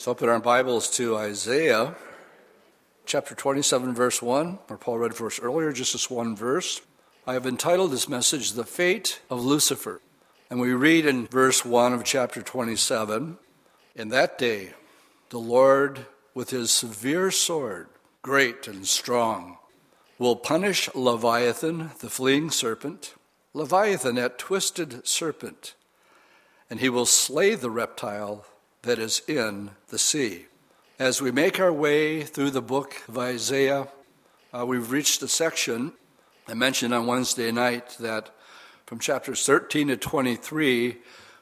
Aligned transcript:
So 0.00 0.12
open 0.12 0.28
our 0.28 0.38
Bibles 0.38 0.88
to 0.90 1.16
Isaiah 1.16 1.96
chapter 3.04 3.34
27, 3.34 3.96
verse 3.96 4.22
1, 4.22 4.60
where 4.68 4.76
Paul 4.76 4.98
read 4.98 5.16
for 5.16 5.26
us 5.26 5.40
earlier, 5.40 5.72
just 5.72 5.92
this 5.92 6.08
one 6.08 6.36
verse. 6.36 6.80
I 7.26 7.32
have 7.32 7.46
entitled 7.46 7.90
this 7.90 8.08
message, 8.08 8.52
The 8.52 8.62
Fate 8.62 9.20
of 9.28 9.44
Lucifer. 9.44 10.00
And 10.50 10.60
we 10.60 10.72
read 10.72 11.04
in 11.04 11.26
verse 11.26 11.64
1 11.64 11.92
of 11.92 12.04
chapter 12.04 12.42
27 12.42 13.38
In 13.96 14.08
that 14.10 14.38
day, 14.38 14.74
the 15.30 15.40
Lord, 15.40 16.06
with 16.32 16.50
his 16.50 16.70
severe 16.70 17.32
sword, 17.32 17.88
great 18.22 18.68
and 18.68 18.86
strong, 18.86 19.58
will 20.16 20.36
punish 20.36 20.88
Leviathan, 20.94 21.90
the 21.98 22.08
fleeing 22.08 22.50
serpent, 22.52 23.14
Leviathan, 23.52 24.14
that 24.14 24.38
twisted 24.38 25.04
serpent, 25.08 25.74
and 26.70 26.78
he 26.78 26.88
will 26.88 27.04
slay 27.04 27.56
the 27.56 27.68
reptile 27.68 28.46
that 28.82 28.98
is 28.98 29.22
in 29.28 29.70
the 29.88 29.98
sea. 29.98 30.46
As 30.98 31.22
we 31.22 31.30
make 31.30 31.60
our 31.60 31.72
way 31.72 32.22
through 32.22 32.50
the 32.50 32.62
book 32.62 33.02
of 33.08 33.18
Isaiah, 33.18 33.88
uh, 34.52 34.66
we've 34.66 34.90
reached 34.90 35.22
a 35.22 35.28
section 35.28 35.92
I 36.50 36.54
mentioned 36.54 36.94
on 36.94 37.06
Wednesday 37.06 37.52
night 37.52 37.90
that 38.00 38.30
from 38.86 39.00
chapters 39.00 39.44
13 39.44 39.88
to 39.88 39.98
23, 39.98 40.96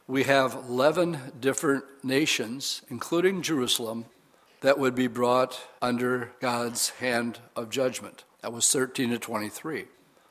we 0.09 0.25
have 0.25 0.55
11 0.69 1.35
different 1.39 1.85
nations, 2.03 2.83
including 2.89 3.41
Jerusalem, 3.41 4.07
that 4.63 4.81
would 4.81 4.97
be 4.97 5.07
brought 5.07 5.61
under 5.81 6.33
God's 6.41 6.91
hand 6.91 7.39
of 7.55 7.71
judgment. 7.71 8.25
That 8.43 8.53
was 8.53 8.69
13 8.69 9.11
to 9.11 9.19
23. 9.21 9.85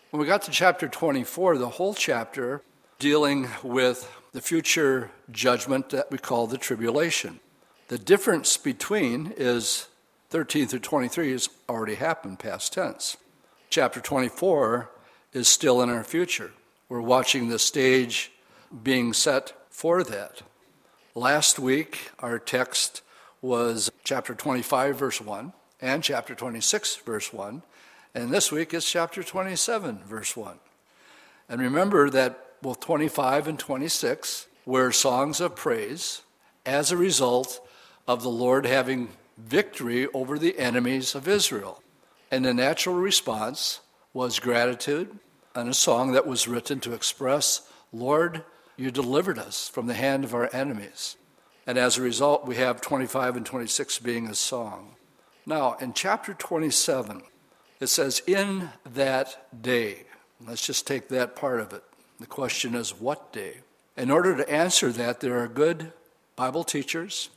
When 0.09 0.19
we 0.19 0.27
got 0.27 0.41
to 0.41 0.51
chapter 0.51 0.89
24, 0.89 1.57
the 1.57 1.69
whole 1.69 1.93
chapter 1.93 2.61
dealing 2.99 3.49
with 3.63 4.11
the 4.31 4.41
future 4.41 5.11
judgment 5.31 5.89
that 5.89 6.11
we 6.11 6.17
call 6.17 6.47
the 6.47 6.57
tribulation. 6.57 7.39
The 7.87 7.97
difference 7.97 8.57
between 8.57 9.33
is 9.37 9.87
13 10.29 10.67
through 10.67 10.79
23 10.79 11.31
has 11.31 11.49
already 11.69 11.95
happened, 11.95 12.39
past 12.39 12.73
tense. 12.73 13.17
Chapter 13.69 13.99
24 13.99 14.89
is 15.33 15.47
still 15.47 15.81
in 15.81 15.89
our 15.89 16.03
future. 16.03 16.51
We're 16.89 17.01
watching 17.01 17.49
the 17.49 17.59
stage 17.59 18.31
being 18.83 19.13
set 19.13 19.53
for 19.69 20.03
that. 20.03 20.41
Last 21.13 21.59
week, 21.59 22.11
our 22.19 22.39
text 22.39 23.01
was 23.41 23.91
chapter 24.03 24.33
25, 24.33 24.97
verse 24.97 25.21
1, 25.21 25.53
and 25.81 26.03
chapter 26.03 26.35
26, 26.35 26.97
verse 26.97 27.31
1. 27.31 27.61
And 28.13 28.31
this 28.31 28.51
week 28.51 28.73
is 28.73 28.89
chapter 28.89 29.23
27, 29.23 29.99
verse 30.05 30.35
1. 30.35 30.57
And 31.47 31.61
remember 31.61 32.09
that 32.09 32.44
both 32.61 32.79
25 32.79 33.47
and 33.47 33.59
26 33.59 34.47
were 34.65 34.91
songs 34.91 35.39
of 35.39 35.55
praise 35.55 36.21
as 36.65 36.91
a 36.91 36.97
result 36.97 37.65
of 38.07 38.23
the 38.23 38.29
Lord 38.29 38.65
having 38.65 39.09
victory 39.37 40.07
over 40.13 40.39
the 40.39 40.57
enemies 40.57 41.15
of 41.15 41.27
Israel. 41.27 41.81
And 42.31 42.45
the 42.45 42.53
natural 42.53 42.95
response 42.95 43.81
was 44.13 44.39
gratitude 44.39 45.19
and 45.53 45.69
a 45.69 45.73
song 45.73 46.11
that 46.11 46.27
was 46.27 46.47
written 46.47 46.79
to 46.81 46.93
express, 46.93 47.61
Lord, 47.93 48.43
you 48.77 48.91
delivered 48.91 49.39
us 49.39 49.69
from 49.69 49.87
the 49.87 49.93
hand 49.93 50.23
of 50.23 50.33
our 50.33 50.49
enemies. 50.53 51.15
And 51.65 51.77
as 51.77 51.97
a 51.97 52.01
result, 52.01 52.45
we 52.45 52.57
have 52.57 52.81
25 52.81 53.37
and 53.37 53.45
26 53.45 53.99
being 53.99 54.27
a 54.27 54.35
song. 54.35 54.95
Now, 55.45 55.75
in 55.79 55.93
chapter 55.93 56.33
27, 56.33 57.23
it 57.79 57.87
says, 57.87 58.21
In 58.27 58.69
that 58.85 59.47
day, 59.61 60.03
let's 60.45 60.65
just 60.65 60.85
take 60.85 61.09
that 61.09 61.35
part 61.35 61.59
of 61.59 61.73
it. 61.73 61.83
The 62.19 62.25
question 62.25 62.75
is, 62.75 62.91
what 62.99 63.33
day? 63.33 63.57
In 63.97 64.09
order 64.09 64.35
to 64.35 64.49
answer 64.49 64.91
that, 64.91 65.19
there 65.19 65.39
are 65.39 65.47
good 65.47 65.91
Bible 66.35 66.63
teachers, 66.63 67.29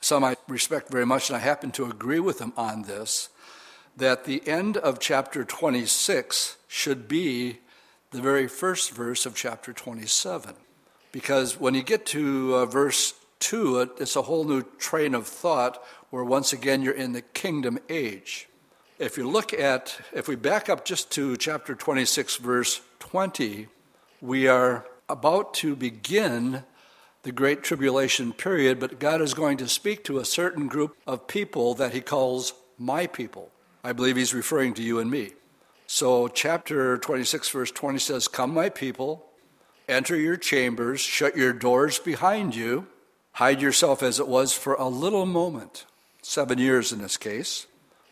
some 0.00 0.24
I 0.24 0.36
respect 0.48 0.90
very 0.90 1.06
much, 1.06 1.28
and 1.28 1.36
I 1.36 1.40
happen 1.40 1.70
to 1.72 1.86
agree 1.86 2.20
with 2.20 2.38
them 2.38 2.52
on 2.56 2.82
this, 2.82 3.28
that 3.96 4.24
the 4.24 4.46
end 4.46 4.76
of 4.76 5.00
chapter 5.00 5.44
26 5.44 6.56
should 6.68 7.08
be 7.08 7.58
the 8.10 8.20
very 8.20 8.46
first 8.46 8.92
verse 8.92 9.26
of 9.26 9.34
chapter 9.34 9.72
27. 9.72 10.54
Because 11.12 11.58
when 11.58 11.74
you 11.74 11.82
get 11.82 12.06
to 12.06 12.54
uh, 12.54 12.66
verse 12.66 13.14
2, 13.40 13.96
it's 13.98 14.16
a 14.16 14.22
whole 14.22 14.44
new 14.44 14.62
train 14.78 15.14
of 15.14 15.26
thought 15.26 15.82
where 16.10 16.24
once 16.24 16.52
again 16.52 16.82
you're 16.82 16.94
in 16.94 17.12
the 17.12 17.22
kingdom 17.22 17.78
age. 17.88 18.48
If 18.98 19.16
you 19.16 19.28
look 19.28 19.52
at, 19.52 20.00
if 20.12 20.28
we 20.28 20.36
back 20.36 20.68
up 20.68 20.84
just 20.84 21.10
to 21.12 21.36
chapter 21.36 21.74
26, 21.74 22.36
verse 22.36 22.80
20, 22.98 23.68
we 24.20 24.48
are 24.48 24.86
about 25.08 25.54
to 25.54 25.76
begin 25.76 26.64
the 27.22 27.32
Great 27.32 27.62
Tribulation 27.62 28.32
period, 28.32 28.78
but 28.78 28.98
God 28.98 29.20
is 29.20 29.34
going 29.34 29.56
to 29.58 29.68
speak 29.68 30.04
to 30.04 30.18
a 30.18 30.24
certain 30.24 30.68
group 30.68 30.96
of 31.06 31.26
people 31.26 31.74
that 31.74 31.92
He 31.92 32.00
calls 32.00 32.54
my 32.78 33.06
people. 33.06 33.50
I 33.84 33.92
believe 33.92 34.16
He's 34.16 34.34
referring 34.34 34.74
to 34.74 34.82
you 34.82 34.98
and 34.98 35.10
me. 35.10 35.32
So, 35.86 36.28
chapter 36.28 36.98
26, 36.98 37.48
verse 37.50 37.70
20 37.70 37.98
says, 37.98 38.28
Come, 38.28 38.54
my 38.54 38.68
people, 38.68 39.26
enter 39.88 40.16
your 40.16 40.36
chambers, 40.36 41.00
shut 41.00 41.36
your 41.36 41.52
doors 41.52 41.98
behind 41.98 42.54
you, 42.56 42.86
hide 43.32 43.60
yourself 43.60 44.02
as 44.02 44.18
it 44.18 44.28
was 44.28 44.52
for 44.52 44.74
a 44.74 44.88
little 44.88 45.26
moment, 45.26 45.84
seven 46.22 46.58
years 46.58 46.92
in 46.92 47.00
this 47.00 47.16
case, 47.16 47.66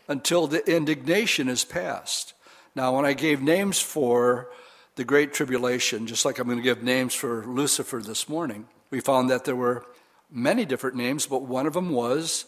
until 0.07 0.47
the 0.47 0.65
indignation 0.69 1.49
is 1.49 1.65
past. 1.65 2.33
Now, 2.75 2.95
when 2.95 3.05
I 3.05 3.13
gave 3.13 3.41
names 3.41 3.79
for 3.79 4.49
the 4.95 5.03
Great 5.03 5.33
Tribulation, 5.33 6.07
just 6.07 6.23
like 6.23 6.39
I'm 6.39 6.47
going 6.47 6.57
to 6.57 6.63
give 6.63 6.81
names 6.81 7.13
for 7.13 7.45
Lucifer 7.45 8.01
this 8.01 8.29
morning, 8.29 8.67
we 8.91 9.01
found 9.01 9.29
that 9.29 9.43
there 9.43 9.55
were 9.55 9.85
many 10.31 10.65
different 10.65 10.95
names, 10.95 11.27
but 11.27 11.43
one 11.43 11.65
of 11.65 11.73
them 11.73 11.89
was 11.89 12.45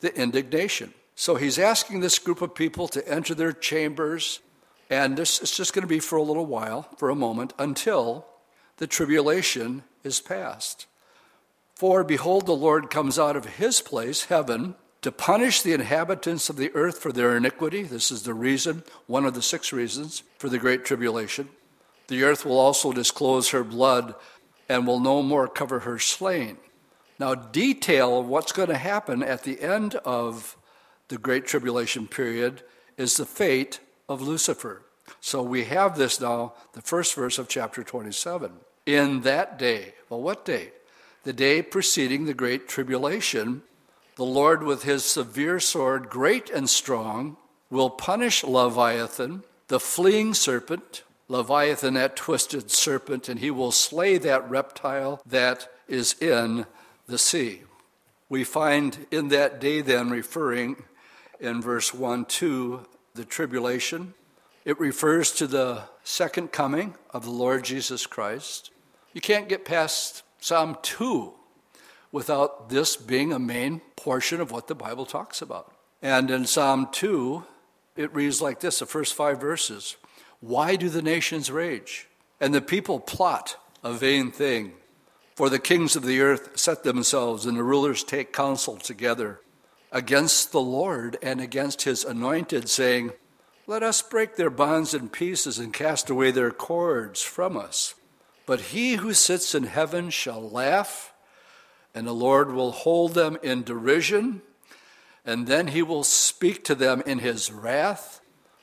the 0.00 0.14
indignation. 0.14 0.92
So 1.14 1.36
he's 1.36 1.58
asking 1.58 2.00
this 2.00 2.18
group 2.18 2.42
of 2.42 2.54
people 2.54 2.86
to 2.88 3.06
enter 3.08 3.34
their 3.34 3.52
chambers, 3.52 4.40
and 4.90 5.16
this 5.16 5.40
is 5.40 5.56
just 5.56 5.72
going 5.72 5.82
to 5.82 5.88
be 5.88 6.00
for 6.00 6.16
a 6.16 6.22
little 6.22 6.46
while, 6.46 6.88
for 6.98 7.08
a 7.08 7.14
moment, 7.14 7.54
until 7.58 8.26
the 8.76 8.86
tribulation 8.86 9.82
is 10.04 10.20
past. 10.20 10.86
For 11.74 12.04
behold, 12.04 12.44
the 12.44 12.52
Lord 12.52 12.90
comes 12.90 13.18
out 13.18 13.36
of 13.36 13.56
his 13.56 13.80
place, 13.80 14.24
heaven, 14.24 14.74
to 15.00 15.10
punish 15.10 15.62
the 15.62 15.72
inhabitants 15.72 16.50
of 16.50 16.56
the 16.56 16.70
earth 16.74 16.98
for 16.98 17.10
their 17.10 17.34
iniquity. 17.36 17.84
This 17.84 18.10
is 18.10 18.24
the 18.24 18.34
reason, 18.34 18.82
one 19.06 19.24
of 19.24 19.32
the 19.32 19.40
six 19.40 19.72
reasons 19.72 20.22
for 20.36 20.50
the 20.50 20.58
great 20.58 20.84
tribulation. 20.84 21.48
The 22.10 22.24
earth 22.24 22.44
will 22.44 22.58
also 22.58 22.90
disclose 22.90 23.50
her 23.50 23.62
blood 23.62 24.16
and 24.68 24.84
will 24.84 24.98
no 24.98 25.22
more 25.22 25.46
cover 25.46 25.80
her 25.80 26.00
slain. 26.00 26.56
Now, 27.20 27.36
detail 27.36 28.20
what's 28.20 28.50
going 28.50 28.68
to 28.68 28.76
happen 28.76 29.22
at 29.22 29.44
the 29.44 29.60
end 29.60 29.94
of 29.94 30.56
the 31.06 31.18
Great 31.18 31.46
Tribulation 31.46 32.08
period 32.08 32.64
is 32.96 33.16
the 33.16 33.24
fate 33.24 33.78
of 34.08 34.22
Lucifer. 34.22 34.82
So 35.20 35.40
we 35.40 35.66
have 35.66 35.96
this 35.96 36.20
now, 36.20 36.54
the 36.72 36.82
first 36.82 37.14
verse 37.14 37.38
of 37.38 37.46
chapter 37.46 37.84
27. 37.84 38.50
In 38.86 39.20
that 39.20 39.56
day, 39.56 39.94
well, 40.08 40.20
what 40.20 40.44
day? 40.44 40.72
The 41.22 41.32
day 41.32 41.62
preceding 41.62 42.24
the 42.24 42.34
Great 42.34 42.66
Tribulation, 42.66 43.62
the 44.16 44.24
Lord 44.24 44.64
with 44.64 44.82
his 44.82 45.04
severe 45.04 45.60
sword, 45.60 46.10
great 46.10 46.50
and 46.50 46.68
strong, 46.68 47.36
will 47.70 47.88
punish 47.88 48.42
Leviathan, 48.42 49.44
the 49.68 49.78
fleeing 49.78 50.34
serpent, 50.34 51.04
Leviathan, 51.30 51.94
that 51.94 52.16
twisted 52.16 52.72
serpent, 52.72 53.28
and 53.28 53.38
he 53.38 53.52
will 53.52 53.70
slay 53.70 54.18
that 54.18 54.50
reptile 54.50 55.22
that 55.24 55.68
is 55.86 56.20
in 56.20 56.66
the 57.06 57.18
sea. 57.18 57.62
We 58.28 58.42
find 58.42 59.06
in 59.12 59.28
that 59.28 59.60
day, 59.60 59.80
then, 59.80 60.10
referring 60.10 60.82
in 61.38 61.62
verse 61.62 61.94
1 61.94 62.24
to 62.26 62.84
the 63.14 63.24
tribulation. 63.24 64.14
It 64.64 64.78
refers 64.80 65.30
to 65.32 65.46
the 65.46 65.84
second 66.02 66.50
coming 66.50 66.94
of 67.10 67.24
the 67.24 67.30
Lord 67.30 67.62
Jesus 67.62 68.06
Christ. 68.06 68.72
You 69.12 69.20
can't 69.20 69.48
get 69.48 69.64
past 69.64 70.24
Psalm 70.40 70.78
2 70.82 71.32
without 72.10 72.70
this 72.70 72.96
being 72.96 73.32
a 73.32 73.38
main 73.38 73.82
portion 73.94 74.40
of 74.40 74.50
what 74.50 74.66
the 74.66 74.74
Bible 74.74 75.06
talks 75.06 75.40
about. 75.40 75.72
And 76.02 76.28
in 76.28 76.44
Psalm 76.44 76.88
2, 76.90 77.44
it 77.96 78.12
reads 78.12 78.42
like 78.42 78.58
this 78.58 78.80
the 78.80 78.86
first 78.86 79.14
five 79.14 79.40
verses 79.40 79.96
why 80.40 80.76
do 80.76 80.88
the 80.88 81.02
nations 81.02 81.50
rage? 81.50 82.08
And 82.40 82.54
the 82.54 82.62
people 82.62 82.98
plot 82.98 83.56
a 83.84 83.92
vain 83.92 84.30
thing. 84.30 84.72
For 85.36 85.48
the 85.48 85.58
kings 85.58 85.96
of 85.96 86.04
the 86.04 86.20
earth 86.20 86.58
set 86.58 86.82
themselves, 86.82 87.46
and 87.46 87.56
the 87.56 87.62
rulers 87.62 88.02
take 88.02 88.32
counsel 88.32 88.76
together 88.76 89.40
against 89.92 90.52
the 90.52 90.60
Lord 90.60 91.18
and 91.22 91.40
against 91.40 91.82
his 91.82 92.04
anointed, 92.04 92.68
saying, 92.68 93.12
Let 93.66 93.82
us 93.82 94.02
break 94.02 94.36
their 94.36 94.50
bonds 94.50 94.94
in 94.94 95.08
pieces 95.08 95.58
and 95.58 95.72
cast 95.72 96.10
away 96.10 96.30
their 96.30 96.50
cords 96.50 97.22
from 97.22 97.56
us. 97.56 97.94
But 98.46 98.60
he 98.60 98.94
who 98.94 99.12
sits 99.14 99.54
in 99.54 99.64
heaven 99.64 100.10
shall 100.10 100.42
laugh, 100.42 101.12
and 101.94 102.06
the 102.06 102.12
Lord 102.12 102.52
will 102.52 102.72
hold 102.72 103.14
them 103.14 103.38
in 103.42 103.62
derision, 103.62 104.42
and 105.24 105.46
then 105.46 105.68
he 105.68 105.82
will 105.82 106.04
speak 106.04 106.64
to 106.64 106.74
them 106.74 107.02
in 107.06 107.18
his 107.18 107.52
wrath 107.52 108.19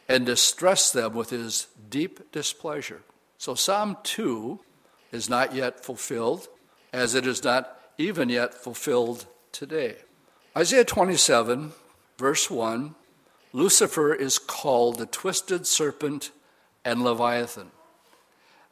and 0.07 0.25
distress 0.25 0.92
them 0.92 1.13
with 1.13 1.30
his 1.30 1.68
deep 1.89 2.31
displeasure. 2.31 3.01
So 3.38 3.56
Psalm 3.56 3.98
2 4.04 4.59
is 5.12 5.30
not 5.30 5.54
yet 5.54 5.83
fulfilled, 5.83 6.48
as 6.94 7.15
it 7.15 7.27
is 7.27 7.44
not 7.44 7.80
even 7.98 8.30
yet 8.30 8.54
fulfilled 8.54 9.25
today. 9.51 9.98
Isaiah 10.56 10.86
27, 10.86 11.74
verse 12.18 12.50
1 12.50 12.95
Lucifer 13.54 14.13
is 14.13 14.38
called 14.38 14.98
the 14.98 15.06
twisted 15.06 15.65
serpent 15.65 16.31
and 16.83 17.04
Leviathan. 17.04 17.71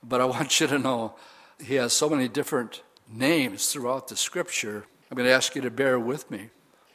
But 0.03 0.21
I 0.21 0.25
want 0.25 0.59
you 0.59 0.67
to 0.67 0.77
know 0.77 1.15
he 1.63 1.75
has 1.75 1.93
so 1.93 2.09
many 2.09 2.27
different 2.27 2.83
names 3.11 3.71
throughout 3.71 4.09
the 4.09 4.17
scripture. 4.17 4.85
I'm 5.09 5.17
going 5.17 5.27
to 5.27 5.33
ask 5.33 5.55
you 5.55 5.61
to 5.61 5.71
bear 5.71 5.99
with 5.99 6.29
me 6.29 6.49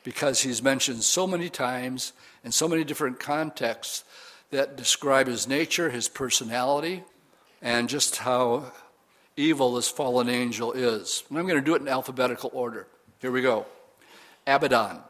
because 0.05 0.43
he's 0.43 0.63
mentioned 0.63 1.03
so 1.03 1.27
many 1.27 1.49
times 1.49 2.13
in 2.45 2.53
so 2.53 2.69
many 2.69 2.85
different 2.85 3.19
contexts 3.19 4.05
that 4.50 4.76
describe 4.76 5.26
his 5.26 5.47
nature, 5.47 5.91
his 5.91 6.08
personality, 6.08 7.05
and 7.62 7.88
just 7.88 8.17
how 8.17 8.73
evil 9.37 9.75
this 9.75 9.88
fallen 9.88 10.29
angel 10.29 10.73
is. 10.73 11.23
And 11.29 11.38
I'm 11.38 11.47
going 11.47 11.58
to 11.58 11.64
do 11.64 11.75
it 11.75 11.82
in 11.82 11.88
alphabetical 11.88 12.50
order. 12.52 12.87
Here 13.20 13.31
we 13.31 13.43
go 13.43 13.67
Abaddon, 14.47 15.00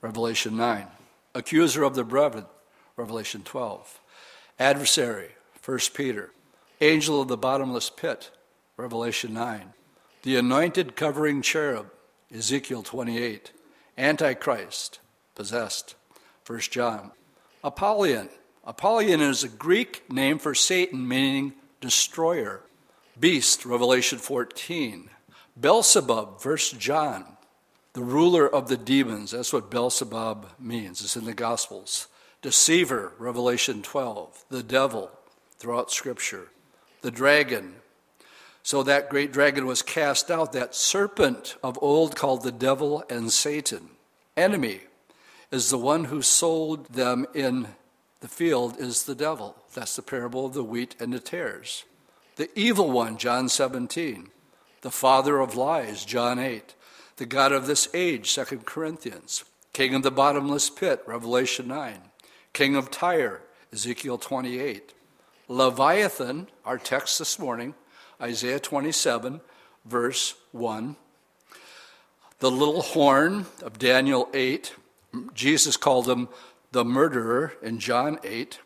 Revelation 0.00 0.56
9. 0.56 0.86
Accuser 1.34 1.82
of 1.82 1.94
the 1.94 2.04
brethren, 2.04 2.46
Revelation 2.96 3.42
12. 3.42 4.00
Adversary, 4.58 5.30
1 5.64 5.78
Peter. 5.94 6.30
Angel 6.80 7.20
of 7.20 7.28
the 7.28 7.36
bottomless 7.36 7.90
pit, 7.90 8.30
Revelation 8.76 9.34
9. 9.34 9.72
The 10.22 10.36
anointed 10.36 10.96
covering 10.96 11.42
cherub, 11.42 11.90
Ezekiel 12.34 12.82
28. 12.82 13.52
Antichrist, 13.96 15.00
possessed, 15.34 15.94
1 16.46 16.60
John. 16.60 17.12
Apollyon. 17.62 18.30
Apollyon 18.68 19.22
is 19.22 19.42
a 19.42 19.48
Greek 19.48 20.02
name 20.12 20.38
for 20.38 20.54
Satan, 20.54 21.08
meaning 21.08 21.54
destroyer. 21.80 22.60
Beast, 23.18 23.64
Revelation 23.64 24.18
14. 24.18 25.08
Beelzebub, 25.58 26.44
1 26.44 26.56
John. 26.78 27.24
The 27.94 28.02
ruler 28.02 28.46
of 28.46 28.68
the 28.68 28.76
demons, 28.76 29.30
that's 29.30 29.54
what 29.54 29.70
Beelzebub 29.70 30.50
means. 30.60 31.00
It's 31.00 31.16
in 31.16 31.24
the 31.24 31.32
Gospels. 31.32 32.08
Deceiver, 32.42 33.14
Revelation 33.18 33.80
12. 33.80 34.44
The 34.50 34.62
devil, 34.62 35.12
throughout 35.56 35.90
Scripture. 35.90 36.48
The 37.00 37.10
dragon. 37.10 37.76
So 38.62 38.82
that 38.82 39.08
great 39.08 39.32
dragon 39.32 39.64
was 39.64 39.80
cast 39.80 40.30
out, 40.30 40.52
that 40.52 40.74
serpent 40.74 41.56
of 41.62 41.78
old 41.80 42.16
called 42.16 42.42
the 42.42 42.52
devil 42.52 43.02
and 43.08 43.32
Satan. 43.32 43.88
Enemy 44.36 44.80
is 45.50 45.70
the 45.70 45.78
one 45.78 46.04
who 46.04 46.20
sold 46.20 46.88
them 46.88 47.24
in 47.32 47.68
the 48.20 48.28
field, 48.28 48.76
is 48.78 49.04
the 49.04 49.14
devil. 49.14 49.56
That's 49.74 49.96
the 49.96 50.02
parable 50.02 50.46
of 50.46 50.54
the 50.54 50.64
wheat 50.64 50.96
and 51.00 51.12
the 51.12 51.20
tares. 51.20 51.84
The 52.36 52.50
evil 52.58 52.90
one, 52.90 53.16
John 53.16 53.48
17. 53.48 54.30
The 54.80 54.90
father 54.90 55.38
of 55.40 55.56
lies, 55.56 56.04
John 56.04 56.38
8 56.38 56.74
the 57.18 57.26
God 57.26 57.50
of 57.52 57.66
this 57.66 57.88
age, 57.92 58.32
2 58.34 58.44
Corinthians, 58.64 59.44
king 59.72 59.94
of 59.94 60.02
the 60.02 60.10
bottomless 60.10 60.70
pit, 60.70 61.02
Revelation 61.04 61.66
9, 61.66 61.98
king 62.52 62.76
of 62.76 62.90
Tyre, 62.90 63.42
Ezekiel 63.72 64.18
28, 64.18 64.94
Leviathan, 65.48 66.46
our 66.64 66.78
text 66.78 67.18
this 67.18 67.38
morning, 67.38 67.74
Isaiah 68.20 68.60
27, 68.60 69.40
verse 69.84 70.34
1, 70.52 70.96
the 72.38 72.50
little 72.50 72.82
horn 72.82 73.46
of 73.62 73.80
Daniel 73.80 74.28
8, 74.32 74.74
Jesus 75.34 75.76
called 75.76 76.08
him 76.08 76.28
the 76.70 76.84
murderer 76.84 77.54
in 77.62 77.78
John 77.78 78.18
8, 78.22 78.58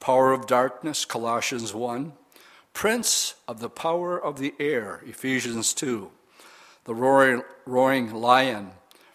power 0.00 0.32
of 0.32 0.46
darkness, 0.46 1.04
Colossians 1.04 1.72
1, 1.72 2.12
prince 2.74 3.34
of 3.46 3.60
the 3.60 3.70
power 3.70 4.22
of 4.22 4.38
the 4.38 4.54
air, 4.60 5.00
Ephesians 5.06 5.72
2, 5.72 6.10
the 6.84 6.94
roaring, 6.94 7.42
roaring 7.64 8.12
lion, 8.12 8.72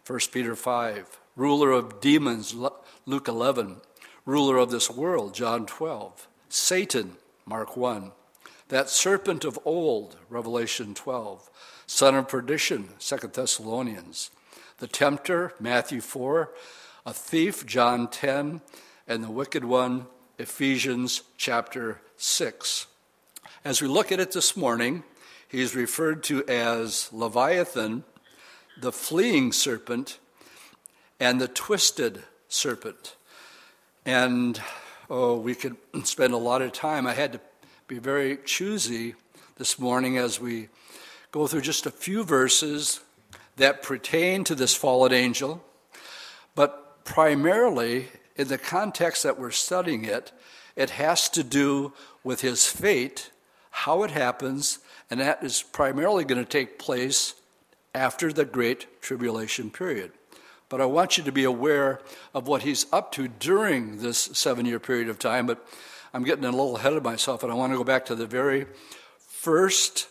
1 0.08 0.20
Peter 0.32 0.56
5, 0.56 1.20
ruler 1.36 1.72
of 1.72 2.02
demons, 2.02 2.56
Luke 3.06 3.28
11, 3.28 3.78
ruler 4.26 4.58
of 4.58 4.72
this 4.72 4.90
world, 4.90 5.34
John 5.34 5.66
12, 5.66 6.28
Satan, 6.50 7.18
Mark 7.46 7.78
1, 7.78 8.12
that 8.70 8.90
serpent 8.90 9.46
of 9.46 9.60
old, 9.64 10.18
Revelation 10.30 10.96
12, 10.96 11.50
son 11.86 12.16
of 12.16 12.28
perdition, 12.28 12.90
2 13.00 13.18
Thessalonians, 13.28 14.32
the 14.80 14.88
tempter, 14.88 15.54
Matthew 15.60 16.02
4, 16.02 16.52
a 17.06 17.14
thief, 17.14 17.66
John 17.66 18.08
10, 18.08 18.62
and 19.08 19.24
the 19.24 19.32
wicked 19.32 19.66
one, 19.66 20.08
Ephesians 20.38 21.24
chapter 21.38 22.02
6. 22.18 22.88
As 23.66 23.82
we 23.82 23.88
look 23.88 24.12
at 24.12 24.20
it 24.20 24.32
this 24.32 24.56
morning, 24.58 25.04
He's 25.54 25.76
referred 25.76 26.24
to 26.24 26.44
as 26.48 27.14
Leviathan, 27.14 28.06
the 28.82 28.92
fleeing 28.92 29.52
serpent, 29.52 30.18
and 31.20 31.40
the 31.40 31.48
twisted 31.48 32.24
serpent. 32.50 33.16
And 34.04 34.60
oh, 35.12 35.38
we 35.38 35.54
could 35.54 35.78
spend 36.06 36.34
a 36.34 36.38
lot 36.38 36.64
of 36.64 36.72
time. 36.72 37.06
I 37.06 37.14
had 37.14 37.34
to 37.34 37.40
be 37.86 38.00
very 38.00 38.40
choosy 38.44 39.14
this 39.58 39.78
morning 39.78 40.18
as 40.18 40.42
we 40.42 40.70
go 41.32 41.46
through 41.46 41.62
just 41.62 41.86
a 41.86 41.92
few 41.92 42.24
verses 42.24 43.02
that 43.58 43.84
pertain 43.84 44.44
to 44.46 44.56
this 44.56 44.74
fallen 44.74 45.14
angel, 45.14 45.64
primarily 47.04 48.08
in 48.36 48.48
the 48.48 48.58
context 48.58 49.24
that 49.24 49.40
we're 49.40 49.52
studying 49.52 50.06
it, 50.06 50.32
it 50.76 50.92
has 50.92 51.30
to 51.30 51.44
do 51.44 51.94
with 52.24 52.42
his 52.42 52.66
fate, 52.66 53.30
how 53.70 54.04
it 54.04 54.12
happens, 54.12 54.80
and 55.10 55.20
that 55.20 55.44
is 55.44 55.62
primarily 55.62 56.24
going 56.26 56.44
to 56.44 56.50
take 56.50 56.80
place 56.80 57.36
after 57.94 58.34
the 58.34 58.46
Great 58.46 59.02
Tribulation 59.02 59.70
period. 59.70 60.12
But 60.70 60.82
I 60.82 60.86
want 60.86 61.18
you 61.18 61.24
to 61.24 61.32
be 61.32 61.44
aware 61.44 62.00
of 62.34 62.48
what 62.48 62.64
he's 62.64 62.88
up 62.92 63.12
to 63.14 63.28
during 63.28 63.98
this 63.98 64.18
seven 64.18 64.66
year 64.66 64.80
period 64.80 65.10
of 65.10 65.20
time. 65.20 65.46
But 65.46 65.64
I'm 66.14 66.24
getting 66.24 66.46
a 66.46 66.50
little 66.50 66.78
ahead 66.78 66.94
of 66.94 67.04
myself, 67.04 67.44
and 67.44 67.52
I 67.52 67.56
want 67.56 67.74
to 67.74 67.78
go 67.78 67.84
back 67.84 68.06
to 68.06 68.16
the 68.16 68.26
very 68.26 68.66
first 69.20 70.08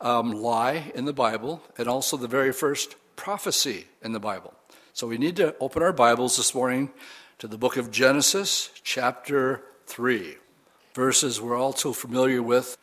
um, 0.00 0.30
lie 0.30 0.92
in 0.94 1.06
the 1.06 1.12
Bible 1.12 1.62
and 1.76 1.88
also 1.88 2.16
the 2.16 2.28
very 2.28 2.52
first 2.52 2.94
prophecy 3.16 3.86
in 4.02 4.12
the 4.12 4.20
Bible. 4.20 4.54
So 4.96 5.06
we 5.06 5.18
need 5.18 5.36
to 5.36 5.54
open 5.60 5.82
our 5.82 5.92
Bibles 5.92 6.38
this 6.38 6.54
morning 6.54 6.90
to 7.36 7.46
the 7.46 7.58
book 7.58 7.76
of 7.76 7.90
Genesis, 7.90 8.70
chapter 8.82 9.60
3. 9.88 10.36
Verses 10.94 11.38
we're 11.38 11.54
all 11.54 11.74
too 11.74 11.92
familiar 11.92 12.42
with 12.42 12.78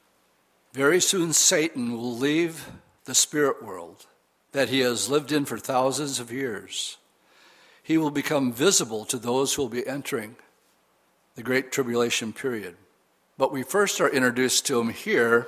very 0.74 1.01
soon, 1.01 1.33
Satan 1.33 1.94
will 1.94 2.15
leave 2.15 2.69
the 3.06 3.15
spirit 3.15 3.63
world 3.63 4.06
that 4.51 4.69
he 4.69 4.81
has 4.81 5.10
lived 5.10 5.31
in 5.31 5.45
for 5.45 5.57
thousands 5.57 6.19
of 6.19 6.31
years. 6.31 6.98
He 7.81 7.98
will 7.98 8.12
become 8.12 8.54
visible 8.54 9.06
to 9.06 9.18
those 9.18 9.56
who 9.56 9.64
will 9.64 9.69
be 9.69 9.88
entering 9.88 10.35
the 11.33 11.42
Great 11.42 11.71
Tribulation 11.71 12.31
period. 12.31 12.76
But 13.40 13.52
we 13.52 13.64
first 13.64 13.99
are 13.99 14.07
introduced 14.07 14.68
to 14.68 14.80
him 14.80 14.90
here 14.90 15.47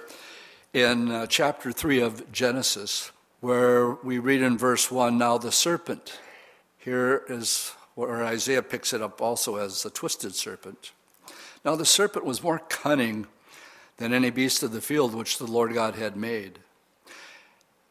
in 0.73 1.11
uh, 1.11 1.27
chapter 1.27 1.71
3 1.71 2.01
of 2.01 2.31
Genesis, 2.31 3.11
where 3.39 3.91
we 3.91 4.17
read 4.17 4.41
in 4.41 4.57
verse 4.57 4.89
1 4.89 5.15
Now 5.15 5.37
the 5.37 5.51
serpent. 5.51 6.21
Here 6.85 7.23
is 7.27 7.71
where 7.95 8.23
Isaiah 8.23 8.61
picks 8.61 8.93
it 8.93 9.01
up 9.01 9.19
also 9.19 9.55
as 9.55 9.81
the 9.81 9.89
twisted 9.89 10.35
serpent. 10.35 10.91
Now 11.65 11.75
the 11.75 11.83
serpent 11.83 12.25
was 12.25 12.43
more 12.43 12.59
cunning 12.59 13.25
than 13.97 14.13
any 14.13 14.29
beast 14.29 14.61
of 14.61 14.71
the 14.71 14.81
field 14.81 15.15
which 15.15 15.39
the 15.39 15.47
Lord 15.47 15.73
God 15.73 15.95
had 15.95 16.15
made. 16.15 16.59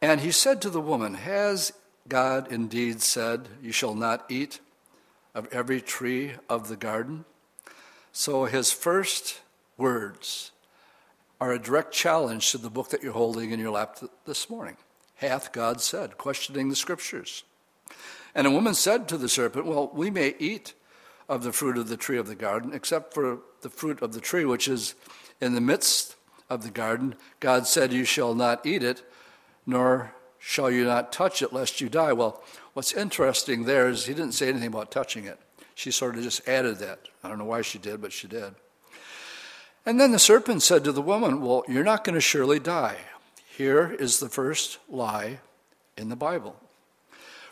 And 0.01 0.21
he 0.21 0.31
said 0.31 0.61
to 0.61 0.69
the 0.69 0.79
woman, 0.79 1.15
Has 1.15 1.73
God 2.07 2.49
indeed 2.49 3.01
said, 3.01 3.49
You 3.61 3.73
shall 3.73 3.95
not 3.95 4.23
eat 4.29 4.61
of 5.33 5.53
every 5.53 5.81
tree 5.81 6.35
of 6.47 6.69
the 6.69 6.77
garden? 6.77 7.25
So 8.13 8.45
his 8.45 8.71
first 8.71 9.41
words 9.77 10.51
are 11.41 11.51
a 11.51 11.59
direct 11.59 11.91
challenge 11.91 12.49
to 12.51 12.57
the 12.57 12.69
book 12.69 12.91
that 12.91 13.03
you're 13.03 13.11
holding 13.11 13.51
in 13.51 13.59
your 13.59 13.71
lap 13.71 13.99
this 14.25 14.49
morning. 14.49 14.77
Hath 15.15 15.51
God 15.51 15.81
said, 15.81 16.17
questioning 16.17 16.69
the 16.69 16.77
scriptures. 16.77 17.43
And 18.35 18.45
a 18.45 18.51
woman 18.51 18.73
said 18.73 19.07
to 19.07 19.17
the 19.17 19.29
serpent, 19.29 19.65
Well, 19.65 19.89
we 19.93 20.11
may 20.11 20.35
eat 20.37 20.73
of 21.27 21.43
the 21.43 21.53
fruit 21.53 21.77
of 21.77 21.87
the 21.87 21.97
tree 21.97 22.17
of 22.17 22.27
the 22.27 22.35
garden, 22.35 22.73
except 22.73 23.13
for 23.13 23.39
the 23.61 23.69
fruit 23.69 24.01
of 24.01 24.13
the 24.13 24.21
tree 24.21 24.45
which 24.45 24.67
is 24.67 24.93
in 25.41 25.55
the 25.55 25.61
midst 25.61 26.15
of 26.49 26.63
the 26.63 26.69
garden, 26.69 27.15
God 27.39 27.65
said, 27.65 27.93
You 27.93 28.05
shall 28.05 28.35
not 28.35 28.65
eat 28.65 28.83
it, 28.83 29.03
nor 29.65 30.13
shall 30.37 30.69
you 30.69 30.85
not 30.85 31.11
touch 31.11 31.41
it, 31.41 31.53
lest 31.53 31.81
you 31.81 31.89
die. 31.89 32.13
Well, 32.13 32.43
what's 32.73 32.93
interesting 32.93 33.63
there 33.63 33.89
is 33.89 34.05
he 34.05 34.13
didn't 34.13 34.33
say 34.33 34.49
anything 34.49 34.67
about 34.67 34.91
touching 34.91 35.25
it. 35.25 35.39
She 35.73 35.91
sort 35.91 36.15
of 36.15 36.23
just 36.23 36.47
added 36.47 36.77
that. 36.79 36.99
I 37.23 37.29
don't 37.29 37.39
know 37.39 37.45
why 37.45 37.61
she 37.61 37.79
did, 37.79 38.01
but 38.01 38.13
she 38.13 38.27
did. 38.27 38.53
And 39.85 39.99
then 39.99 40.11
the 40.11 40.19
serpent 40.19 40.61
said 40.61 40.83
to 40.83 40.91
the 40.91 41.01
woman, 41.01 41.41
Well, 41.41 41.63
you're 41.67 41.83
not 41.83 42.03
going 42.03 42.15
to 42.15 42.21
surely 42.21 42.59
die. 42.59 42.97
Here 43.57 43.95
is 43.99 44.19
the 44.19 44.29
first 44.29 44.79
lie 44.89 45.39
in 45.97 46.09
the 46.09 46.15
Bible. 46.15 46.55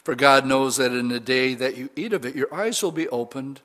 For 0.03 0.15
God 0.15 0.45
knows 0.45 0.77
that 0.77 0.91
in 0.91 1.07
the 1.07 1.19
day 1.19 1.53
that 1.53 1.77
you 1.77 1.89
eat 1.95 2.13
of 2.13 2.25
it, 2.25 2.35
your 2.35 2.53
eyes 2.53 2.83
will 2.83 2.91
be 2.91 3.07
opened 3.07 3.61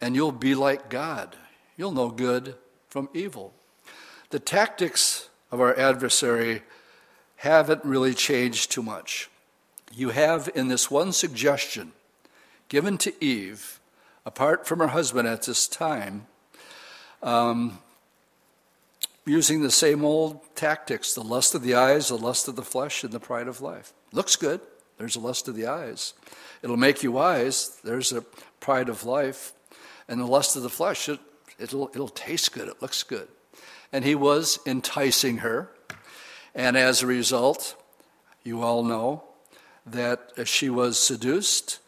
and 0.00 0.14
you'll 0.14 0.32
be 0.32 0.54
like 0.54 0.88
God. 0.88 1.36
You'll 1.76 1.92
know 1.92 2.10
good 2.10 2.54
from 2.88 3.08
evil. 3.12 3.52
The 4.30 4.38
tactics 4.38 5.28
of 5.50 5.60
our 5.60 5.78
adversary 5.78 6.62
haven't 7.36 7.84
really 7.84 8.14
changed 8.14 8.70
too 8.70 8.82
much. 8.82 9.28
You 9.94 10.10
have 10.10 10.48
in 10.54 10.68
this 10.68 10.90
one 10.90 11.12
suggestion 11.12 11.92
given 12.68 12.98
to 12.98 13.24
Eve 13.24 13.80
apart 14.26 14.66
from 14.66 14.78
her 14.78 14.88
husband 14.88 15.28
at 15.28 15.42
this 15.42 15.68
time, 15.68 16.26
um, 17.22 17.78
using 19.26 19.62
the 19.62 19.70
same 19.70 20.04
old 20.04 20.40
tactics 20.54 21.14
the 21.14 21.22
lust 21.22 21.54
of 21.54 21.62
the 21.62 21.74
eyes, 21.74 22.08
the 22.08 22.16
lust 22.16 22.48
of 22.48 22.56
the 22.56 22.62
flesh, 22.62 23.04
and 23.04 23.12
the 23.12 23.20
pride 23.20 23.48
of 23.48 23.60
life. 23.60 23.92
Looks 24.12 24.36
good. 24.36 24.60
There's 24.98 25.16
a 25.16 25.20
lust 25.20 25.48
of 25.48 25.54
the 25.54 25.66
eyes. 25.66 26.14
It'll 26.62 26.76
make 26.76 27.02
you 27.02 27.12
wise. 27.12 27.78
There's 27.82 28.12
a 28.12 28.22
pride 28.60 28.88
of 28.88 29.04
life. 29.04 29.52
And 30.08 30.20
the 30.20 30.26
lust 30.26 30.56
of 30.56 30.62
the 30.62 30.70
flesh, 30.70 31.08
it, 31.08 31.18
it'll, 31.58 31.90
it'll 31.94 32.08
taste 32.08 32.52
good. 32.52 32.68
It 32.68 32.80
looks 32.80 33.02
good. 33.02 33.28
And 33.92 34.04
he 34.04 34.14
was 34.14 34.58
enticing 34.66 35.38
her. 35.38 35.70
And 36.54 36.76
as 36.76 37.02
a 37.02 37.06
result, 37.06 37.76
you 38.42 38.62
all 38.62 38.84
know 38.84 39.24
that 39.86 40.32
she 40.44 40.70
was 40.70 40.98
seduced 40.98 41.80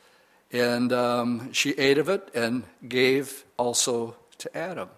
and 0.53 0.93
um, 0.93 1.53
she 1.53 1.73
ate 1.73 1.99
of 1.99 2.09
it 2.09 2.31
and 2.35 2.65
gave 2.87 3.45
also 3.57 4.17
to 4.39 4.57
Adam. 4.57 4.89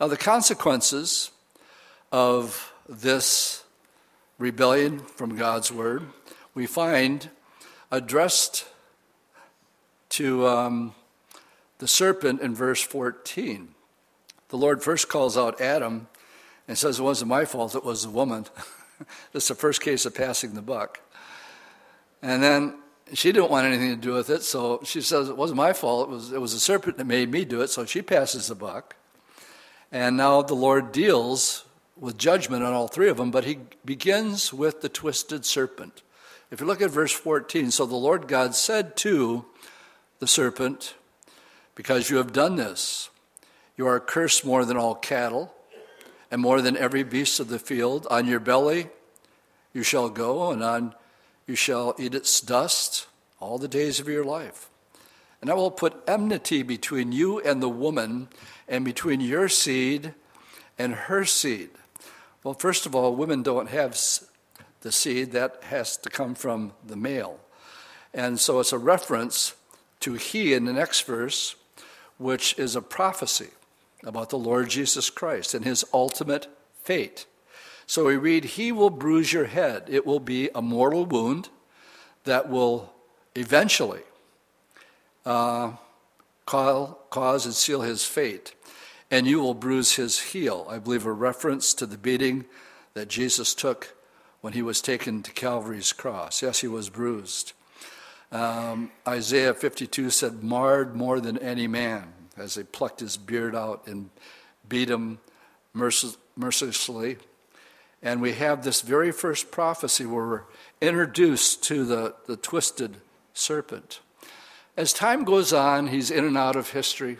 Now, 0.00 0.08
the 0.08 0.16
consequences 0.16 1.30
of 2.10 2.72
this 2.88 3.64
rebellion 4.38 4.98
from 4.98 5.36
God's 5.36 5.70
word 5.70 6.04
we 6.54 6.66
find 6.66 7.30
addressed 7.90 8.66
to 10.10 10.46
um, 10.46 10.94
the 11.78 11.88
serpent 11.88 12.40
in 12.40 12.54
verse 12.54 12.82
14. 12.82 13.74
The 14.48 14.56
Lord 14.56 14.82
first 14.82 15.08
calls 15.08 15.36
out 15.38 15.60
Adam 15.60 16.08
and 16.68 16.76
says, 16.76 16.98
It 16.98 17.02
wasn't 17.02 17.30
my 17.30 17.44
fault, 17.44 17.74
it 17.74 17.84
was 17.84 18.02
the 18.02 18.10
woman. 18.10 18.46
That's 19.32 19.48
the 19.48 19.54
first 19.54 19.80
case 19.80 20.04
of 20.04 20.14
passing 20.14 20.54
the 20.54 20.62
buck. 20.62 21.00
And 22.20 22.42
then 22.42 22.74
she 23.14 23.32
didn't 23.32 23.50
want 23.50 23.66
anything 23.66 23.90
to 23.90 24.00
do 24.00 24.12
with 24.12 24.30
it, 24.30 24.42
so 24.42 24.80
she 24.84 25.00
says, 25.00 25.28
It 25.28 25.36
wasn't 25.36 25.56
my 25.56 25.72
fault, 25.72 26.08
it 26.08 26.12
was, 26.12 26.32
it 26.32 26.40
was 26.40 26.52
the 26.52 26.60
serpent 26.60 26.98
that 26.98 27.06
made 27.06 27.30
me 27.30 27.44
do 27.44 27.62
it, 27.62 27.68
so 27.68 27.84
she 27.84 28.02
passes 28.02 28.48
the 28.48 28.54
buck. 28.54 28.96
And 29.90 30.16
now 30.16 30.42
the 30.42 30.54
Lord 30.54 30.92
deals 30.92 31.64
with 31.96 32.16
judgment 32.16 32.62
on 32.62 32.72
all 32.72 32.88
three 32.88 33.08
of 33.08 33.16
them, 33.16 33.30
but 33.30 33.44
he 33.44 33.58
begins 33.84 34.52
with 34.52 34.80
the 34.80 34.88
twisted 34.88 35.44
serpent. 35.44 36.02
If 36.52 36.60
you 36.60 36.66
look 36.66 36.82
at 36.82 36.90
verse 36.90 37.12
14, 37.12 37.70
so 37.70 37.86
the 37.86 37.96
Lord 37.96 38.28
God 38.28 38.54
said 38.54 38.94
to 38.98 39.46
the 40.18 40.26
serpent, 40.26 40.92
Because 41.74 42.10
you 42.10 42.18
have 42.18 42.34
done 42.34 42.56
this, 42.56 43.08
you 43.74 43.86
are 43.86 43.98
cursed 43.98 44.44
more 44.44 44.66
than 44.66 44.76
all 44.76 44.94
cattle 44.94 45.54
and 46.30 46.42
more 46.42 46.60
than 46.60 46.76
every 46.76 47.04
beast 47.04 47.40
of 47.40 47.48
the 47.48 47.58
field. 47.58 48.06
On 48.10 48.26
your 48.26 48.38
belly 48.38 48.88
you 49.72 49.82
shall 49.82 50.10
go, 50.10 50.50
and 50.50 50.62
on 50.62 50.94
you 51.46 51.54
shall 51.54 51.94
eat 51.98 52.14
its 52.14 52.38
dust 52.42 53.06
all 53.40 53.56
the 53.56 53.66
days 53.66 53.98
of 53.98 54.06
your 54.06 54.22
life. 54.22 54.68
And 55.40 55.50
I 55.50 55.54
will 55.54 55.70
put 55.70 56.02
enmity 56.06 56.62
between 56.62 57.12
you 57.12 57.40
and 57.40 57.62
the 57.62 57.68
woman, 57.70 58.28
and 58.68 58.84
between 58.84 59.22
your 59.22 59.48
seed 59.48 60.12
and 60.78 60.92
her 60.92 61.24
seed. 61.24 61.70
Well, 62.44 62.52
first 62.52 62.84
of 62.84 62.94
all, 62.94 63.16
women 63.16 63.42
don't 63.42 63.70
have 63.70 63.96
the 64.82 64.92
seed, 64.92 65.32
that 65.32 65.62
has 65.64 65.96
to 65.98 66.10
come 66.10 66.34
from 66.34 66.72
the 66.86 66.96
male. 66.96 67.40
And 68.14 68.38
so 68.38 68.60
it's 68.60 68.72
a 68.72 68.78
reference 68.78 69.54
to 70.00 70.14
he 70.14 70.52
in 70.52 70.64
the 70.64 70.72
next 70.72 71.06
verse, 71.06 71.54
which 72.18 72.58
is 72.58 72.76
a 72.76 72.82
prophecy 72.82 73.50
about 74.04 74.30
the 74.30 74.38
Lord 74.38 74.68
Jesus 74.68 75.10
Christ 75.10 75.54
and 75.54 75.64
his 75.64 75.84
ultimate 75.92 76.48
fate. 76.82 77.26
So 77.86 78.06
we 78.06 78.16
read, 78.16 78.44
He 78.44 78.72
will 78.72 78.90
bruise 78.90 79.32
your 79.32 79.46
head. 79.46 79.84
It 79.88 80.06
will 80.06 80.20
be 80.20 80.50
a 80.54 80.62
mortal 80.62 81.04
wound 81.04 81.48
that 82.24 82.48
will 82.48 82.92
eventually 83.34 84.02
uh, 85.24 85.72
cause 86.46 87.44
and 87.44 87.54
seal 87.54 87.82
his 87.82 88.04
fate. 88.04 88.54
And 89.10 89.26
you 89.26 89.40
will 89.40 89.54
bruise 89.54 89.96
his 89.96 90.18
heel. 90.18 90.66
I 90.70 90.78
believe 90.78 91.06
a 91.06 91.12
reference 91.12 91.74
to 91.74 91.86
the 91.86 91.98
beating 91.98 92.46
that 92.94 93.08
Jesus 93.08 93.54
took 93.54 93.94
when 94.42 94.52
he 94.52 94.60
was 94.60 94.82
taken 94.82 95.22
to 95.22 95.32
Calvary's 95.32 95.92
cross. 95.92 96.42
Yes, 96.42 96.60
he 96.60 96.68
was 96.68 96.90
bruised. 96.90 97.52
Um, 98.30 98.90
Isaiah 99.06 99.54
52 99.54 100.10
said, 100.10 100.42
marred 100.42 100.94
more 100.94 101.20
than 101.20 101.38
any 101.38 101.66
man, 101.66 102.12
as 102.36 102.54
they 102.54 102.64
plucked 102.64 103.00
his 103.00 103.16
beard 103.16 103.54
out 103.54 103.86
and 103.86 104.10
beat 104.68 104.90
him 104.90 105.20
mercilessly. 105.72 107.16
And 108.02 108.20
we 108.20 108.32
have 108.32 108.64
this 108.64 108.80
very 108.80 109.12
first 109.12 109.52
prophecy 109.52 110.04
where 110.04 110.26
we're 110.26 110.42
introduced 110.80 111.62
to 111.64 111.84
the, 111.84 112.14
the 112.26 112.36
twisted 112.36 112.96
serpent. 113.32 114.00
As 114.76 114.92
time 114.92 115.22
goes 115.22 115.52
on, 115.52 115.86
he's 115.86 116.10
in 116.10 116.24
and 116.24 116.36
out 116.36 116.56
of 116.56 116.70
history. 116.70 117.18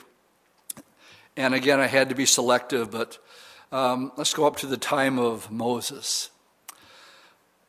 And 1.36 1.54
again, 1.54 1.78
I 1.78 1.86
had 1.86 2.08
to 2.08 2.16
be 2.16 2.26
selective, 2.26 2.90
but 2.90 3.18
um, 3.70 4.10
let's 4.16 4.34
go 4.34 4.44
up 4.44 4.56
to 4.56 4.66
the 4.66 4.76
time 4.76 5.20
of 5.20 5.52
Moses. 5.52 6.30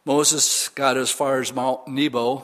Moses 0.05 0.67
got 0.67 0.97
as 0.97 1.11
far 1.11 1.39
as 1.39 1.53
Mount 1.53 1.87
Nebo, 1.87 2.43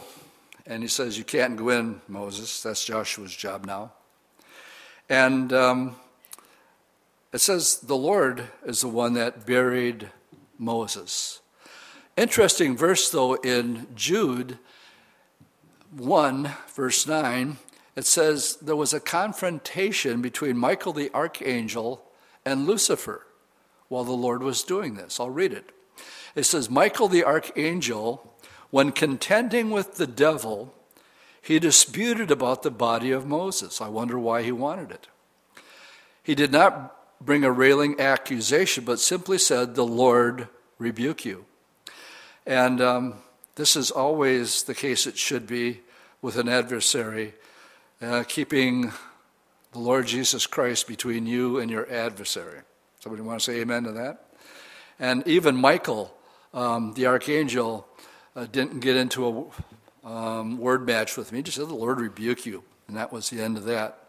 and 0.66 0.82
he 0.82 0.88
says, 0.88 1.18
You 1.18 1.26
can't 1.26 1.58
go 1.58 1.70
in, 1.70 2.00
Moses. 2.08 2.64
That's 2.64 2.86
Joshua's 2.86 3.36
job 3.36 3.66
now. 3.66 3.92
And 5.10 5.52
um, 5.52 5.96
it 7.34 7.40
says, 7.40 7.80
The 7.80 7.98
Lord 7.98 8.48
is 8.66 8.80
the 8.80 8.88
one 8.88 9.14
that 9.16 9.46
buried 9.46 10.10
Moses. 10.58 11.42
Interesting 12.16 12.78
verse, 12.78 13.10
though, 13.10 13.34
in 13.36 13.88
Jude 13.94 14.58
1, 15.98 16.52
verse 16.74 17.08
9, 17.08 17.58
it 17.98 18.06
says 18.06 18.56
there 18.62 18.76
was 18.78 18.94
a 18.94 19.02
confrontation 19.02 20.22
between 20.22 20.58
Michael 20.58 20.94
the 20.94 21.12
archangel 21.14 22.06
and 22.46 22.66
Lucifer 22.66 23.26
while 23.90 24.06
the 24.06 24.12
Lord 24.14 24.44
was 24.44 24.64
doing 24.64 24.96
this. 24.96 25.20
I'll 25.20 25.30
read 25.30 25.52
it. 25.52 25.72
It 26.40 26.46
says, 26.46 26.70
Michael 26.70 27.10
the 27.10 27.26
archangel, 27.26 28.34
when 28.70 28.94
contending 28.94 29.72
with 29.72 29.96
the 29.96 30.08
devil, 30.08 30.74
he 31.42 31.60
disputed 31.60 32.32
about 32.32 32.64
the 32.64 32.72
body 32.72 33.12
of 33.12 33.28
Moses. 33.28 33.82
I 33.82 33.90
wonder 33.90 34.18
why 34.18 34.44
he 34.44 34.54
wanted 34.54 34.90
it. 34.90 35.10
He 36.24 36.36
did 36.36 36.54
not 36.54 36.96
bring 37.20 37.44
a 37.44 37.52
railing 37.52 38.00
accusation, 38.00 38.86
but 38.86 39.02
simply 39.02 39.38
said, 39.38 39.76
The 39.76 39.86
Lord 39.86 40.48
rebuke 40.78 41.26
you. 41.26 41.44
And 42.46 42.80
um, 42.80 43.16
this 43.56 43.76
is 43.76 43.92
always 43.92 44.64
the 44.64 44.76
case 44.76 45.06
it 45.06 45.18
should 45.18 45.46
be 45.46 45.82
with 46.22 46.38
an 46.38 46.48
adversary, 46.48 47.34
uh, 48.02 48.24
keeping 48.26 48.94
the 49.74 49.80
Lord 49.80 50.08
Jesus 50.08 50.48
Christ 50.48 50.88
between 50.88 51.28
you 51.28 51.60
and 51.60 51.70
your 51.70 51.92
adversary. 51.92 52.62
Somebody 53.02 53.24
want 53.24 53.42
to 53.42 53.44
say 53.44 53.60
amen 53.60 53.84
to 53.84 53.92
that? 53.92 54.24
And 55.00 55.28
even 55.28 55.58
Michael, 55.58 56.16
um, 56.54 56.94
the 56.94 57.06
archangel, 57.06 57.88
uh, 58.36 58.46
didn't 58.46 58.80
get 58.80 58.96
into 58.96 59.52
a 60.04 60.08
um, 60.08 60.58
word 60.58 60.86
match 60.86 61.18
with 61.18 61.32
me. 61.32 61.40
He 61.40 61.44
just 61.44 61.58
said, 61.58 61.68
The 61.68 61.74
Lord 61.76 62.00
rebuke 62.00 62.46
you. 62.46 62.64
And 62.88 62.98
that 62.98 63.12
was 63.12 63.30
the 63.30 63.42
end 63.42 63.58
of 63.58 63.66
that. 63.66 64.00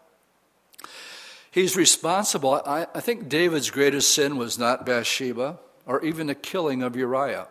He's 1.51 1.75
responsible. 1.75 2.61
I, 2.65 2.87
I 2.95 2.99
think 3.01 3.29
David's 3.29 3.69
greatest 3.69 4.15
sin 4.15 4.37
was 4.37 4.57
not 4.57 4.85
Bathsheba 4.85 5.59
or 5.85 6.03
even 6.03 6.27
the 6.27 6.35
killing 6.35 6.81
of 6.81 6.95
Uriah. 6.95 7.47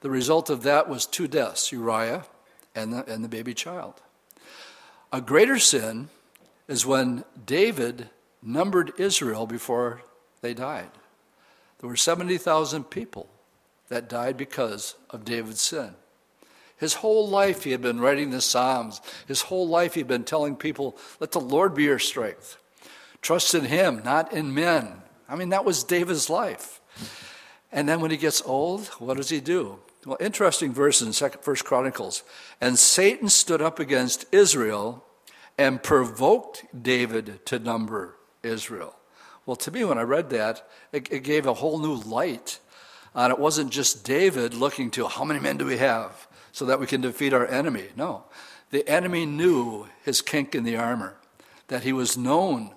The 0.00 0.10
result 0.10 0.50
of 0.50 0.64
that 0.64 0.88
was 0.88 1.06
two 1.06 1.28
deaths 1.28 1.72
Uriah 1.72 2.24
and 2.74 2.92
the, 2.92 3.10
and 3.10 3.24
the 3.24 3.28
baby 3.28 3.54
child. 3.54 4.02
A 5.12 5.20
greater 5.20 5.58
sin 5.58 6.08
is 6.68 6.84
when 6.84 7.24
David 7.46 8.10
numbered 8.42 8.92
Israel 8.98 9.46
before 9.46 10.02
they 10.40 10.52
died. 10.52 10.90
There 11.78 11.88
were 11.88 11.96
70,000 11.96 12.84
people 12.84 13.28
that 13.94 14.08
died 14.08 14.36
because 14.36 14.96
of 15.10 15.24
David's 15.24 15.60
sin. 15.60 15.94
His 16.76 16.94
whole 16.94 17.28
life 17.28 17.62
he 17.62 17.70
had 17.70 17.80
been 17.80 18.00
writing 18.00 18.30
the 18.30 18.40
Psalms. 18.40 19.00
His 19.28 19.42
whole 19.42 19.68
life 19.68 19.94
he 19.94 20.00
had 20.00 20.08
been 20.08 20.24
telling 20.24 20.56
people, 20.56 20.98
let 21.20 21.30
the 21.30 21.38
Lord 21.38 21.76
be 21.76 21.84
your 21.84 22.00
strength. 22.00 22.58
Trust 23.22 23.54
in 23.54 23.66
him, 23.66 24.02
not 24.04 24.32
in 24.32 24.52
men. 24.52 25.00
I 25.28 25.36
mean, 25.36 25.50
that 25.50 25.64
was 25.64 25.84
David's 25.84 26.28
life. 26.28 26.80
And 27.70 27.88
then 27.88 28.00
when 28.00 28.10
he 28.10 28.16
gets 28.16 28.42
old, 28.44 28.88
what 28.98 29.16
does 29.16 29.30
he 29.30 29.40
do? 29.40 29.78
Well, 30.04 30.16
interesting 30.18 30.72
verse 30.72 31.00
in 31.00 31.12
Second 31.12 31.42
First 31.42 31.64
Chronicles. 31.64 32.24
And 32.60 32.76
Satan 32.76 33.28
stood 33.28 33.62
up 33.62 33.78
against 33.78 34.26
Israel 34.32 35.04
and 35.56 35.84
provoked 35.84 36.64
David 36.82 37.46
to 37.46 37.60
number 37.60 38.16
Israel. 38.42 38.96
Well, 39.46 39.56
to 39.56 39.70
me, 39.70 39.84
when 39.84 39.98
I 39.98 40.02
read 40.02 40.30
that, 40.30 40.68
it, 40.90 41.12
it 41.12 41.22
gave 41.22 41.46
a 41.46 41.54
whole 41.54 41.78
new 41.78 41.94
light 41.94 42.58
Uh, 43.14 43.20
on 43.20 43.30
it 43.30 43.38
wasn't 43.38 43.70
just 43.70 44.04
David 44.04 44.54
looking 44.54 44.90
to 44.92 45.06
how 45.06 45.24
many 45.24 45.40
men 45.40 45.56
do 45.56 45.66
we 45.66 45.78
have 45.78 46.26
so 46.52 46.64
that 46.66 46.80
we 46.80 46.86
can 46.86 47.00
defeat 47.00 47.32
our 47.32 47.46
enemy. 47.46 47.86
No, 47.96 48.24
the 48.70 48.88
enemy 48.88 49.26
knew 49.26 49.86
his 50.04 50.20
kink 50.20 50.54
in 50.54 50.64
the 50.64 50.76
armor, 50.76 51.16
that 51.68 51.82
he 51.82 51.92
was 51.92 52.16
known 52.16 52.74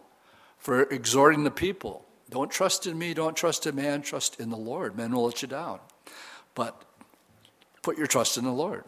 for 0.58 0.82
exhorting 0.84 1.44
the 1.44 1.52
people. 1.52 2.06
Don't 2.30 2.52
trust 2.52 2.86
in 2.86 2.98
me, 2.98 3.14
don't 3.14 3.36
trust 3.36 3.66
in 3.66 3.76
man, 3.76 4.02
trust 4.02 4.40
in 4.40 4.50
the 4.50 4.58
Lord. 4.58 4.98
Men 4.98 5.12
will 5.12 5.26
let 5.26 5.42
you 5.42 5.48
down. 5.48 5.80
But 6.56 6.84
put 7.82 7.98
your 7.98 8.08
trust 8.08 8.38
in 8.38 8.44
the 8.44 8.52
Lord. 8.52 8.84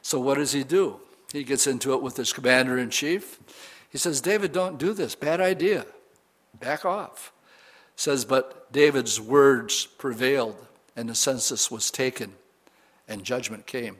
So 0.00 0.20
what 0.20 0.36
does 0.36 0.52
he 0.52 0.64
do? 0.64 1.00
he 1.32 1.44
gets 1.44 1.66
into 1.66 1.92
it 1.92 2.02
with 2.02 2.16
his 2.16 2.32
commander 2.32 2.78
in 2.78 2.90
chief. 2.90 3.38
He 3.90 3.98
says, 3.98 4.20
David, 4.20 4.52
don't 4.52 4.78
do 4.78 4.92
this. 4.92 5.14
Bad 5.14 5.40
idea. 5.40 5.86
Back 6.58 6.84
off. 6.84 7.32
Says, 7.96 8.24
but 8.24 8.72
David's 8.72 9.20
words 9.20 9.86
prevailed, 9.86 10.56
and 10.98 11.08
the 11.08 11.14
census 11.14 11.70
was 11.70 11.92
taken, 11.92 12.32
and 13.06 13.22
judgment 13.22 13.68
came. 13.68 13.98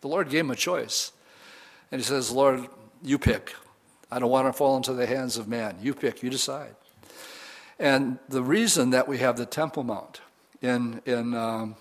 The 0.00 0.08
Lord 0.08 0.30
gave 0.30 0.40
him 0.40 0.50
a 0.50 0.56
choice. 0.56 1.12
And 1.92 2.00
he 2.00 2.04
says, 2.04 2.30
Lord, 2.30 2.66
you 3.02 3.18
pick. 3.18 3.54
I 4.10 4.18
don't 4.18 4.30
want 4.30 4.48
to 4.48 4.54
fall 4.54 4.78
into 4.78 4.94
the 4.94 5.04
hands 5.04 5.36
of 5.36 5.48
man. 5.48 5.76
You 5.82 5.92
pick, 5.92 6.22
you 6.22 6.30
decide. 6.30 6.74
And 7.78 8.18
the 8.30 8.42
reason 8.42 8.88
that 8.88 9.06
we 9.06 9.18
have 9.18 9.36
the 9.36 9.44
Temple 9.44 9.82
Mount 9.84 10.22
in, 10.62 11.02
in, 11.04 11.34
um, 11.34 11.76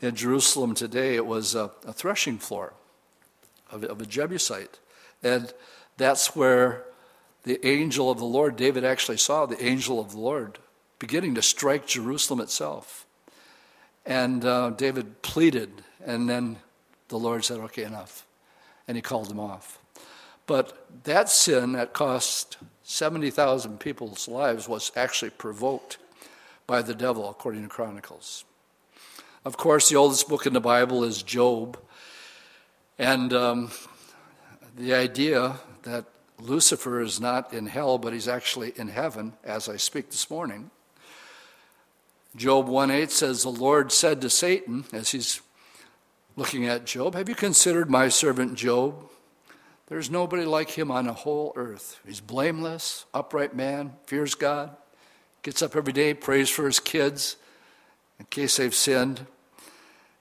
in 0.00 0.14
Jerusalem 0.14 0.74
today, 0.74 1.16
it 1.16 1.26
was 1.26 1.54
a, 1.54 1.70
a 1.86 1.92
threshing 1.92 2.38
floor 2.38 2.72
of, 3.70 3.84
of 3.84 4.00
a 4.00 4.06
Jebusite. 4.06 4.78
And 5.22 5.52
that's 5.98 6.34
where 6.34 6.84
the 7.42 7.64
angel 7.66 8.10
of 8.10 8.16
the 8.16 8.24
Lord, 8.24 8.56
David 8.56 8.82
actually 8.82 9.18
saw 9.18 9.44
the 9.44 9.62
angel 9.62 10.00
of 10.00 10.12
the 10.12 10.20
Lord 10.20 10.58
beginning 10.98 11.34
to 11.34 11.42
strike 11.42 11.86
Jerusalem 11.86 12.40
itself. 12.40 13.04
And 14.06 14.44
uh, 14.44 14.70
David 14.70 15.22
pleaded, 15.22 15.82
and 16.04 16.28
then 16.28 16.58
the 17.08 17.18
Lord 17.18 17.44
said, 17.44 17.58
Okay, 17.60 17.84
enough. 17.84 18.26
And 18.86 18.96
he 18.96 19.02
called 19.02 19.30
him 19.30 19.40
off. 19.40 19.78
But 20.46 20.86
that 21.04 21.30
sin 21.30 21.72
that 21.72 21.94
cost 21.94 22.58
70,000 22.82 23.80
people's 23.80 24.28
lives 24.28 24.68
was 24.68 24.92
actually 24.94 25.30
provoked 25.30 25.96
by 26.66 26.82
the 26.82 26.94
devil, 26.94 27.28
according 27.30 27.62
to 27.62 27.68
Chronicles. 27.68 28.44
Of 29.44 29.56
course, 29.56 29.88
the 29.88 29.96
oldest 29.96 30.28
book 30.28 30.46
in 30.46 30.52
the 30.52 30.60
Bible 30.60 31.04
is 31.04 31.22
Job. 31.22 31.78
And 32.98 33.32
um, 33.32 33.70
the 34.76 34.94
idea 34.94 35.56
that 35.82 36.04
Lucifer 36.38 37.00
is 37.00 37.20
not 37.20 37.52
in 37.52 37.66
hell, 37.66 37.98
but 37.98 38.12
he's 38.12 38.28
actually 38.28 38.72
in 38.76 38.88
heaven 38.88 39.34
as 39.44 39.68
I 39.68 39.76
speak 39.76 40.10
this 40.10 40.30
morning. 40.30 40.70
Job 42.36 42.66
1:8 42.68 43.10
says, 43.10 43.42
The 43.42 43.48
Lord 43.50 43.92
said 43.92 44.20
to 44.20 44.30
Satan, 44.30 44.84
as 44.92 45.12
he's 45.12 45.40
looking 46.36 46.66
at 46.66 46.84
Job, 46.84 47.14
Have 47.14 47.28
you 47.28 47.34
considered 47.34 47.90
my 47.90 48.08
servant 48.08 48.54
Job? 48.56 49.10
There's 49.86 50.10
nobody 50.10 50.44
like 50.44 50.70
him 50.70 50.90
on 50.90 51.06
the 51.06 51.12
whole 51.12 51.52
earth. 51.56 52.00
He's 52.06 52.20
blameless, 52.20 53.04
upright 53.12 53.54
man, 53.54 53.92
fears 54.06 54.34
God, 54.34 54.74
gets 55.42 55.62
up 55.62 55.76
every 55.76 55.92
day, 55.92 56.14
prays 56.14 56.48
for 56.48 56.66
his 56.66 56.80
kids 56.80 57.36
in 58.18 58.26
case 58.26 58.56
they've 58.56 58.74
sinned. 58.74 59.26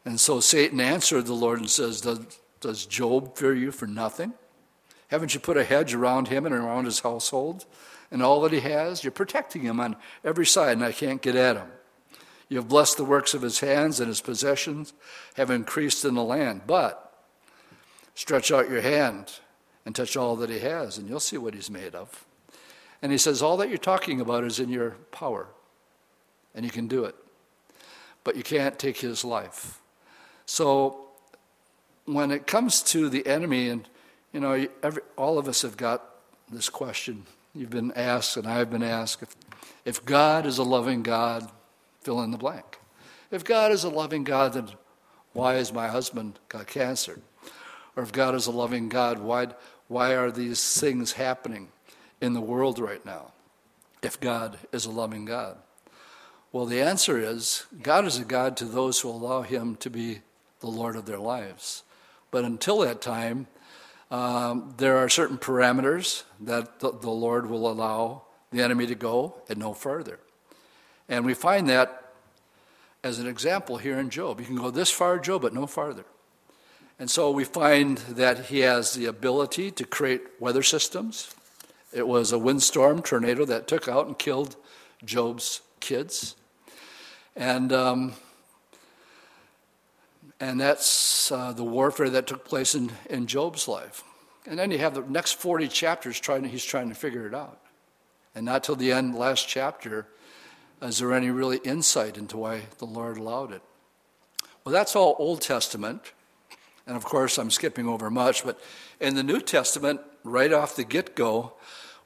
And 0.05 0.19
so 0.19 0.39
Satan 0.39 0.81
answered 0.81 1.25
the 1.25 1.33
Lord 1.33 1.59
and 1.59 1.69
says, 1.69 2.01
Does, 2.01 2.19
does 2.59 2.85
Job 2.85 3.37
fear 3.37 3.53
you 3.53 3.71
for 3.71 3.87
nothing? 3.87 4.33
Haven't 5.07 5.33
you 5.33 5.39
put 5.39 5.57
a 5.57 5.63
hedge 5.63 5.93
around 5.93 6.27
him 6.27 6.45
and 6.45 6.53
around 6.53 6.85
his 6.85 6.99
household 6.99 7.65
and 8.11 8.21
all 8.21 8.41
that 8.41 8.51
he 8.51 8.59
has? 8.59 9.03
You're 9.03 9.11
protecting 9.11 9.61
him 9.61 9.79
on 9.79 9.95
every 10.23 10.45
side, 10.45 10.73
and 10.73 10.83
I 10.83 10.91
can't 10.91 11.21
get 11.21 11.35
at 11.35 11.55
him. 11.55 11.67
You 12.49 12.57
have 12.57 12.67
blessed 12.67 12.97
the 12.97 13.05
works 13.05 13.33
of 13.33 13.41
his 13.41 13.59
hands, 13.59 13.99
and 13.99 14.07
his 14.07 14.21
possessions 14.21 14.93
have 15.35 15.49
increased 15.49 16.05
in 16.05 16.15
the 16.15 16.23
land. 16.23 16.61
But 16.67 17.13
stretch 18.15 18.51
out 18.51 18.69
your 18.69 18.81
hand 18.81 19.39
and 19.85 19.95
touch 19.95 20.15
all 20.15 20.35
that 20.37 20.49
he 20.49 20.59
has, 20.59 20.97
and 20.97 21.07
you'll 21.09 21.19
see 21.19 21.37
what 21.37 21.53
he's 21.53 21.69
made 21.69 21.95
of. 21.95 22.25
And 23.01 23.11
he 23.11 23.17
says, 23.17 23.41
All 23.41 23.57
that 23.57 23.69
you're 23.69 23.77
talking 23.77 24.21
about 24.21 24.43
is 24.43 24.59
in 24.59 24.69
your 24.69 24.91
power, 25.11 25.47
and 26.55 26.63
you 26.63 26.71
can 26.71 26.87
do 26.87 27.05
it. 27.05 27.15
But 28.23 28.35
you 28.35 28.43
can't 28.43 28.79
take 28.79 28.97
his 28.99 29.25
life. 29.25 29.81
So 30.45 31.07
when 32.05 32.31
it 32.31 32.47
comes 32.47 32.81
to 32.83 33.09
the 33.09 33.25
enemy, 33.27 33.69
and 33.69 33.87
you 34.31 34.39
know, 34.39 34.67
every, 34.81 35.01
all 35.17 35.37
of 35.37 35.47
us 35.47 35.61
have 35.61 35.77
got 35.77 36.03
this 36.51 36.69
question. 36.69 37.25
You've 37.53 37.69
been 37.69 37.91
asked, 37.93 38.37
and 38.37 38.47
I've 38.47 38.69
been 38.69 38.83
asked 38.83 39.21
if, 39.21 39.35
if 39.85 40.05
God 40.05 40.45
is 40.45 40.57
a 40.57 40.63
loving 40.63 41.03
God, 41.03 41.49
fill 42.03 42.21
in 42.21 42.31
the 42.31 42.37
blank. 42.37 42.79
If 43.31 43.43
God 43.43 43.71
is 43.71 43.83
a 43.83 43.89
loving 43.89 44.23
God, 44.23 44.53
then 44.53 44.69
why 45.33 45.55
has 45.55 45.73
my 45.73 45.87
husband 45.87 46.39
got 46.49 46.67
cancer? 46.67 47.19
Or 47.95 48.03
if 48.03 48.11
God 48.11 48.35
is 48.35 48.47
a 48.47 48.51
loving 48.51 48.89
God, 48.89 49.19
why, 49.19 49.47
why 49.87 50.15
are 50.15 50.31
these 50.31 50.79
things 50.79 51.13
happening 51.13 51.69
in 52.21 52.33
the 52.33 52.41
world 52.41 52.79
right 52.79 53.03
now 53.05 53.31
if 54.01 54.19
God 54.19 54.57
is 54.71 54.85
a 54.85 54.91
loving 54.91 55.25
God? 55.25 55.57
Well, 56.51 56.65
the 56.65 56.81
answer 56.81 57.17
is 57.17 57.65
God 57.81 58.05
is 58.05 58.19
a 58.19 58.25
God 58.25 58.55
to 58.57 58.65
those 58.65 58.99
who 58.99 59.09
allow 59.09 59.41
Him 59.41 59.75
to 59.77 59.89
be 59.89 60.21
the 60.59 60.67
Lord 60.67 60.95
of 60.95 61.05
their 61.05 61.19
lives. 61.19 61.83
But 62.29 62.45
until 62.45 62.79
that 62.79 63.01
time, 63.01 63.47
um, 64.11 64.75
there 64.77 64.97
are 64.97 65.09
certain 65.09 65.39
parameters 65.39 66.23
that 66.39 66.79
the, 66.79 66.91
the 66.91 67.09
Lord 67.09 67.49
will 67.49 67.69
allow 67.69 68.23
the 68.51 68.61
enemy 68.61 68.85
to 68.85 68.95
go 68.95 69.41
and 69.49 69.57
no 69.57 69.73
further. 69.73 70.19
And 71.09 71.25
we 71.25 71.33
find 71.33 71.69
that 71.69 72.03
as 73.03 73.19
an 73.19 73.27
example 73.27 73.77
here 73.77 73.99
in 73.99 74.09
Job. 74.09 74.39
You 74.39 74.45
can 74.45 74.55
go 74.55 74.71
this 74.71 74.89
far, 74.89 75.19
Job, 75.19 75.41
but 75.41 75.53
no 75.53 75.67
farther. 75.67 76.05
And 76.99 77.09
so 77.11 77.31
we 77.31 77.43
find 77.43 77.97
that 77.97 78.45
he 78.45 78.59
has 78.59 78.93
the 78.93 79.05
ability 79.05 79.71
to 79.71 79.83
create 79.83 80.21
weather 80.39 80.63
systems. 80.63 81.33
It 81.91 82.07
was 82.07 82.31
a 82.31 82.39
windstorm 82.39 83.01
tornado 83.01 83.45
that 83.45 83.67
took 83.67 83.87
out 83.87 84.07
and 84.07 84.17
killed 84.17 84.55
Job's 85.03 85.61
kids. 85.79 86.35
And, 87.35 87.73
um, 87.73 88.13
and 90.39 90.59
that's 90.59 91.31
uh, 91.31 91.51
the 91.51 91.63
warfare 91.63 92.09
that 92.11 92.27
took 92.27 92.45
place 92.45 92.73
in, 92.75 92.91
in 93.09 93.27
Job's 93.27 93.67
life. 93.67 94.03
And 94.45 94.59
then 94.59 94.71
you 94.71 94.77
have 94.77 94.93
the 94.93 95.01
next 95.01 95.33
40 95.33 95.67
chapters 95.67 96.19
trying, 96.19 96.43
he's 96.45 96.65
trying 96.65 96.89
to 96.89 96.95
figure 96.95 97.27
it 97.27 97.33
out. 97.33 97.59
And 98.35 98.45
not 98.45 98.63
till 98.63 98.75
the 98.75 98.91
end, 98.91 99.15
last 99.15 99.47
chapter, 99.47 100.07
is 100.83 100.99
there 100.99 101.13
any 101.13 101.29
really 101.29 101.57
insight 101.63 102.17
into 102.17 102.37
why 102.37 102.63
the 102.77 102.85
Lord 102.85 103.17
allowed 103.17 103.51
it. 103.51 103.61
Well, 104.63 104.73
that's 104.73 104.95
all 104.95 105.15
Old 105.17 105.41
Testament. 105.41 106.11
And 106.85 106.97
of 106.97 107.05
course, 107.05 107.37
I'm 107.37 107.51
skipping 107.51 107.87
over 107.87 108.09
much, 108.09 108.43
but 108.43 108.59
in 108.99 109.15
the 109.15 109.23
New 109.23 109.39
Testament, 109.39 110.01
right 110.23 110.51
off 110.51 110.75
the 110.75 110.83
get 110.83 111.15
go, 111.15 111.53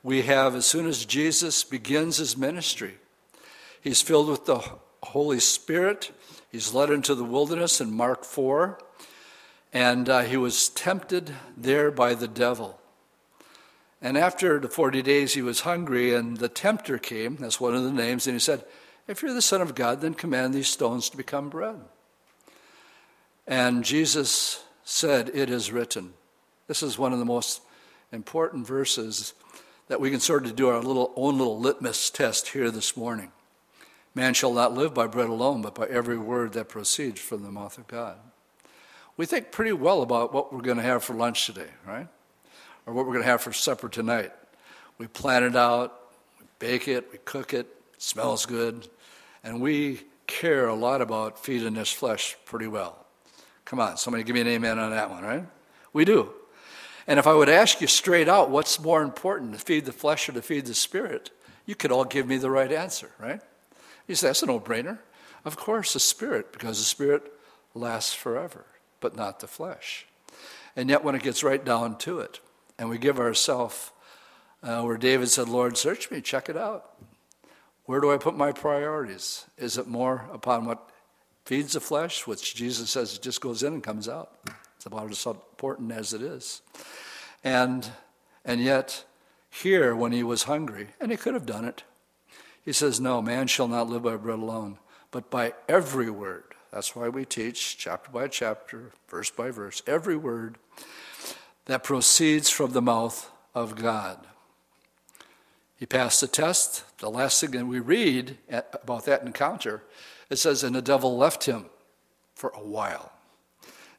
we 0.03 0.23
have 0.23 0.55
as 0.55 0.67
soon 0.67 0.85
as 0.85 1.05
Jesus 1.05 1.63
begins 1.63 2.17
his 2.17 2.37
ministry, 2.37 2.95
he's 3.81 4.01
filled 4.01 4.29
with 4.29 4.45
the 4.45 4.63
Holy 5.03 5.39
Spirit. 5.39 6.11
He's 6.51 6.73
led 6.73 6.91
into 6.91 7.15
the 7.15 7.23
wilderness 7.23 7.81
in 7.81 7.91
Mark 7.91 8.23
4, 8.23 8.79
and 9.73 10.07
uh, 10.07 10.21
he 10.21 10.37
was 10.37 10.69
tempted 10.69 11.33
there 11.55 11.91
by 11.91 12.13
the 12.13 12.27
devil. 12.27 12.79
And 14.01 14.17
after 14.17 14.59
the 14.59 14.67
40 14.67 15.01
days, 15.01 15.33
he 15.33 15.41
was 15.41 15.61
hungry, 15.61 16.13
and 16.13 16.37
the 16.37 16.49
tempter 16.49 16.97
came, 16.97 17.35
that's 17.37 17.59
one 17.59 17.75
of 17.75 17.83
the 17.83 17.91
names, 17.91 18.27
and 18.27 18.35
he 18.35 18.39
said, 18.39 18.63
If 19.07 19.21
you're 19.21 19.33
the 19.33 19.41
Son 19.41 19.61
of 19.61 19.75
God, 19.75 20.01
then 20.01 20.13
command 20.13 20.53
these 20.53 20.67
stones 20.67 21.09
to 21.09 21.17
become 21.17 21.49
bread. 21.49 21.79
And 23.47 23.83
Jesus 23.83 24.63
said, 24.83 25.31
It 25.33 25.49
is 25.49 25.71
written. 25.71 26.13
This 26.67 26.83
is 26.83 26.99
one 26.99 27.13
of 27.13 27.19
the 27.19 27.25
most 27.25 27.61
important 28.11 28.67
verses 28.67 29.33
that 29.87 30.01
we 30.01 30.11
can 30.11 30.19
sort 30.19 30.45
of 30.45 30.55
do 30.55 30.69
our 30.69 30.81
little 30.81 31.13
own 31.15 31.37
little 31.37 31.59
litmus 31.59 32.09
test 32.09 32.49
here 32.49 32.69
this 32.69 32.95
morning. 32.97 33.31
Man 34.13 34.33
shall 34.33 34.53
not 34.53 34.73
live 34.73 34.93
by 34.93 35.07
bread 35.07 35.29
alone, 35.29 35.61
but 35.61 35.75
by 35.75 35.85
every 35.87 36.17
word 36.17 36.53
that 36.53 36.69
proceeds 36.69 37.21
from 37.21 37.43
the 37.43 37.51
mouth 37.51 37.77
of 37.77 37.87
God. 37.87 38.17
We 39.15 39.25
think 39.25 39.51
pretty 39.51 39.73
well 39.73 40.01
about 40.01 40.33
what 40.33 40.53
we're 40.53 40.61
going 40.61 40.77
to 40.77 40.83
have 40.83 41.03
for 41.03 41.13
lunch 41.13 41.45
today, 41.45 41.69
right? 41.85 42.07
Or 42.87 42.93
what 42.93 43.05
we're 43.05 43.13
going 43.13 43.25
to 43.25 43.29
have 43.29 43.41
for 43.41 43.51
supper 43.51 43.89
tonight. 43.89 44.31
We 44.97 45.07
plan 45.07 45.43
it 45.43 45.55
out, 45.55 45.93
we 46.39 46.45
bake 46.57 46.87
it, 46.87 47.09
we 47.11 47.19
cook 47.19 47.53
it, 47.53 47.67
it 47.93 48.01
smells 48.01 48.45
good, 48.45 48.87
and 49.43 49.61
we 49.61 50.01
care 50.25 50.67
a 50.67 50.73
lot 50.73 51.01
about 51.01 51.37
feeding 51.37 51.73
this 51.73 51.91
flesh 51.91 52.37
pretty 52.45 52.67
well. 52.67 53.05
Come 53.65 53.81
on, 53.81 53.97
somebody 53.97 54.23
give 54.23 54.33
me 54.33 54.41
an 54.41 54.47
amen 54.47 54.79
on 54.79 54.91
that 54.91 55.09
one, 55.09 55.23
right? 55.23 55.45
We 55.91 56.05
do. 56.05 56.31
And 57.07 57.19
if 57.19 57.27
I 57.27 57.33
would 57.33 57.49
ask 57.49 57.81
you 57.81 57.87
straight 57.87 58.29
out, 58.29 58.49
what's 58.49 58.79
more 58.79 59.01
important, 59.01 59.53
to 59.53 59.59
feed 59.59 59.85
the 59.85 59.91
flesh 59.91 60.29
or 60.29 60.31
to 60.31 60.41
feed 60.41 60.65
the 60.65 60.73
spirit, 60.73 61.29
you 61.65 61.75
could 61.75 61.91
all 61.91 62.05
give 62.05 62.25
me 62.25 62.37
the 62.37 62.49
right 62.49 62.71
answer, 62.71 63.11
right? 63.19 63.41
You 64.07 64.15
say, 64.15 64.27
that's 64.27 64.43
a 64.43 64.45
no 64.45 64.61
brainer. 64.61 64.99
Of 65.43 65.57
course, 65.57 65.93
the 65.93 65.99
spirit, 65.99 66.53
because 66.53 66.77
the 66.77 66.85
spirit 66.85 67.33
lasts 67.73 68.13
forever, 68.13 68.65
but 69.01 69.17
not 69.17 69.41
the 69.41 69.47
flesh. 69.47 70.05
And 70.77 70.89
yet, 70.89 71.03
when 71.03 71.15
it 71.15 71.23
gets 71.23 71.43
right 71.43 71.63
down 71.63 71.97
to 71.99 72.19
it, 72.19 72.39
and 72.77 72.89
we 72.89 72.97
give 72.97 73.19
ourselves, 73.19 73.91
uh, 74.63 74.81
where 74.81 74.97
David 74.97 75.29
said, 75.29 75.49
Lord, 75.49 75.77
search 75.77 76.11
me, 76.11 76.21
check 76.21 76.49
it 76.49 76.57
out. 76.57 76.93
Where 77.85 78.01
do 78.01 78.11
I 78.11 78.17
put 78.17 78.35
my 78.35 78.51
priorities? 78.51 79.45
Is 79.57 79.77
it 79.77 79.87
more 79.87 80.29
upon 80.33 80.65
what 80.65 80.89
feeds 81.47 81.73
the 81.73 81.79
flesh, 81.79 82.27
which 82.27 82.55
Jesus 82.55 82.89
says 82.89 83.15
it 83.15 83.21
just 83.21 83.39
goes 83.39 83.63
in 83.63 83.71
and 83.71 83.81
comes 83.81 84.09
out. 84.09 84.33
It's 84.75 84.85
about 84.85 85.09
as 85.09 85.25
important 85.25 85.93
as 85.93 86.13
it 86.13 86.21
is. 86.21 86.61
And, 87.41 87.89
and 88.43 88.59
yet, 88.59 89.05
here, 89.49 89.95
when 89.95 90.11
he 90.11 90.23
was 90.23 90.43
hungry, 90.43 90.89
and 90.99 91.09
he 91.09 91.15
could 91.15 91.33
have 91.33 91.45
done 91.45 91.63
it, 91.63 91.83
he 92.61 92.73
says, 92.73 92.99
No, 92.99 93.21
man 93.21 93.47
shall 93.47 93.69
not 93.69 93.89
live 93.89 94.03
by 94.03 94.17
bread 94.17 94.39
alone, 94.39 94.77
but 95.09 95.31
by 95.31 95.53
every 95.69 96.09
word. 96.09 96.43
That's 96.69 96.93
why 96.97 97.07
we 97.07 97.23
teach 97.23 97.77
chapter 97.77 98.11
by 98.11 98.27
chapter, 98.27 98.91
verse 99.07 99.31
by 99.31 99.49
verse, 99.49 99.81
every 99.87 100.17
word 100.17 100.57
that 101.67 101.83
proceeds 101.83 102.49
from 102.49 102.71
the 102.71 102.81
mouth 102.81 103.29
of 103.53 103.75
God. 103.75 104.25
He 105.77 105.85
passed 105.85 106.21
the 106.21 106.27
test. 106.27 106.83
The 106.97 107.09
last 107.09 107.39
thing 107.39 107.51
that 107.51 107.65
we 107.65 107.79
read 107.79 108.37
about 108.49 109.05
that 109.05 109.21
encounter, 109.21 109.83
it 110.29 110.37
says, 110.37 110.63
and 110.63 110.75
the 110.75 110.81
devil 110.81 111.17
left 111.17 111.45
him 111.45 111.65
for 112.33 112.51
a 112.55 112.63
while. 112.63 113.11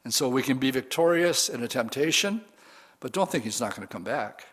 And 0.03 0.13
so 0.13 0.27
we 0.27 0.43
can 0.43 0.57
be 0.57 0.71
victorious 0.71 1.47
in 1.47 1.63
a 1.63 1.67
temptation, 1.67 2.41
but 2.99 3.13
don't 3.13 3.31
think 3.31 3.43
he's 3.43 3.61
not 3.61 3.75
going 3.75 3.87
to 3.87 3.91
come 3.91 4.03
back. 4.03 4.47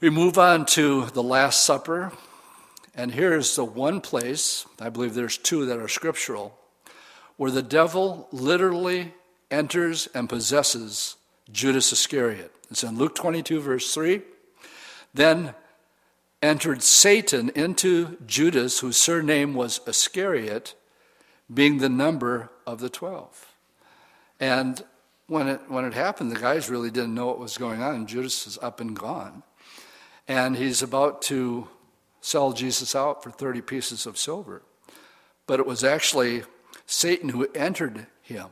We 0.00 0.10
move 0.10 0.38
on 0.38 0.66
to 0.66 1.06
the 1.06 1.22
Last 1.22 1.64
Supper, 1.64 2.12
and 2.94 3.12
here's 3.12 3.56
the 3.56 3.64
one 3.64 4.00
place, 4.00 4.66
I 4.80 4.88
believe 4.88 5.14
there's 5.14 5.38
two 5.38 5.66
that 5.66 5.78
are 5.78 5.88
scriptural, 5.88 6.58
where 7.36 7.50
the 7.50 7.62
devil 7.62 8.28
literally 8.32 9.12
enters 9.50 10.08
and 10.14 10.28
possesses 10.28 11.16
Judas 11.52 11.92
Iscariot. 11.92 12.52
It's 12.70 12.82
in 12.82 12.96
Luke 12.98 13.14
22, 13.14 13.60
verse 13.60 13.94
3. 13.94 14.22
Then 15.14 15.54
entered 16.42 16.82
Satan 16.82 17.50
into 17.50 18.18
Judas, 18.26 18.80
whose 18.80 18.96
surname 18.96 19.54
was 19.54 19.80
Iscariot, 19.86 20.74
being 21.52 21.78
the 21.78 21.88
number 21.88 22.50
of 22.66 22.80
the 22.80 22.90
twelve. 22.90 23.54
And 24.38 24.82
when 25.26 25.48
it, 25.48 25.60
when 25.68 25.84
it 25.84 25.94
happened, 25.94 26.30
the 26.30 26.40
guys 26.40 26.70
really 26.70 26.90
didn't 26.90 27.14
know 27.14 27.26
what 27.26 27.38
was 27.38 27.58
going 27.58 27.82
on. 27.82 28.06
Judas 28.06 28.46
is 28.46 28.58
up 28.62 28.80
and 28.80 28.94
gone. 28.94 29.42
And 30.26 30.56
he's 30.56 30.82
about 30.82 31.22
to 31.22 31.68
sell 32.20 32.52
Jesus 32.52 32.94
out 32.94 33.22
for 33.22 33.30
30 33.30 33.62
pieces 33.62 34.06
of 34.06 34.18
silver. 34.18 34.62
But 35.46 35.60
it 35.60 35.66
was 35.66 35.82
actually 35.82 36.42
Satan 36.86 37.30
who 37.30 37.48
entered 37.54 38.06
him. 38.22 38.48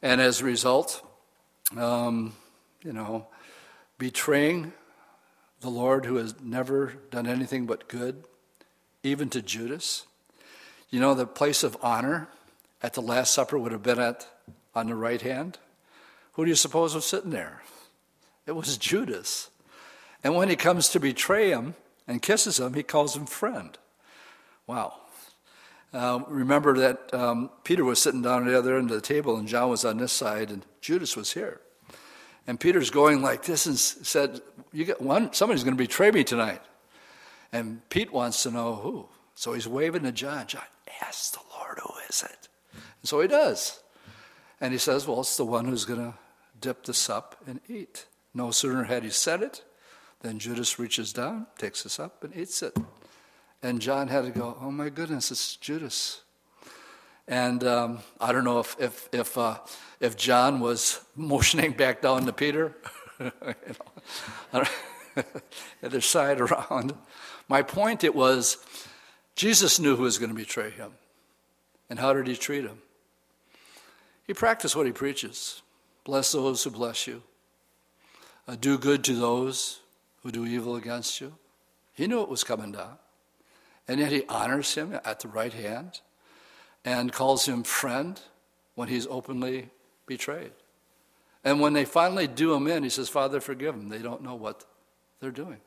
And 0.00 0.20
as 0.20 0.40
a 0.40 0.44
result, 0.44 1.04
um, 1.78 2.34
you 2.82 2.92
know, 2.92 3.26
betraying 3.98 4.72
the 5.60 5.70
Lord 5.70 6.04
who 6.04 6.16
has 6.16 6.34
never 6.42 6.94
done 7.10 7.26
anything 7.26 7.66
but 7.66 7.88
good, 7.88 8.24
even 9.02 9.28
to 9.30 9.42
Judas. 9.42 10.06
You 10.90 11.00
know, 11.00 11.14
the 11.14 11.26
place 11.26 11.62
of 11.62 11.76
honor 11.80 12.28
at 12.82 12.94
the 12.94 13.00
Last 13.00 13.32
Supper 13.32 13.58
would 13.58 13.72
have 13.72 13.82
been 13.82 14.00
at 14.00 14.26
on 14.74 14.88
the 14.88 14.94
right 14.94 15.22
hand. 15.22 15.58
Who 16.32 16.44
do 16.44 16.48
you 16.48 16.56
suppose 16.56 16.94
was 16.94 17.04
sitting 17.04 17.30
there? 17.30 17.62
It 18.46 18.52
was 18.52 18.76
Judas. 18.76 19.50
And 20.24 20.34
when 20.34 20.48
he 20.48 20.56
comes 20.56 20.88
to 20.90 21.00
betray 21.00 21.50
him 21.50 21.74
and 22.08 22.22
kisses 22.22 22.58
him, 22.58 22.74
he 22.74 22.82
calls 22.82 23.16
him 23.16 23.26
friend. 23.26 23.76
Wow. 24.66 24.94
Uh, 25.92 26.20
remember 26.28 26.76
that 26.78 27.12
um, 27.12 27.50
Peter 27.64 27.84
was 27.84 28.00
sitting 28.00 28.22
down 28.22 28.46
at 28.46 28.50
the 28.50 28.58
other 28.58 28.78
end 28.78 28.90
of 28.90 28.96
the 28.96 29.02
table, 29.02 29.36
and 29.36 29.46
John 29.46 29.68
was 29.68 29.84
on 29.84 29.98
this 29.98 30.12
side, 30.12 30.50
and 30.50 30.64
Judas 30.80 31.16
was 31.16 31.32
here. 31.32 31.60
And 32.46 32.58
Peter's 32.58 32.90
going 32.90 33.22
like 33.22 33.44
this 33.44 33.66
and 33.66 33.78
said, 33.78 34.40
"You 34.72 34.84
get 34.84 35.00
one. 35.00 35.32
Somebody's 35.32 35.64
going 35.64 35.76
to 35.76 35.82
betray 35.82 36.10
me 36.10 36.24
tonight." 36.24 36.62
And 37.52 37.86
Pete 37.90 38.12
wants 38.12 38.42
to 38.44 38.50
know 38.50 38.74
who. 38.76 39.06
So 39.34 39.52
he's 39.52 39.68
waving 39.68 40.02
to 40.04 40.12
John. 40.12 40.46
John, 40.46 40.62
ask 41.02 41.32
the 41.32 41.40
Lord 41.56 41.78
who 41.78 41.92
is 42.08 42.22
it. 42.22 42.48
And 42.72 43.08
so 43.08 43.20
he 43.20 43.28
does. 43.28 43.80
And 44.60 44.72
he 44.72 44.78
says, 44.78 45.06
"Well, 45.06 45.20
it's 45.20 45.36
the 45.36 45.44
one 45.44 45.66
who's 45.66 45.84
going 45.84 46.00
to 46.00 46.18
dip 46.60 46.84
the 46.84 46.94
sup 46.94 47.36
and 47.46 47.60
eat." 47.68 48.06
No 48.34 48.50
sooner 48.50 48.84
had 48.84 49.04
he 49.04 49.10
said 49.10 49.42
it, 49.42 49.62
than 50.22 50.38
Judas 50.38 50.78
reaches 50.78 51.12
down, 51.12 51.46
takes 51.58 51.82
the 51.82 52.02
up, 52.02 52.24
and 52.24 52.34
eats 52.34 52.62
it. 52.62 52.76
And 53.62 53.80
John 53.80 54.08
had 54.08 54.24
to 54.24 54.30
go, 54.30 54.56
"Oh 54.60 54.70
my 54.70 54.88
goodness, 54.88 55.30
it's 55.30 55.56
Judas." 55.56 56.22
And 57.28 57.62
um, 57.64 58.00
I 58.20 58.32
don't 58.32 58.44
know 58.44 58.58
if 58.58 58.76
if 58.80 59.08
if, 59.12 59.38
uh, 59.38 59.58
if 60.00 60.16
John 60.16 60.60
was 60.60 61.00
motioning 61.16 61.72
back 61.72 62.02
down 62.02 62.26
to 62.26 62.32
Peter, 62.32 62.76
know, 64.52 64.64
other 65.82 66.00
side 66.00 66.40
around. 66.40 66.94
My 67.48 67.62
point 67.62 68.04
it 68.04 68.14
was, 68.14 68.58
Jesus 69.34 69.78
knew 69.78 69.96
who 69.96 70.04
was 70.04 70.18
going 70.18 70.30
to 70.30 70.36
betray 70.36 70.70
him, 70.70 70.92
and 71.90 71.98
how 71.98 72.12
did 72.12 72.26
he 72.26 72.36
treat 72.36 72.64
him? 72.64 72.78
He 74.26 74.34
practiced 74.34 74.76
what 74.76 74.86
he 74.86 74.92
preaches. 74.92 75.62
Bless 76.04 76.32
those 76.32 76.64
who 76.64 76.70
bless 76.70 77.06
you. 77.06 77.22
Uh, 78.48 78.56
do 78.60 78.78
good 78.78 79.04
to 79.04 79.14
those 79.14 79.80
who 80.22 80.30
do 80.32 80.46
evil 80.46 80.76
against 80.76 81.20
you. 81.20 81.34
He 81.94 82.06
knew 82.06 82.22
it 82.22 82.28
was 82.28 82.42
coming 82.42 82.72
down. 82.72 82.98
And 83.88 84.00
yet 84.00 84.12
he 84.12 84.24
honors 84.28 84.74
him 84.74 84.98
at 85.04 85.20
the 85.20 85.28
right 85.28 85.52
hand 85.52 86.00
and 86.84 87.12
calls 87.12 87.46
him 87.46 87.62
friend 87.62 88.20
when 88.74 88.88
he's 88.88 89.06
openly 89.06 89.70
betrayed. 90.06 90.52
And 91.44 91.60
when 91.60 91.72
they 91.72 91.84
finally 91.84 92.26
do 92.26 92.54
him 92.54 92.66
in, 92.68 92.84
he 92.84 92.88
says, 92.88 93.08
Father, 93.08 93.40
forgive 93.40 93.74
them. 93.74 93.88
They 93.88 93.98
don't 93.98 94.22
know 94.22 94.34
what 94.34 94.64
they're 95.20 95.30
doing. 95.30 95.60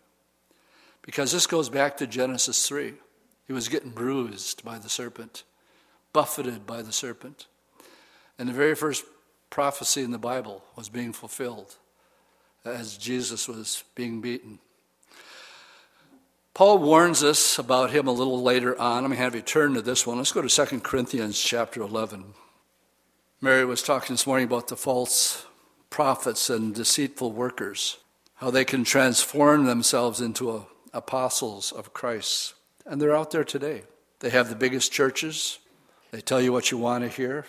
Because 1.01 1.31
this 1.31 1.47
goes 1.47 1.69
back 1.69 1.97
to 1.97 2.07
Genesis 2.07 2.67
3. 2.67 2.93
He 3.47 3.53
was 3.53 3.67
getting 3.67 3.91
bruised 3.91 4.63
by 4.63 4.79
the 4.79 4.89
serpent, 4.89 5.43
buffeted 6.13 6.65
by 6.65 6.81
the 6.81 6.91
serpent. 6.91 7.47
And 8.39 8.49
the 8.49 8.53
very 8.53 8.75
first 8.75 9.05
prophecy 9.49 10.01
in 10.01 10.11
the 10.11 10.17
Bible 10.17 10.63
was 10.75 10.89
being 10.89 11.13
fulfilled 11.13 11.75
as 12.63 12.97
Jesus 12.97 13.47
was 13.47 13.83
being 13.93 14.21
beaten. 14.21 14.59
Paul 16.55 16.77
warns 16.77 17.21
us 17.21 17.59
about 17.59 17.91
him 17.91 18.07
a 18.07 18.13
little 18.13 18.41
later 18.41 18.79
on. 18.79 18.99
I'm 18.99 19.09
going 19.09 19.17
to 19.17 19.23
have 19.23 19.35
you 19.35 19.41
turn 19.41 19.73
to 19.73 19.81
this 19.81 20.07
one. 20.07 20.15
Let's 20.15 20.31
go 20.31 20.41
to 20.41 20.65
2 20.65 20.79
Corinthians 20.79 21.37
chapter 21.37 21.81
11. 21.81 22.33
Mary 23.41 23.65
was 23.65 23.83
talking 23.83 24.13
this 24.13 24.25
morning 24.25 24.47
about 24.47 24.69
the 24.69 24.77
false 24.77 25.45
prophets 25.89 26.49
and 26.49 26.73
deceitful 26.73 27.33
workers, 27.33 27.97
how 28.35 28.51
they 28.51 28.63
can 28.63 28.85
transform 28.85 29.65
themselves 29.65 30.21
into 30.21 30.65
apostles 30.93 31.73
of 31.73 31.93
Christ. 31.93 32.53
And 32.85 33.01
they're 33.01 33.13
out 33.13 33.31
there 33.31 33.43
today. 33.43 33.83
They 34.21 34.29
have 34.29 34.47
the 34.47 34.55
biggest 34.55 34.93
churches. 34.93 35.59
They 36.11 36.21
tell 36.21 36.39
you 36.39 36.53
what 36.53 36.71
you 36.71 36.77
want 36.77 37.03
to 37.03 37.09
hear. 37.09 37.47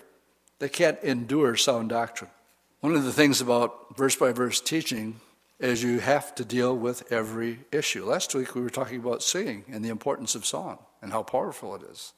They 0.59 0.69
can't 0.69 0.99
endure 1.05 1.55
sound 1.55 1.91
doctrine. 1.91 2.33
One 2.81 2.97
of 2.97 3.05
the 3.05 3.13
things 3.13 3.41
about 3.41 3.97
verse 3.97 4.17
by 4.17 4.33
verse 4.33 4.61
teaching 4.61 5.21
is 5.59 5.83
you 5.83 6.01
have 6.01 6.35
to 6.35 6.45
deal 6.45 6.77
with 6.77 7.11
every 7.11 7.61
issue. 7.73 8.05
Last 8.05 8.35
week 8.35 8.55
we 8.55 8.61
were 8.61 8.71
talking 8.71 9.01
about 9.01 9.23
singing 9.23 9.65
and 9.71 9.85
the 9.85 9.89
importance 9.89 10.35
of 10.35 10.45
song 10.45 10.79
and 11.01 11.13
how 11.13 11.23
powerful 11.23 11.75
it 11.75 11.83
is. 11.83 12.13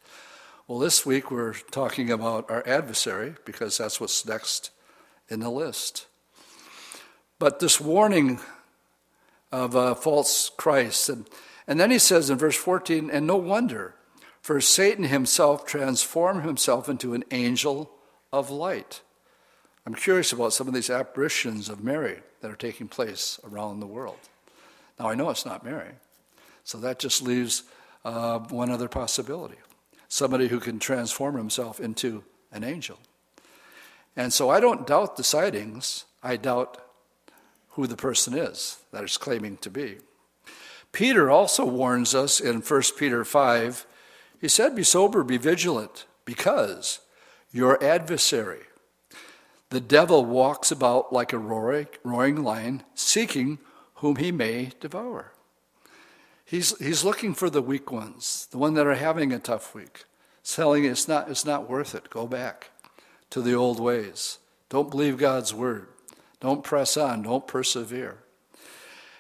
Well, 0.67 0.79
this 0.79 1.07
week 1.07 1.31
we're 1.31 1.55
talking 1.55 2.11
about 2.11 2.51
our 2.51 2.67
adversary 2.67 3.37
because 3.45 3.79
that's 3.79 4.01
what's 4.01 4.27
next 4.27 4.71
in 5.29 5.41
the 5.41 5.51
list. 5.51 6.07
But 7.39 7.61
this 7.61 7.81
warning 7.81 8.41
of 9.53 9.75
a 9.75 9.95
false 9.95 10.51
Christ, 10.51 11.09
and, 11.09 11.29
and 11.67 11.79
then 11.79 11.91
he 11.91 11.99
says 11.99 12.29
in 12.29 12.39
verse 12.39 12.57
14, 12.57 13.09
and 13.11 13.27
no 13.27 13.37
wonder, 13.37 13.95
for 14.41 14.61
Satan 14.61 15.05
himself 15.05 15.65
transformed 15.65 16.45
himself 16.45 16.89
into 16.89 17.15
an 17.15 17.25
angel 17.31 17.91
of 18.33 18.51
light. 18.51 19.01
I'm 19.89 19.95
curious 19.95 20.35
about 20.35 20.53
some 20.53 20.69
of 20.69 20.75
these 20.75 20.91
apparitions 20.91 21.71
of 21.71 21.83
Mary 21.83 22.19
that 22.43 22.51
are 22.51 22.57
taking 22.57 22.89
place 22.89 23.41
around 23.43 23.81
the 23.81 23.87
world. 23.87 24.19
Now, 25.01 25.09
I 25.09 25.15
know 25.15 25.31
it's 25.31 25.47
not 25.47 25.65
Mary, 25.65 25.93
so 26.63 26.77
that 26.77 26.99
just 26.99 27.23
leaves 27.23 27.63
uh, 28.05 28.39
one 28.39 28.71
other 28.71 28.89
possibility 28.89 29.57
somebody 30.07 30.49
who 30.49 30.61
can 30.61 30.79
transform 30.79 31.37
himself 31.37 31.81
into 31.81 32.23
an 32.53 32.65
angel. 32.65 32.99
And 34.15 34.31
so 34.31 34.51
I 34.51 34.61
don't 34.61 34.87
doubt 34.87 35.17
the 35.17 35.25
sightings, 35.25 36.05
I 36.23 36.37
doubt 36.37 36.77
who 37.71 37.87
the 37.87 37.97
person 37.97 38.37
is 38.37 38.83
that 38.93 39.05
is 39.05 39.17
claiming 39.17 39.57
to 39.57 39.71
be. 39.71 39.97
Peter 40.93 41.31
also 41.31 41.65
warns 41.65 42.15
us 42.15 42.41
in 42.41 42.61
1 42.61 42.83
Peter 42.99 43.25
5. 43.25 43.87
He 44.39 44.49
said, 44.49 44.77
Be 44.77 44.83
sober, 44.83 45.25
be 45.25 45.39
vigilant, 45.39 46.05
because 46.27 47.01
your 47.51 47.83
adversary, 47.83 48.65
the 49.71 49.81
devil 49.81 50.25
walks 50.25 50.71
about 50.71 51.13
like 51.13 51.33
a 51.33 51.39
roaring 51.39 52.43
lion, 52.43 52.83
seeking 52.95 53.59
whom 53.97 54.17
he 54.17 54.33
may 54.33 54.71
devour. 54.81 55.33
He's, 56.45 56.79
he's 56.79 57.05
looking 57.05 57.35
for 57.35 57.51
the 57.51 57.61
weak 57.61 57.93
ones, 57.93 58.49
the 58.51 58.59
one 58.59 58.75
that 58.75 58.87
are 58.87 58.95
having 58.95 59.33
a 59.33 59.39
tough 59.39 59.75
week, 59.75 60.05
telling 60.43 60.85
it's 60.85 61.07
not, 61.07 61.31
it's 61.31 61.45
not 61.45 61.69
worth 61.69 61.95
it. 61.95 62.09
Go 62.09 62.27
back 62.27 62.71
to 63.31 63.43
the 63.43 63.53
old 63.53 63.79
ways. 63.79 64.39
Don't 64.71 64.91
believe 64.91 65.19
God's 65.19 65.53
word. 65.53 65.89
Don't 66.41 66.65
press 66.65 66.97
on. 66.97 67.23
Don't 67.23 67.47
persevere. 67.47 68.19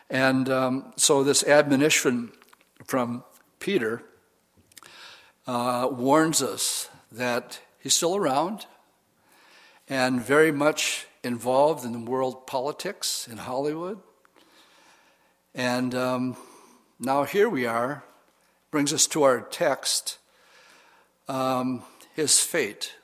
And 0.09 0.49
um, 0.49 0.93
so, 0.97 1.23
this 1.23 1.45
admonition 1.45 2.33
from 2.85 3.25
Peter 3.61 4.03
uh, 5.47 5.89
warns 5.91 6.41
us 6.41 6.89
that 7.13 7.61
he's 7.79 7.95
still 7.95 8.17
around, 8.17 8.67
and 9.89 10.21
very 10.21 10.53
much 10.53 11.07
involved 11.25 11.85
in 11.85 12.05
world 12.05 12.47
politics 12.47 13.27
in 13.31 13.39
Hollywood. 13.39 13.99
And 15.55 15.95
um, 15.95 16.37
now 17.01 17.25
here 17.25 17.49
we 17.49 17.67
are, 17.67 18.05
brings 18.71 18.93
us 18.93 19.07
to 19.09 19.23
our 19.23 19.41
text, 19.41 20.19
um, 21.27 21.83
his 22.15 22.41
fate. 22.41 22.95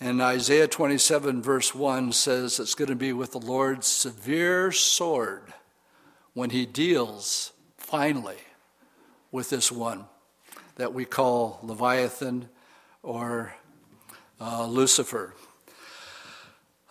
And 0.00 0.22
Isaiah 0.22 0.68
27, 0.68 1.42
verse 1.42 1.74
1 1.74 2.12
says 2.12 2.60
it's 2.60 2.76
going 2.76 2.88
to 2.88 2.94
be 2.94 3.12
with 3.12 3.32
the 3.32 3.40
Lord's 3.40 3.88
severe 3.88 4.70
sword 4.70 5.52
when 6.34 6.50
he 6.50 6.66
deals 6.66 7.52
finally 7.76 8.36
with 9.32 9.50
this 9.50 9.72
one 9.72 10.04
that 10.76 10.94
we 10.94 11.04
call 11.04 11.58
Leviathan 11.64 12.48
or 13.02 13.54
uh, 14.40 14.66
Lucifer. 14.66 15.34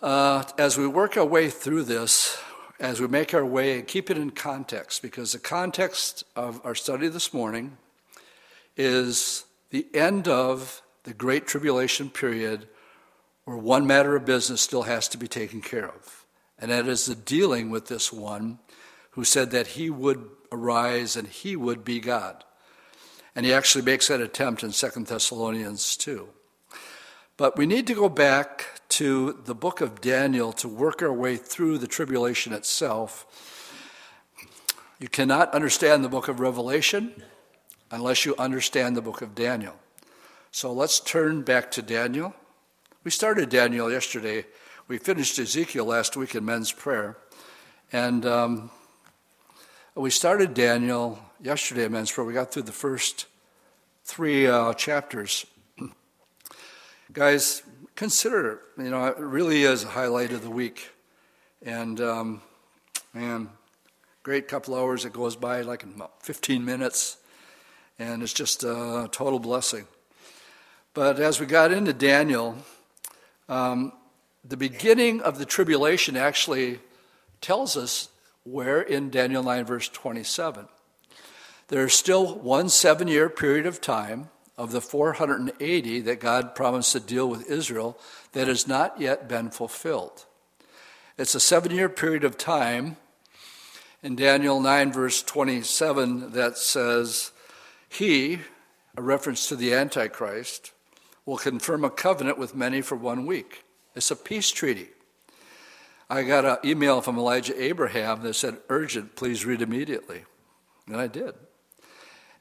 Uh, 0.00 0.44
as 0.56 0.78
we 0.78 0.86
work 0.86 1.16
our 1.16 1.24
way 1.24 1.50
through 1.50 1.82
this, 1.82 2.38
as 2.78 3.00
we 3.00 3.08
make 3.08 3.34
our 3.34 3.44
way, 3.44 3.76
and 3.76 3.88
keep 3.88 4.10
it 4.10 4.16
in 4.16 4.30
context, 4.30 5.02
because 5.02 5.32
the 5.32 5.40
context 5.40 6.22
of 6.36 6.60
our 6.64 6.76
study 6.76 7.08
this 7.08 7.34
morning 7.34 7.76
is 8.76 9.44
the 9.70 9.84
end 9.92 10.28
of 10.28 10.82
the 11.02 11.12
Great 11.12 11.48
Tribulation 11.48 12.10
period 12.10 12.68
where 13.44 13.56
one 13.56 13.88
matter 13.88 14.14
of 14.14 14.24
business 14.24 14.60
still 14.60 14.84
has 14.84 15.08
to 15.08 15.18
be 15.18 15.26
taken 15.26 15.60
care 15.60 15.88
of. 15.88 16.24
And 16.60 16.70
that 16.70 16.86
is 16.86 17.06
the 17.06 17.16
dealing 17.16 17.68
with 17.68 17.88
this 17.88 18.12
one 18.12 18.60
who 19.12 19.24
said 19.24 19.50
that 19.50 19.68
he 19.68 19.90
would 19.90 20.24
arise 20.52 21.16
and 21.16 21.26
he 21.26 21.56
would 21.56 21.84
be 21.84 21.98
God. 21.98 22.44
And 23.34 23.44
he 23.44 23.52
actually 23.52 23.82
makes 23.84 24.06
that 24.06 24.20
attempt 24.20 24.62
in 24.62 24.70
2 24.70 24.88
Thessalonians 25.04 25.96
2. 25.96 26.28
But 27.36 27.56
we 27.56 27.66
need 27.66 27.88
to 27.88 27.94
go 27.94 28.08
back 28.08 28.77
to 28.90 29.38
the 29.44 29.54
book 29.54 29.80
of 29.80 30.00
Daniel 30.00 30.52
to 30.54 30.68
work 30.68 31.02
our 31.02 31.12
way 31.12 31.36
through 31.36 31.78
the 31.78 31.86
tribulation 31.86 32.52
itself. 32.52 33.26
You 34.98 35.08
cannot 35.08 35.52
understand 35.54 36.04
the 36.04 36.08
book 36.08 36.28
of 36.28 36.40
Revelation 36.40 37.22
unless 37.90 38.24
you 38.24 38.34
understand 38.38 38.96
the 38.96 39.02
book 39.02 39.22
of 39.22 39.34
Daniel. 39.34 39.74
So 40.50 40.72
let's 40.72 41.00
turn 41.00 41.42
back 41.42 41.70
to 41.72 41.82
Daniel. 41.82 42.34
We 43.04 43.10
started 43.10 43.48
Daniel 43.48 43.90
yesterday. 43.90 44.44
We 44.88 44.98
finished 44.98 45.38
Ezekiel 45.38 45.84
last 45.84 46.16
week 46.16 46.34
in 46.34 46.44
men's 46.44 46.72
prayer. 46.72 47.16
And 47.92 48.24
um, 48.26 48.70
we 49.94 50.10
started 50.10 50.54
Daniel 50.54 51.18
yesterday 51.40 51.84
in 51.84 51.92
men's 51.92 52.10
prayer. 52.10 52.26
We 52.26 52.34
got 52.34 52.50
through 52.50 52.62
the 52.62 52.72
first 52.72 53.26
three 54.04 54.46
uh, 54.46 54.72
chapters. 54.74 55.46
Guys, 57.12 57.62
consider, 57.98 58.60
you 58.76 58.90
know, 58.90 59.06
it 59.06 59.18
really 59.18 59.64
is 59.64 59.82
a 59.82 59.88
highlight 59.88 60.30
of 60.30 60.42
the 60.42 60.50
week. 60.50 60.90
And, 61.62 62.00
um, 62.00 62.42
man, 63.12 63.48
great 64.22 64.46
couple 64.46 64.76
hours. 64.76 65.04
It 65.04 65.12
goes 65.12 65.34
by 65.34 65.62
like 65.62 65.82
in 65.82 65.94
about 65.94 66.22
15 66.22 66.64
minutes. 66.64 67.16
And 67.98 68.22
it's 68.22 68.32
just 68.32 68.62
a 68.62 69.08
total 69.10 69.40
blessing. 69.40 69.88
But 70.94 71.18
as 71.18 71.40
we 71.40 71.46
got 71.46 71.72
into 71.72 71.92
Daniel, 71.92 72.58
um, 73.48 73.92
the 74.44 74.56
beginning 74.56 75.20
of 75.20 75.38
the 75.38 75.44
tribulation 75.44 76.16
actually 76.16 76.78
tells 77.40 77.76
us 77.76 78.10
where 78.44 78.80
in 78.80 79.10
Daniel 79.10 79.42
9, 79.42 79.64
verse 79.64 79.88
27. 79.88 80.68
There's 81.66 81.94
still 81.94 82.36
one 82.36 82.68
seven 82.68 83.08
year 83.08 83.28
period 83.28 83.66
of 83.66 83.80
time 83.80 84.30
of 84.58 84.72
the 84.72 84.80
480 84.80 86.00
that 86.00 86.20
God 86.20 86.54
promised 86.54 86.92
to 86.92 87.00
deal 87.00 87.30
with 87.30 87.48
Israel 87.48 87.96
that 88.32 88.48
has 88.48 88.66
not 88.66 89.00
yet 89.00 89.28
been 89.28 89.50
fulfilled. 89.50 90.26
It's 91.16 91.34
a 91.34 91.40
seven 91.40 91.70
year 91.72 91.88
period 91.88 92.24
of 92.24 92.36
time 92.36 92.96
in 94.02 94.14
Daniel 94.14 94.60
9, 94.60 94.92
verse 94.92 95.22
27, 95.22 96.32
that 96.32 96.56
says, 96.58 97.32
He, 97.88 98.40
a 98.96 99.02
reference 99.02 99.48
to 99.48 99.56
the 99.56 99.74
Antichrist, 99.74 100.72
will 101.26 101.36
confirm 101.36 101.84
a 101.84 101.90
covenant 101.90 102.38
with 102.38 102.54
many 102.54 102.80
for 102.80 102.96
one 102.96 103.26
week. 103.26 103.64
It's 103.96 104.10
a 104.10 104.16
peace 104.16 104.50
treaty. 104.50 104.88
I 106.08 106.22
got 106.22 106.44
an 106.44 106.56
email 106.64 107.00
from 107.00 107.18
Elijah 107.18 107.60
Abraham 107.60 108.22
that 108.22 108.34
said, 108.34 108.58
urgent, 108.68 109.14
please 109.16 109.44
read 109.44 109.62
immediately. 109.62 110.24
And 110.86 110.96
I 110.96 111.06
did. 111.06 111.34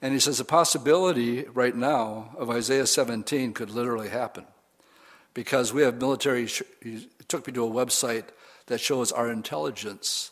And 0.02 0.14
he 0.14 0.20
says, 0.20 0.38
the 0.38 0.46
possibility 0.46 1.44
right 1.46 1.76
now 1.76 2.36
of 2.38 2.50
Isaiah 2.50 2.86
17 2.86 3.54
could 3.54 3.72
literally 3.72 4.10
happen 4.10 4.46
because 5.34 5.74
we 5.74 5.82
have 5.84 6.00
military, 6.00 6.48
he 6.84 7.08
took 7.28 7.48
me 7.48 7.54
to 7.54 7.66
a 7.66 7.70
website 7.70 8.26
that 8.68 8.80
shows 8.80 9.12
our 9.12 9.32
intelligence 9.32 10.32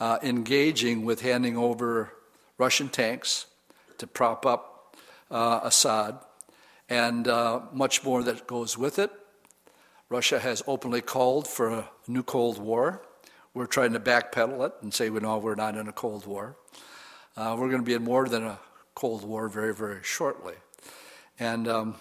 uh, 0.00 0.18
engaging 0.22 1.04
with 1.04 1.20
handing 1.22 1.56
over 1.56 2.12
Russian 2.58 2.88
tanks 2.88 3.46
to 3.98 4.06
prop 4.06 4.44
up 4.44 4.96
uh, 5.30 5.60
Assad 5.62 6.18
and 6.88 7.28
uh, 7.28 7.60
much 7.72 8.02
more 8.02 8.22
that 8.22 8.46
goes 8.46 8.76
with 8.76 8.98
it. 8.98 9.10
Russia 10.08 10.40
has 10.40 10.62
openly 10.66 11.00
called 11.00 11.46
for 11.46 11.70
a 11.70 11.88
new 12.08 12.22
Cold 12.22 12.58
War. 12.58 13.02
We're 13.54 13.66
trying 13.66 13.92
to 13.92 14.00
backpedal 14.00 14.66
it 14.66 14.72
and 14.82 14.92
say, 14.92 15.10
we 15.10 15.20
know 15.20 15.38
we're 15.38 15.54
not 15.54 15.76
in 15.76 15.86
a 15.86 15.92
Cold 15.92 16.26
War. 16.26 16.56
Uh, 17.36 17.56
we're 17.58 17.68
going 17.68 17.80
to 17.80 17.86
be 17.86 17.94
in 17.94 18.02
more 18.02 18.28
than 18.28 18.44
a 18.44 18.58
Cold 19.00 19.24
War 19.24 19.48
very, 19.48 19.72
very 19.72 20.00
shortly. 20.02 20.52
And 21.38 21.66
um, 21.66 21.94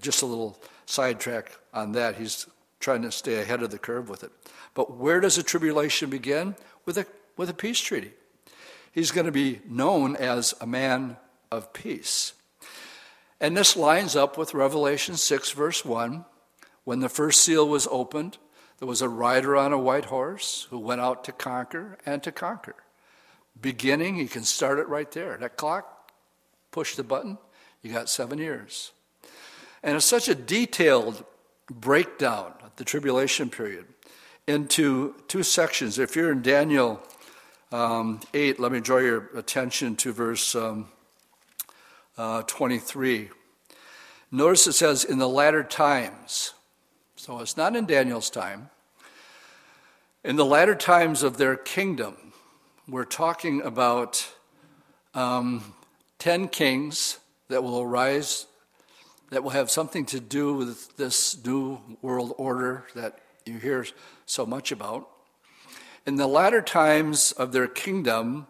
just 0.00 0.22
a 0.22 0.26
little 0.26 0.58
sidetrack 0.86 1.58
on 1.74 1.92
that. 1.92 2.16
He's 2.16 2.46
trying 2.80 3.02
to 3.02 3.12
stay 3.12 3.42
ahead 3.42 3.62
of 3.62 3.70
the 3.70 3.78
curve 3.78 4.08
with 4.08 4.24
it. 4.24 4.32
But 4.72 4.96
where 4.96 5.20
does 5.20 5.36
the 5.36 5.42
tribulation 5.42 6.08
begin? 6.08 6.56
With 6.86 6.96
a, 6.96 7.06
with 7.36 7.50
a 7.50 7.54
peace 7.54 7.78
treaty. 7.78 8.12
He's 8.90 9.10
going 9.10 9.26
to 9.26 9.32
be 9.32 9.60
known 9.68 10.16
as 10.16 10.54
a 10.58 10.66
man 10.66 11.18
of 11.52 11.74
peace. 11.74 12.32
And 13.38 13.54
this 13.54 13.76
lines 13.76 14.16
up 14.16 14.38
with 14.38 14.54
Revelation 14.54 15.18
6, 15.18 15.50
verse 15.50 15.84
1. 15.84 16.24
When 16.84 17.00
the 17.00 17.10
first 17.10 17.42
seal 17.42 17.68
was 17.68 17.86
opened, 17.90 18.38
there 18.78 18.88
was 18.88 19.02
a 19.02 19.08
rider 19.08 19.54
on 19.54 19.74
a 19.74 19.78
white 19.78 20.06
horse 20.06 20.66
who 20.70 20.78
went 20.78 21.02
out 21.02 21.24
to 21.24 21.32
conquer 21.32 21.98
and 22.06 22.22
to 22.22 22.32
conquer. 22.32 22.76
Beginning, 23.58 24.16
you 24.16 24.28
can 24.28 24.42
start 24.42 24.78
it 24.78 24.88
right 24.88 25.10
there. 25.10 25.36
That 25.38 25.56
clock, 25.56 26.12
push 26.70 26.96
the 26.96 27.04
button, 27.04 27.38
you 27.82 27.92
got 27.92 28.08
seven 28.08 28.38
years. 28.38 28.92
And 29.82 29.96
it's 29.96 30.06
such 30.06 30.28
a 30.28 30.34
detailed 30.34 31.24
breakdown 31.70 32.52
of 32.62 32.74
the 32.76 32.84
tribulation 32.84 33.48
period 33.48 33.86
into 34.46 35.14
two 35.28 35.42
sections. 35.42 35.98
If 35.98 36.16
you're 36.16 36.32
in 36.32 36.42
Daniel 36.42 37.00
um, 37.72 38.20
8, 38.34 38.58
let 38.58 38.72
me 38.72 38.80
draw 38.80 38.98
your 38.98 39.30
attention 39.36 39.96
to 39.96 40.12
verse 40.12 40.54
um, 40.54 40.88
uh, 42.18 42.42
23. 42.42 43.30
Notice 44.32 44.66
it 44.66 44.72
says, 44.72 45.04
in 45.04 45.18
the 45.18 45.28
latter 45.28 45.62
times. 45.62 46.54
So 47.16 47.40
it's 47.40 47.56
not 47.56 47.76
in 47.76 47.86
Daniel's 47.86 48.30
time. 48.30 48.70
In 50.24 50.36
the 50.36 50.44
latter 50.44 50.74
times 50.74 51.22
of 51.22 51.36
their 51.36 51.56
kingdom, 51.56 52.29
we're 52.90 53.04
talking 53.04 53.62
about 53.62 54.28
um, 55.14 55.74
10 56.18 56.48
kings 56.48 57.18
that 57.48 57.62
will 57.62 57.80
arise, 57.80 58.46
that 59.30 59.44
will 59.44 59.50
have 59.50 59.70
something 59.70 60.04
to 60.06 60.18
do 60.18 60.54
with 60.54 60.96
this 60.96 61.44
new 61.44 61.78
world 62.02 62.34
order 62.36 62.84
that 62.96 63.20
you 63.46 63.58
hear 63.58 63.86
so 64.26 64.44
much 64.44 64.72
about. 64.72 65.08
In 66.04 66.16
the 66.16 66.26
latter 66.26 66.60
times 66.60 67.30
of 67.32 67.52
their 67.52 67.68
kingdom, 67.68 68.48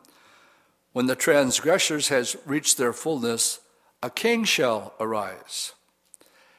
when 0.92 1.06
the 1.06 1.16
transgressors 1.16 2.08
has 2.08 2.34
reached 2.46 2.78
their 2.78 2.94
fullness, 2.94 3.60
a 4.02 4.08
king 4.08 4.44
shall 4.44 4.94
arise, 4.98 5.74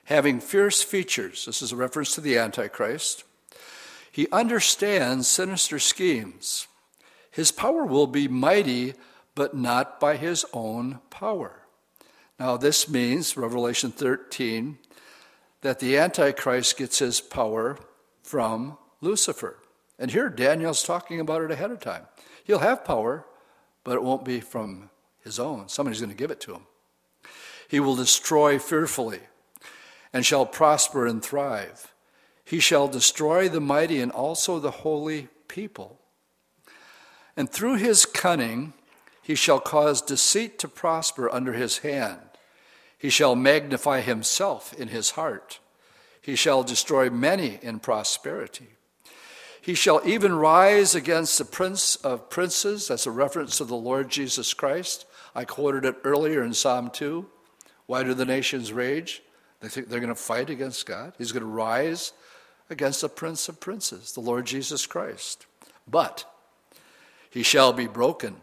having 0.04 0.40
fierce 0.40 0.84
features. 0.84 1.46
This 1.46 1.64
is 1.64 1.72
a 1.72 1.76
reference 1.76 2.14
to 2.14 2.22
the 2.22 2.38
Antichrist. 2.38 3.24
He 4.12 4.28
understands 4.32 5.28
sinister 5.28 5.80
schemes. 5.80 6.68
His 7.32 7.52
power 7.52 7.86
will 7.86 8.08
be 8.08 8.28
mighty, 8.28 8.94
but 9.36 9.56
not 9.56 10.00
by 10.00 10.18
his 10.18 10.46
own 10.54 11.00
power. 11.10 11.62
Now, 12.40 12.58
this 12.58 12.90
means, 12.90 13.38
Revelation 13.38 13.92
13, 13.92 14.78
that 15.62 15.80
the 15.80 15.98
Antichrist 15.98 16.78
gets 16.78 17.00
his 17.00 17.22
power 17.22 17.80
from 18.22 18.78
Lucifer. 19.00 19.58
And 19.98 20.12
here 20.12 20.30
Daniel's 20.30 20.84
talking 20.84 21.20
about 21.20 21.44
it 21.44 21.52
ahead 21.52 21.72
of 21.72 21.80
time. 21.80 22.08
He'll 22.44 22.60
have 22.60 22.84
power, 22.84 23.26
but 23.84 23.96
it 23.96 24.04
won't 24.04 24.26
be 24.26 24.40
from 24.40 24.90
his 25.24 25.40
own. 25.40 25.70
Somebody's 25.70 26.02
going 26.02 26.10
to 26.10 26.18
give 26.18 26.32
it 26.32 26.42
to 26.42 26.56
him. 26.56 26.66
He 27.68 27.80
will 27.80 27.96
destroy 27.96 28.60
fearfully 28.60 29.20
and 30.12 30.26
shall 30.26 30.46
prosper 30.46 31.06
and 31.06 31.24
thrive. 31.24 31.94
He 32.44 32.60
shall 32.60 32.88
destroy 32.90 33.48
the 33.48 33.62
mighty 33.62 34.02
and 34.02 34.12
also 34.12 34.60
the 34.60 34.72
holy 34.72 35.30
people. 35.48 36.01
And 37.36 37.50
through 37.50 37.76
his 37.76 38.06
cunning, 38.06 38.74
he 39.22 39.36
shall 39.36 39.60
cause 39.60 40.02
deceit 40.02 40.60
to 40.60 40.68
prosper 40.68 41.32
under 41.32 41.54
his 41.54 41.80
hand. 41.80 42.20
He 42.98 43.10
shall 43.10 43.36
magnify 43.36 44.02
himself 44.02 44.74
in 44.74 44.90
his 44.90 45.12
heart. 45.12 45.60
He 46.22 46.36
shall 46.36 46.64
destroy 46.64 47.10
many 47.10 47.60
in 47.62 47.80
prosperity. 47.80 48.68
He 49.62 49.74
shall 49.76 50.02
even 50.06 50.34
rise 50.34 50.96
against 50.96 51.38
the 51.38 51.46
prince 51.46 51.96
of 51.98 52.30
princes. 52.30 52.88
That's 52.88 53.06
a 53.06 53.12
reference 53.12 53.58
to 53.58 53.66
the 53.66 53.76
Lord 53.76 54.10
Jesus 54.10 54.54
Christ. 54.54 55.06
I 55.36 55.46
quoted 55.46 55.86
it 55.86 55.98
earlier 56.04 56.44
in 56.44 56.54
Psalm 56.54 56.90
2. 56.90 57.26
Why 57.86 58.04
do 58.04 58.14
the 58.14 58.26
nations 58.26 58.74
rage? 58.74 59.22
They 59.60 59.68
think 59.68 59.88
they're 59.88 60.00
going 60.00 60.10
to 60.10 60.16
fight 60.16 60.50
against 60.50 60.86
God. 60.86 61.14
He's 61.18 61.32
going 61.32 61.44
to 61.44 61.50
rise 61.50 62.14
against 62.70 63.02
the 63.02 63.10
Prince 63.10 63.48
of 63.50 63.60
Princes, 63.60 64.14
the 64.14 64.20
Lord 64.20 64.46
Jesus 64.46 64.88
Christ. 64.88 65.46
But 65.88 66.26
he 67.32 67.42
shall 67.42 67.74
be 67.74 67.88
broken 67.88 68.36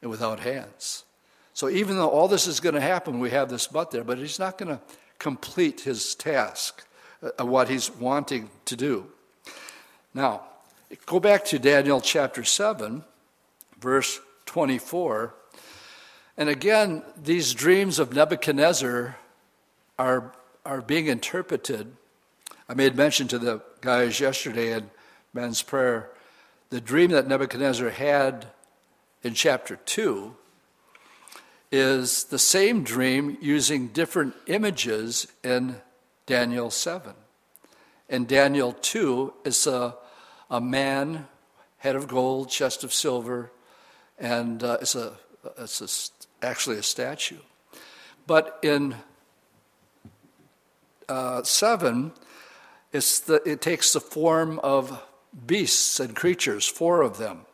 and 0.00 0.10
without 0.10 0.40
hands. 0.40 1.04
So 1.52 1.68
even 1.68 1.96
though 1.96 2.08
all 2.08 2.28
this 2.28 2.46
is 2.46 2.60
going 2.60 2.74
to 2.74 2.80
happen, 2.80 3.20
we 3.20 3.30
have 3.30 3.50
this 3.50 3.66
but 3.66 3.90
there, 3.90 4.04
but 4.04 4.18
he's 4.18 4.38
not 4.38 4.56
going 4.56 4.76
to 4.76 4.80
complete 5.18 5.82
his 5.82 6.14
task, 6.14 6.84
uh, 7.22 7.44
what 7.44 7.68
he's 7.68 7.90
wanting 7.90 8.48
to 8.64 8.76
do. 8.76 9.06
Now, 10.14 10.42
go 11.06 11.20
back 11.20 11.44
to 11.46 11.58
Daniel 11.58 12.00
chapter 12.00 12.44
7, 12.44 13.04
verse 13.78 14.20
24. 14.46 15.34
And 16.36 16.48
again, 16.48 17.02
these 17.20 17.54
dreams 17.54 17.98
of 17.98 18.12
Nebuchadnezzar 18.12 19.16
are, 19.98 20.32
are 20.64 20.82
being 20.82 21.06
interpreted. 21.06 21.96
I 22.68 22.74
made 22.74 22.96
mention 22.96 23.28
to 23.28 23.38
the 23.38 23.62
guys 23.80 24.18
yesterday 24.18 24.72
in 24.72 24.90
men's 25.32 25.62
prayer 25.62 26.10
the 26.74 26.80
dream 26.80 27.12
that 27.12 27.28
Nebuchadnezzar 27.28 27.90
had 27.90 28.46
in 29.22 29.32
chapter 29.32 29.76
2 29.76 30.34
is 31.70 32.24
the 32.24 32.38
same 32.40 32.82
dream 32.82 33.38
using 33.40 33.86
different 33.86 34.34
images 34.48 35.28
in 35.44 35.76
Daniel 36.26 36.72
7. 36.72 37.14
In 38.08 38.24
Daniel 38.24 38.72
2, 38.72 39.34
it's 39.44 39.68
a, 39.68 39.94
a 40.50 40.60
man, 40.60 41.28
head 41.78 41.94
of 41.94 42.08
gold, 42.08 42.50
chest 42.50 42.82
of 42.82 42.92
silver, 42.92 43.52
and 44.18 44.64
uh, 44.64 44.78
it's, 44.80 44.96
a, 44.96 45.12
it's 45.56 45.80
a, 45.80 46.44
actually 46.44 46.78
a 46.78 46.82
statue. 46.82 47.38
But 48.26 48.58
in 48.64 48.96
uh, 51.08 51.44
7, 51.44 52.10
it's 52.92 53.20
the, 53.20 53.40
it 53.48 53.60
takes 53.60 53.92
the 53.92 54.00
form 54.00 54.58
of 54.64 55.00
beasts 55.46 56.00
and 56.00 56.14
creatures, 56.14 56.66
four 56.66 57.02
of 57.02 57.18
them. 57.18 57.46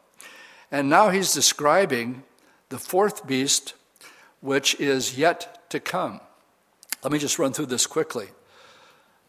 And 0.70 0.88
now 0.88 1.08
he's 1.08 1.34
describing 1.34 2.22
the 2.68 2.78
fourth 2.78 3.26
beast, 3.26 3.74
which 4.40 4.78
is 4.80 5.18
yet 5.18 5.68
to 5.70 5.80
come. 5.80 6.20
Let 7.02 7.12
me 7.12 7.18
just 7.18 7.38
run 7.38 7.52
through 7.52 7.66
this 7.66 7.86
quickly. 7.86 8.28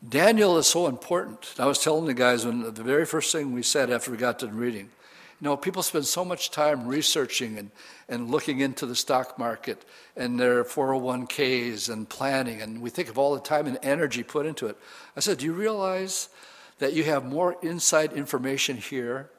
Daniel 0.07 0.57
is 0.57 0.67
so 0.67 0.87
important. 0.87 1.53
I 1.59 1.65
was 1.65 1.79
telling 1.79 2.05
the 2.05 2.13
guys 2.13 2.45
when 2.45 2.73
the 2.73 2.83
very 2.83 3.05
first 3.05 3.31
thing 3.31 3.53
we 3.53 3.63
said 3.63 3.91
after 3.91 4.11
we 4.11 4.17
got 4.17 4.39
to 4.39 4.47
reading, 4.47 4.89
you 5.39 5.45
know, 5.45 5.57
people 5.57 5.81
spend 5.81 6.05
so 6.05 6.23
much 6.23 6.51
time 6.51 6.87
researching 6.87 7.57
and, 7.57 7.71
and 8.07 8.29
looking 8.29 8.59
into 8.59 8.85
the 8.85 8.95
stock 8.95 9.39
market 9.39 9.85
and 10.15 10.39
their 10.39 10.63
401ks 10.63 11.89
and 11.91 12.07
planning, 12.07 12.61
and 12.61 12.81
we 12.81 12.91
think 12.91 13.09
of 13.09 13.17
all 13.17 13.33
the 13.33 13.41
time 13.41 13.65
and 13.65 13.79
energy 13.81 14.21
put 14.21 14.45
into 14.45 14.67
it. 14.67 14.77
I 15.15 15.19
said, 15.19 15.39
Do 15.39 15.45
you 15.45 15.53
realize 15.53 16.29
that 16.81 16.93
you 16.93 17.03
have 17.03 17.23
more 17.23 17.55
inside 17.61 18.11
information 18.11 18.75
here 18.75 19.29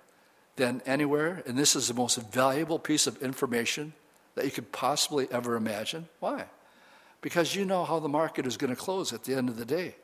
than 0.54 0.80
anywhere? 0.86 1.42
And 1.44 1.58
this 1.58 1.74
is 1.74 1.88
the 1.88 1.94
most 1.94 2.16
valuable 2.30 2.78
piece 2.78 3.08
of 3.08 3.20
information 3.20 3.94
that 4.36 4.44
you 4.44 4.52
could 4.52 4.70
possibly 4.70 5.26
ever 5.32 5.56
imagine. 5.56 6.08
Why? 6.20 6.44
Because 7.20 7.56
you 7.56 7.64
know 7.64 7.82
how 7.82 7.98
the 7.98 8.08
market 8.08 8.46
is 8.46 8.56
going 8.56 8.72
to 8.72 8.80
close 8.80 9.12
at 9.12 9.24
the 9.24 9.34
end 9.34 9.48
of 9.48 9.56
the 9.56 9.64
day, 9.64 9.96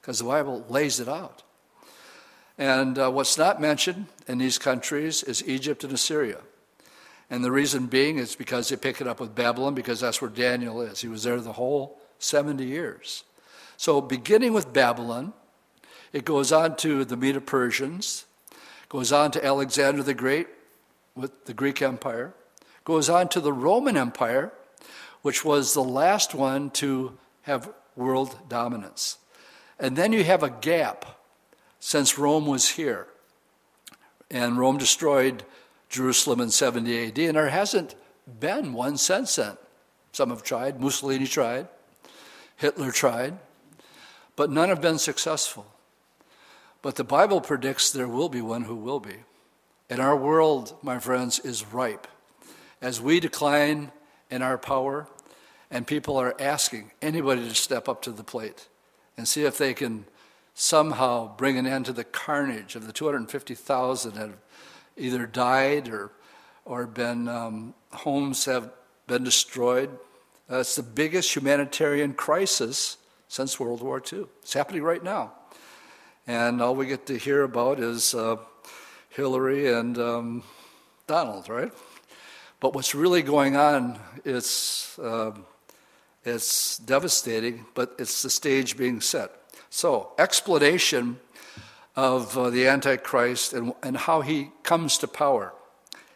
because 0.00 0.18
the 0.18 0.24
Bible 0.24 0.66
lays 0.68 0.98
it 0.98 1.08
out. 1.08 1.44
And 2.58 2.98
uh, 2.98 3.08
what's 3.08 3.38
not 3.38 3.60
mentioned 3.60 4.06
in 4.26 4.38
these 4.38 4.58
countries 4.58 5.22
is 5.22 5.46
Egypt 5.46 5.84
and 5.84 5.92
Assyria. 5.92 6.38
And 7.30 7.44
the 7.44 7.52
reason 7.52 7.86
being 7.86 8.18
is 8.18 8.34
because 8.34 8.68
they 8.68 8.74
pick 8.76 9.00
it 9.00 9.06
up 9.06 9.20
with 9.20 9.36
Babylon, 9.36 9.74
because 9.74 10.00
that's 10.00 10.20
where 10.20 10.28
Daniel 10.28 10.80
is. 10.80 11.02
He 11.02 11.08
was 11.08 11.22
there 11.22 11.40
the 11.40 11.52
whole 11.52 12.00
70 12.18 12.64
years. 12.64 13.22
So, 13.76 14.00
beginning 14.00 14.52
with 14.52 14.72
Babylon, 14.72 15.34
it 16.12 16.24
goes 16.24 16.52
on 16.52 16.76
to 16.76 17.04
the 17.04 17.16
Medo 17.16 17.40
Persians, 17.40 18.24
goes 18.88 19.12
on 19.12 19.30
to 19.32 19.44
Alexander 19.44 20.02
the 20.02 20.14
Great 20.14 20.48
with 21.14 21.44
the 21.44 21.54
Greek 21.54 21.80
Empire, 21.82 22.34
goes 22.84 23.08
on 23.08 23.28
to 23.28 23.40
the 23.40 23.52
Roman 23.52 23.96
Empire, 23.96 24.52
which 25.22 25.44
was 25.44 25.74
the 25.74 25.84
last 25.84 26.34
one 26.34 26.70
to 26.70 27.16
have 27.42 27.72
world 27.96 28.38
dominance. 28.48 29.18
And 29.78 29.96
then 29.96 30.12
you 30.12 30.24
have 30.24 30.42
a 30.42 30.50
gap 30.50 31.04
since 31.78 32.18
Rome 32.18 32.46
was 32.46 32.70
here. 32.70 33.06
And 34.30 34.58
Rome 34.58 34.78
destroyed 34.78 35.44
Jerusalem 35.88 36.40
in 36.40 36.50
70 36.50 37.08
AD, 37.08 37.18
and 37.18 37.36
there 37.36 37.48
hasn't 37.48 37.94
been 38.38 38.72
one 38.72 38.96
since 38.96 39.36
then. 39.36 39.56
Some 40.12 40.30
have 40.30 40.42
tried, 40.42 40.80
Mussolini 40.80 41.26
tried, 41.26 41.68
Hitler 42.56 42.90
tried, 42.90 43.38
but 44.36 44.50
none 44.50 44.68
have 44.68 44.80
been 44.80 44.98
successful. 44.98 45.66
But 46.82 46.96
the 46.96 47.04
Bible 47.04 47.40
predicts 47.40 47.90
there 47.90 48.08
will 48.08 48.28
be 48.28 48.40
one 48.40 48.62
who 48.62 48.76
will 48.76 49.00
be. 49.00 49.16
And 49.88 50.00
our 50.00 50.16
world, 50.16 50.76
my 50.82 50.98
friends, 50.98 51.38
is 51.40 51.72
ripe. 51.72 52.06
As 52.80 53.00
we 53.00 53.20
decline 53.20 53.92
in 54.30 54.42
our 54.42 54.56
power, 54.56 55.08
and 55.70 55.86
people 55.86 56.16
are 56.16 56.34
asking 56.40 56.90
anybody 57.02 57.48
to 57.48 57.54
step 57.54 57.88
up 57.88 58.02
to 58.02 58.10
the 58.10 58.24
plate 58.24 58.68
and 59.16 59.28
see 59.28 59.44
if 59.44 59.58
they 59.58 59.74
can 59.74 60.04
somehow 60.54 61.36
bring 61.36 61.58
an 61.58 61.66
end 61.66 61.86
to 61.86 61.92
the 61.92 62.04
carnage 62.04 62.74
of 62.74 62.86
the 62.86 62.92
250,000 62.92 64.14
that 64.14 64.20
have 64.20 64.36
either 64.96 65.26
died 65.26 65.88
or, 65.88 66.10
or 66.64 66.86
been, 66.86 67.28
um, 67.28 67.74
homes 67.92 68.44
have 68.44 68.70
been 69.06 69.24
destroyed. 69.24 69.90
Uh, 70.50 70.58
it's 70.58 70.76
the 70.76 70.82
biggest 70.82 71.34
humanitarian 71.36 72.14
crisis 72.14 72.96
since 73.28 73.60
World 73.60 73.82
War 73.82 74.02
II. 74.12 74.26
It's 74.42 74.54
happening 74.54 74.82
right 74.82 75.02
now. 75.02 75.32
And 76.26 76.60
all 76.60 76.74
we 76.74 76.86
get 76.86 77.06
to 77.06 77.18
hear 77.18 77.42
about 77.42 77.80
is 77.80 78.14
uh, 78.14 78.36
Hillary 79.08 79.72
and 79.72 79.98
um, 79.98 80.42
Donald, 81.06 81.48
right? 81.48 81.72
But 82.60 82.74
what's 82.74 82.94
really 82.94 83.22
going 83.22 83.56
on 83.56 83.98
is 84.24 84.98
uh, 85.02 85.32
it's 86.24 86.78
devastating, 86.78 87.64
but 87.74 87.94
it's 87.98 88.22
the 88.22 88.30
stage 88.30 88.76
being 88.76 89.00
set. 89.00 89.32
So, 89.70 90.12
explanation 90.18 91.18
of 91.96 92.36
uh, 92.36 92.50
the 92.50 92.66
Antichrist 92.66 93.52
and, 93.52 93.72
and 93.82 93.96
how 93.96 94.20
he 94.20 94.50
comes 94.62 94.98
to 94.98 95.08
power. 95.08 95.54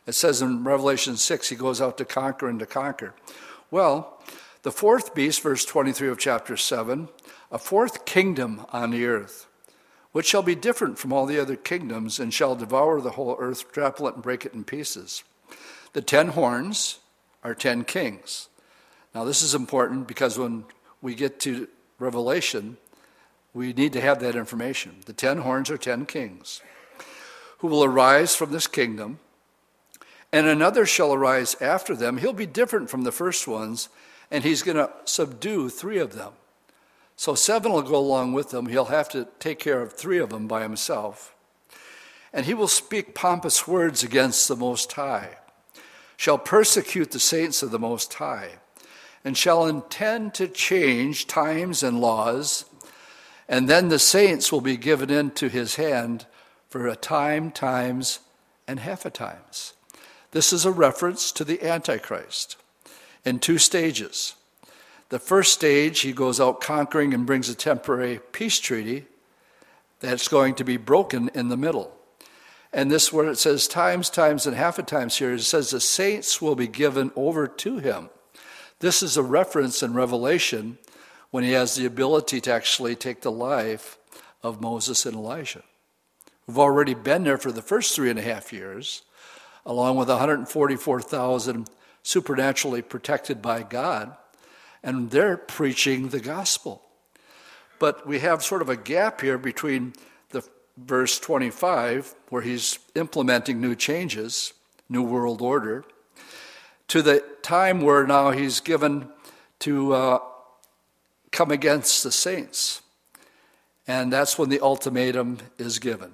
It 0.07 0.15
says 0.15 0.43
in 0.43 0.65
Revelation 0.65 1.17
6, 1.17 1.49
he 1.49 1.57
goes 1.57 1.81
out 1.81 1.97
to 1.99 2.05
conquer 2.05 2.49
and 2.49 2.59
to 2.61 2.67
conquer. 2.67 3.15
Well, 3.71 4.21
the 4.63 4.71
fourth 4.71 5.15
beast, 5.15 5.43
verse 5.43 5.65
23 5.65 6.09
of 6.09 6.19
chapter 6.19 6.57
7, 6.57 7.09
a 7.51 7.59
fourth 7.59 8.05
kingdom 8.05 8.67
on 8.73 8.91
the 8.91 9.07
earth, 9.07 9.47
which 10.15 10.27
shall 10.27 10.45
be 10.45 10.55
different 10.55 10.97
from 10.97 11.13
all 11.13 11.27
the 11.27 11.41
other 11.41 11.57
kingdoms 11.57 12.21
and 12.21 12.33
shall 12.33 12.55
devour 12.55 13.01
the 13.01 13.11
whole 13.11 13.37
earth, 13.41 13.73
trample 13.73 14.07
it, 14.07 14.15
and 14.15 14.23
break 14.23 14.47
it 14.47 14.55
in 14.55 14.63
pieces. 14.63 15.25
The 15.93 16.03
ten 16.03 16.29
horns 16.29 17.01
are 17.43 17.53
ten 17.53 17.83
kings. 17.83 18.49
Now, 19.13 19.25
this 19.25 19.43
is 19.43 19.57
important 19.57 20.07
because 20.07 20.39
when 20.39 20.67
we 21.03 21.17
get 21.17 21.41
to 21.41 21.67
Revelation, 21.99 22.77
we 23.53 23.73
need 23.73 23.93
to 23.95 24.01
have 24.01 24.21
that 24.21 24.37
information. 24.37 24.99
The 25.05 25.13
ten 25.13 25.39
horns 25.39 25.69
are 25.69 25.77
ten 25.77 26.07
kings 26.07 26.63
who 27.59 27.67
will 27.67 27.83
arise 27.83 28.37
from 28.37 28.53
this 28.53 28.69
kingdom, 28.69 29.19
and 30.33 30.47
another 30.47 30.87
shall 30.87 31.13
arise 31.13 31.57
after 31.61 31.97
them. 31.97 32.19
He'll 32.19 32.33
be 32.33 32.47
different 32.47 32.89
from 32.89 33.03
the 33.03 33.11
first 33.11 33.49
ones, 33.49 33.89
and 34.31 34.45
he's 34.45 34.63
going 34.63 34.77
to 34.77 34.93
subdue 35.07 35.71
three 35.71 35.99
of 35.99 36.15
them. 36.15 36.35
So 37.17 37.35
seven 37.35 37.73
will 37.73 37.83
go 37.83 37.97
along 37.97 38.33
with 38.33 38.51
them. 38.51 38.67
He'll 38.67 38.87
have 38.87 39.09
to 39.11 39.29
take 39.39 39.59
care 39.59 39.81
of 39.81 39.93
three 39.93 40.19
of 40.19 40.31
them 40.31 40.47
by 40.47 40.63
himself. 40.63 41.35
And 42.33 42.47
he 42.47 42.55
will 42.55 42.69
speak 42.69 43.15
pompous 43.15 43.69
words 43.69 44.03
against 44.03 44.49
the 44.49 44.57
Most 44.57 44.93
High, 44.93 45.37
shall 46.17 46.39
persecute 46.39 47.13
the 47.13 47.21
saints 47.21 47.63
of 47.63 47.71
the 47.71 47.79
Most 47.79 48.13
High, 48.15 48.59
and 49.25 49.37
shall 49.37 49.67
intend 49.67 50.35
to 50.35 50.49
change 50.49 51.27
times 51.27 51.83
and 51.83 52.01
laws 52.01 52.65
and 53.49 53.69
then 53.69 53.89
the 53.89 53.99
saints 53.99 54.51
will 54.51 54.61
be 54.61 54.77
given 54.77 55.11
into 55.11 55.49
his 55.49 55.77
hand 55.77 56.27
for 56.69 56.87
a 56.87 56.97
time, 56.97 57.51
times, 57.51 58.21
and 58.67 58.81
half 58.81 59.05
a 59.05 59.11
times. 59.11 59.75
This 60.31 60.53
is 60.53 60.65
a 60.65 60.71
reference 60.71 61.31
to 61.33 61.45
the 61.45 61.63
Antichrist 61.63 62.57
in 63.25 63.39
two 63.39 63.59
stages. 63.59 64.35
The 65.15 65.21
first 65.21 65.53
stage, 65.53 66.01
he 66.01 66.13
goes 66.13 66.41
out 66.41 66.61
conquering 66.61 67.15
and 67.15 67.25
brings 67.25 67.49
a 67.49 67.55
temporary 67.55 68.19
peace 68.33 68.59
treaty 68.59 69.07
that's 70.01 70.27
going 70.27 70.57
to 70.57 70.65
be 70.65 70.77
broken 70.77 71.31
in 71.35 71.51
the 71.51 71.57
middle. 71.57 71.97
And 72.73 72.91
this, 72.91 73.13
where 73.13 73.29
it 73.29 73.39
says 73.39 73.69
times, 73.69 74.11
times, 74.11 74.45
and 74.45 74.57
half 74.57 74.77
a 74.77 74.83
times 74.83 75.19
here, 75.19 75.33
it 75.33 75.43
says 75.43 75.71
the 75.71 75.79
saints 75.79 76.43
will 76.43 76.57
be 76.57 76.67
given 76.67 77.13
over 77.15 77.47
to 77.47 77.79
him. 77.79 78.11
This 78.81 79.05
is 79.05 79.17
a 79.17 79.23
reference 79.23 79.85
in 79.85 79.95
Revelation 79.95 80.79
when 81.31 81.45
he 81.45 81.53
has 81.53 81.77
the 81.77 81.87
ability 81.87 82.41
to 82.41 82.53
actually 82.53 82.97
take 82.97 83.21
the 83.21 83.31
life 83.31 83.97
of 84.43 84.61
Moses 84.61 85.07
and 85.07 85.15
Elijah, 85.15 85.63
who've 86.45 86.59
already 86.59 86.95
been 86.95 87.23
there 87.23 87.39
for 87.39 87.53
the 87.53 87.63
first 87.63 87.95
three 87.95 88.11
and 88.11 88.19
a 88.19 88.23
half 88.23 88.53
years, 88.53 89.03
along 89.65 89.97
with 89.97 90.09
144,000 90.09 91.71
supernaturally 92.03 92.83
protected 92.83 93.41
by 93.41 93.63
God, 93.63 94.17
and 94.85 95.11
they're 95.11 95.39
preaching 95.39 96.11
the 96.11 96.21
gospel. 96.21 96.83
But 97.81 98.07
we 98.07 98.21
have 98.21 98.45
sort 98.45 98.63
of 98.63 98.69
a 98.69 98.77
gap 98.77 99.23
here 99.23 99.39
between 99.39 99.95
the 100.31 100.47
verse 100.77 101.19
25, 101.19 102.15
where 102.29 102.43
he's 102.43 102.79
implementing 102.95 103.61
new 103.61 103.75
changes, 103.75 104.53
new 104.89 105.03
world 105.03 105.41
order, 105.41 105.85
to 106.89 107.03
the 107.03 107.25
time 107.43 107.81
where 107.81 108.07
now 108.07 108.31
he's 108.31 108.61
given 108.61 109.09
to 109.61 109.95
uh, 109.95 110.19
come 111.33 111.51
against 111.51 112.05
the 112.05 112.13
saints. 112.13 112.83
And 113.89 114.13
that's 114.13 114.39
when 114.39 114.51
the 114.51 114.61
ultimatum 114.61 115.39
is 115.59 115.79
given 115.79 116.13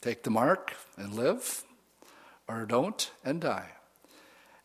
take 0.00 0.24
the 0.24 0.30
mark 0.30 0.74
and 0.96 1.14
live, 1.14 1.62
or 2.48 2.66
don't 2.66 3.10
and 3.24 3.40
die. 3.40 3.70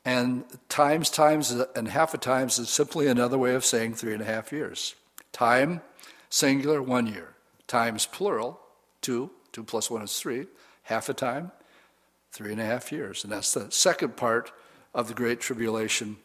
And 0.07 0.45
times, 0.69 1.09
times, 1.09 1.51
and 1.51 1.89
half 1.89 2.13
a 2.13 2.17
times 2.17 2.59
is 2.59 2.69
simply 2.69 3.07
another 3.07 3.37
way 3.37 3.55
of 3.55 3.65
saying 3.65 3.95
three 3.95 4.13
and 4.13 4.21
a 4.21 4.25
half 4.25 4.53
years. 4.53 4.95
Time, 5.33 5.81
singular, 6.29 6.81
one 6.81 7.07
year. 7.07 7.33
Times, 7.67 8.05
plural, 8.05 8.57
two. 9.01 9.31
Two 9.51 9.65
plus 9.65 9.91
one 9.91 10.01
is 10.01 10.17
three. 10.17 10.47
Half 10.83 11.09
a 11.09 11.13
time, 11.13 11.51
three 12.31 12.53
and 12.53 12.61
a 12.61 12.65
half 12.65 12.89
years. 12.89 13.25
And 13.25 13.33
that's 13.33 13.53
the 13.53 13.69
second 13.69 14.15
part 14.15 14.53
of 14.93 15.09
the 15.09 15.13
Great 15.13 15.41
Tribulation 15.41 16.15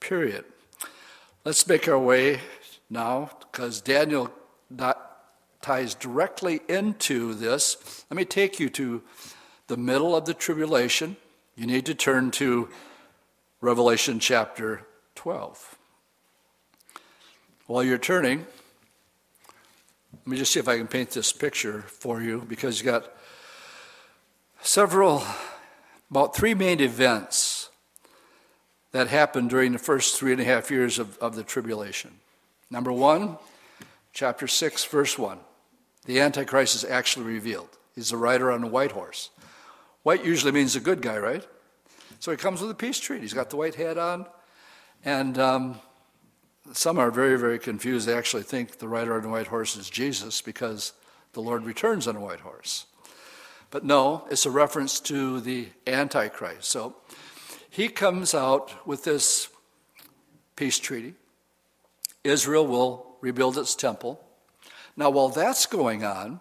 period. 0.00 0.44
Let's 1.44 1.64
make 1.68 1.86
our 1.86 2.00
way 2.00 2.40
now, 2.90 3.30
because 3.38 3.80
Daniel 3.80 4.32
ties 5.60 5.94
directly 5.94 6.58
into 6.68 7.34
this. 7.34 8.04
Let 8.10 8.16
me 8.16 8.24
take 8.24 8.58
you 8.58 8.68
to 8.70 9.00
the 9.68 9.76
middle 9.76 10.16
of 10.16 10.24
the 10.24 10.34
tribulation. 10.34 11.16
You 11.54 11.68
need 11.68 11.86
to 11.86 11.94
turn 11.94 12.32
to 12.32 12.68
Revelation 13.62 14.18
chapter 14.18 14.84
12. 15.14 15.78
While 17.68 17.84
you're 17.84 17.96
turning, 17.96 18.44
let 20.12 20.26
me 20.26 20.36
just 20.36 20.52
see 20.52 20.58
if 20.58 20.66
I 20.66 20.78
can 20.78 20.88
paint 20.88 21.10
this 21.10 21.32
picture 21.32 21.82
for 21.82 22.20
you 22.20 22.44
because 22.48 22.80
you 22.80 22.84
got 22.84 23.12
several, 24.62 25.22
about 26.10 26.34
three 26.34 26.54
main 26.54 26.80
events 26.80 27.70
that 28.90 29.06
happened 29.06 29.50
during 29.50 29.70
the 29.70 29.78
first 29.78 30.18
three 30.18 30.32
and 30.32 30.40
a 30.40 30.44
half 30.44 30.68
years 30.68 30.98
of, 30.98 31.16
of 31.18 31.36
the 31.36 31.44
tribulation. 31.44 32.10
Number 32.68 32.90
one, 32.90 33.38
chapter 34.12 34.48
6, 34.48 34.84
verse 34.86 35.16
1. 35.16 35.38
The 36.06 36.18
Antichrist 36.18 36.74
is 36.74 36.84
actually 36.84 37.26
revealed. 37.26 37.68
He's 37.94 38.10
a 38.10 38.16
rider 38.16 38.50
on 38.50 38.64
a 38.64 38.66
white 38.66 38.90
horse. 38.90 39.30
White 40.02 40.24
usually 40.24 40.50
means 40.50 40.74
a 40.74 40.80
good 40.80 41.00
guy, 41.00 41.16
right? 41.16 41.46
So 42.22 42.30
he 42.30 42.36
comes 42.36 42.60
with 42.60 42.70
a 42.70 42.74
peace 42.74 43.00
treaty. 43.00 43.22
He's 43.22 43.34
got 43.34 43.50
the 43.50 43.56
white 43.56 43.74
hat 43.74 43.98
on. 43.98 44.26
And 45.04 45.36
um, 45.40 45.80
some 46.72 46.96
are 46.96 47.10
very, 47.10 47.36
very 47.36 47.58
confused. 47.58 48.06
They 48.06 48.14
actually 48.14 48.44
think 48.44 48.78
the 48.78 48.86
rider 48.86 49.16
on 49.16 49.22
the 49.22 49.28
white 49.28 49.48
horse 49.48 49.74
is 49.74 49.90
Jesus 49.90 50.40
because 50.40 50.92
the 51.32 51.40
Lord 51.40 51.64
returns 51.64 52.06
on 52.06 52.14
a 52.14 52.20
white 52.20 52.38
horse. 52.38 52.86
But 53.72 53.82
no, 53.82 54.24
it's 54.30 54.46
a 54.46 54.52
reference 54.52 55.00
to 55.00 55.40
the 55.40 55.70
Antichrist. 55.84 56.70
So 56.70 56.94
he 57.68 57.88
comes 57.88 58.34
out 58.34 58.86
with 58.86 59.02
this 59.02 59.48
peace 60.54 60.78
treaty. 60.78 61.14
Israel 62.22 62.68
will 62.68 63.16
rebuild 63.20 63.58
its 63.58 63.74
temple. 63.74 64.24
Now, 64.96 65.10
while 65.10 65.30
that's 65.30 65.66
going 65.66 66.04
on, 66.04 66.40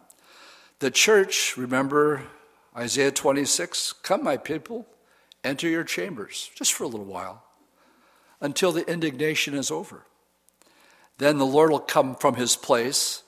the 0.77 0.91
church, 0.91 1.57
remember 1.57 2.21
Isaiah 2.77 3.09
26, 3.11 3.93
come, 3.93 4.23
my 4.23 4.37
people, 4.37 4.85
Enter 5.43 5.67
your 5.67 5.83
chambers, 5.83 6.51
just 6.55 6.73
for 6.73 6.83
a 6.83 6.87
little 6.87 7.05
while, 7.05 7.43
until 8.39 8.71
the 8.71 8.87
indignation 8.89 9.53
is 9.53 9.71
over. 9.71 10.05
Then 11.17 11.37
the 11.37 11.45
Lord 11.45 11.71
will 11.71 11.79
come 11.79 12.15
from 12.15 12.35
his 12.35 12.55
place 12.55 13.23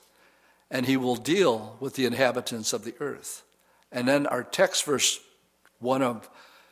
and 0.70 0.86
he 0.86 0.96
will 0.96 1.16
deal 1.16 1.76
with 1.78 1.94
the 1.94 2.06
inhabitants 2.06 2.72
of 2.72 2.84
the 2.84 2.94
earth. 2.98 3.44
And 3.92 4.08
then 4.08 4.26
our 4.26 4.42
text, 4.42 4.84
verse 4.84 5.20
1 5.78 6.02
of 6.02 6.28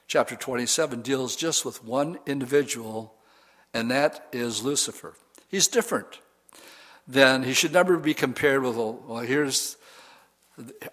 chapter 0.09 0.35
27, 0.35 1.03
deals 1.03 1.37
just 1.37 1.65
with 1.65 1.85
one 1.85 2.19
individual, 2.27 3.15
and 3.73 3.91
that 3.91 4.27
is 4.33 4.65
Lucifer. 4.65 5.15
He's 5.49 5.69
different. 5.69 6.19
Then 7.07 7.45
he 7.45 7.53
should 7.53 7.73
never 7.73 7.97
be 7.97 8.15
compared 8.15 8.63
with, 8.63 8.77
well, 8.77 9.19
here's 9.19 9.77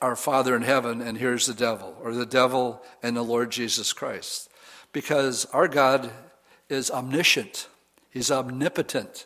our 0.01 0.15
Father 0.15 0.55
in 0.55 0.61
heaven, 0.61 1.01
and 1.01 1.17
here's 1.17 1.45
the 1.45 1.53
devil, 1.53 1.97
or 2.01 2.13
the 2.13 2.25
devil 2.25 2.81
and 3.03 3.15
the 3.15 3.21
Lord 3.21 3.51
Jesus 3.51 3.93
Christ. 3.93 4.49
Because 4.91 5.45
our 5.47 5.67
God 5.67 6.11
is 6.69 6.89
omniscient, 6.89 7.67
He's 8.09 8.31
omnipotent, 8.31 9.25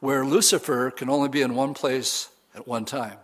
where 0.00 0.24
Lucifer 0.24 0.90
can 0.90 1.10
only 1.10 1.28
be 1.28 1.42
in 1.42 1.54
one 1.54 1.74
place 1.74 2.28
at 2.54 2.66
one 2.66 2.84
time. 2.84 3.18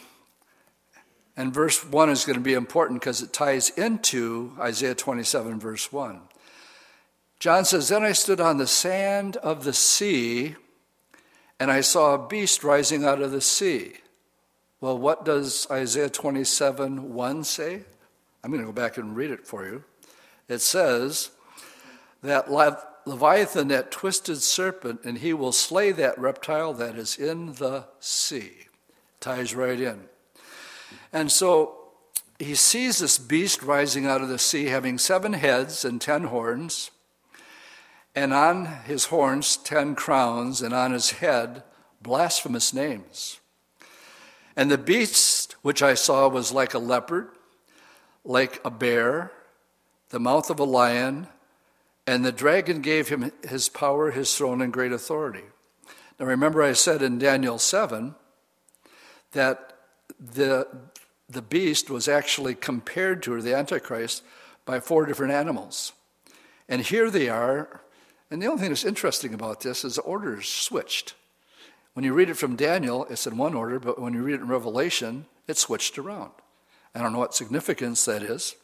and 1.38 1.54
verse 1.54 1.84
1 1.84 2.10
is 2.10 2.26
going 2.26 2.38
to 2.38 2.44
be 2.44 2.54
important 2.54 3.00
because 3.00 3.22
it 3.22 3.34
ties 3.34 3.70
into 3.72 4.54
Isaiah 4.60 4.96
27, 4.96 5.60
verse 5.60 5.92
1. 5.92 6.22
John 7.40 7.66
says, 7.66 7.88
Then 7.88 8.04
I 8.04 8.12
stood 8.12 8.40
on 8.40 8.58
the 8.58 8.68
sand 8.68 9.38
of 9.38 9.64
the 9.64 9.74
sea, 9.74 10.56
and 11.60 11.72
I 11.72 11.82
saw 11.82 12.14
a 12.14 12.28
beast 12.28 12.64
rising 12.64 13.04
out 13.04 13.22
of 13.22 13.32
the 13.32 13.42
sea. 13.42 13.94
Well, 14.80 14.98
what 14.98 15.26
does 15.26 15.68
Isaiah 15.72 16.10
27, 16.10 17.14
1 17.14 17.44
say? 17.44 17.82
I'm 18.44 18.52
going 18.52 18.62
to 18.62 18.68
go 18.68 18.74
back 18.74 18.98
and 18.98 19.16
read 19.16 19.32
it 19.32 19.46
for 19.48 19.66
you. 19.66 19.84
It 20.48 20.60
says 20.60 21.32
that 22.22 22.52
Leviathan, 22.52 23.70
that 23.70 23.92
twisted 23.92 24.42
serpent, 24.42 25.02
and 25.06 25.20
he 25.20 25.34
will 25.34 25.52
slay 25.52 25.92
that 25.94 26.18
reptile 26.20 26.74
that 26.74 26.96
is 26.96 27.18
in 27.18 27.54
the 27.54 27.86
sea. 28.00 28.68
Ties 29.20 29.56
right 29.56 29.80
in. 29.80 30.11
And 31.14 31.32
so 31.32 31.78
he 32.40 32.56
sees 32.56 33.00
this 33.00 33.18
beast 33.18 33.62
rising 33.62 34.06
out 34.06 34.22
of 34.22 34.30
the 34.30 34.40
sea, 34.40 34.66
having 34.66 34.98
seven 34.98 35.34
heads 35.34 35.86
and 35.86 36.02
ten 36.02 36.26
horns, 36.26 36.92
and 38.16 38.34
on 38.34 38.66
his 38.86 39.06
horns 39.06 39.58
ten 39.58 39.96
crowns, 39.96 40.62
and 40.62 40.74
on 40.74 40.92
his 40.92 41.12
head 41.12 41.64
blasphemous 42.02 42.74
names. 42.74 43.40
And 44.56 44.70
the 44.70 44.78
beast 44.78 45.56
which 45.62 45.82
I 45.82 45.94
saw 45.94 46.28
was 46.28 46.52
like 46.52 46.74
a 46.74 46.80
leopard, 46.80 47.30
like 48.26 48.60
a 48.66 48.72
bear, 48.72 49.32
the 50.10 50.20
mouth 50.20 50.50
of 50.50 50.60
a 50.60 50.66
lion, 50.66 51.28
and 52.06 52.26
the 52.26 52.32
dragon 52.32 52.82
gave 52.82 53.10
him 53.10 53.32
his 53.48 53.70
power, 53.70 54.12
his 54.12 54.36
throne, 54.36 54.62
and 54.62 54.74
great 54.74 54.92
authority. 54.92 55.44
Now 56.20 56.26
remember, 56.26 56.62
I 56.62 56.74
said 56.74 57.02
in 57.02 57.18
Daniel 57.18 57.58
7 57.58 58.16
that 59.32 59.78
the, 60.20 60.68
the 61.32 61.42
beast 61.42 61.90
was 61.90 62.08
actually 62.08 62.56
compared 62.56 63.24
to, 63.24 63.34
or 63.34 63.42
the 63.42 63.56
Antichrist, 63.56 64.24
by 64.66 64.80
four 64.80 65.06
different 65.06 65.34
animals. 65.34 65.94
And 66.68 66.82
here 66.82 67.10
they 67.10 67.30
are. 67.30 67.82
And 68.30 68.42
the 68.42 68.48
only 68.48 68.62
thing 68.62 68.70
that's 68.70 68.86
interesting 68.86 69.34
about 69.34 69.62
this 69.62 69.84
is 69.84 69.96
the 69.96 70.02
orders 70.02 70.48
switched. 70.48 71.16
When 71.94 72.06
you 72.06 72.14
read 72.14 72.30
it 72.30 72.36
from 72.36 72.56
Daniel, 72.56 73.06
it's 73.10 73.28
in 73.28 73.38
one 73.38 73.54
order, 73.54 73.80
but 73.80 74.00
when 74.00 74.14
you 74.14 74.24
read 74.24 74.36
it 74.36 74.42
in 74.42 74.48
Revelation, 74.48 75.26
it's 75.48 75.62
switched 75.62 75.98
around. 75.98 76.32
I 76.96 77.02
don't 77.02 77.12
know 77.14 77.20
what 77.20 77.34
significance 77.34 78.06
that 78.06 78.24
is. 78.24 78.56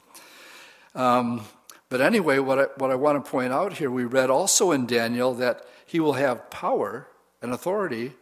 Um, 0.95 1.45
but 1.89 2.01
anyway, 2.01 2.39
what 2.39 2.59
I, 2.59 2.63
what 2.77 2.91
I 2.91 2.95
want 2.95 3.23
to 3.23 3.29
point 3.29 3.53
out 3.53 3.73
here, 3.73 3.91
we 3.91 4.05
read 4.05 4.29
also 4.29 4.71
in 4.71 4.85
Daniel 4.85 5.33
that 5.35 5.65
he 5.85 5.99
will 5.99 6.13
have 6.13 6.49
power 6.49 7.07
and 7.41 7.51
authority, 7.51 8.13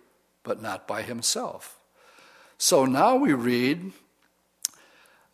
but 0.43 0.61
not 0.61 0.87
by 0.87 1.01
himself. 1.01 1.79
So 2.57 2.85
now 2.85 3.15
we 3.15 3.33
read, 3.33 3.91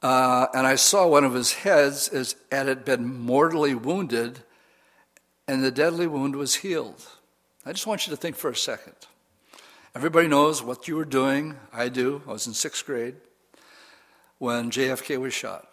uh, 0.01 0.47
and 0.53 0.65
I 0.65 0.75
saw 0.75 1.07
one 1.07 1.23
of 1.23 1.33
his 1.33 1.53
heads 1.53 2.07
as 2.07 2.35
had 2.51 2.85
been 2.85 3.19
mortally 3.19 3.75
wounded, 3.75 4.39
and 5.47 5.63
the 5.63 5.71
deadly 5.71 6.07
wound 6.07 6.35
was 6.35 6.55
healed. 6.55 7.05
I 7.65 7.71
just 7.71 7.85
want 7.85 8.07
you 8.07 8.11
to 8.11 8.17
think 8.17 8.35
for 8.35 8.49
a 8.49 8.55
second. 8.55 8.95
Everybody 9.93 10.27
knows 10.27 10.63
what 10.63 10.87
you 10.87 10.95
were 10.95 11.05
doing. 11.05 11.57
I 11.71 11.89
do. 11.89 12.23
I 12.27 12.31
was 12.31 12.47
in 12.47 12.53
sixth 12.53 12.85
grade 12.85 13.15
when 14.39 14.71
JFK 14.71 15.19
was 15.19 15.33
shot. 15.33 15.67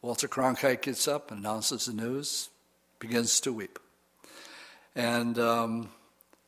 Walter 0.00 0.26
Cronkite 0.26 0.82
gets 0.82 1.06
up, 1.06 1.30
announces 1.30 1.86
the 1.86 1.92
news, 1.92 2.48
begins 2.98 3.38
to 3.40 3.52
weep. 3.52 3.78
And 4.96 5.38
um, 5.38 5.90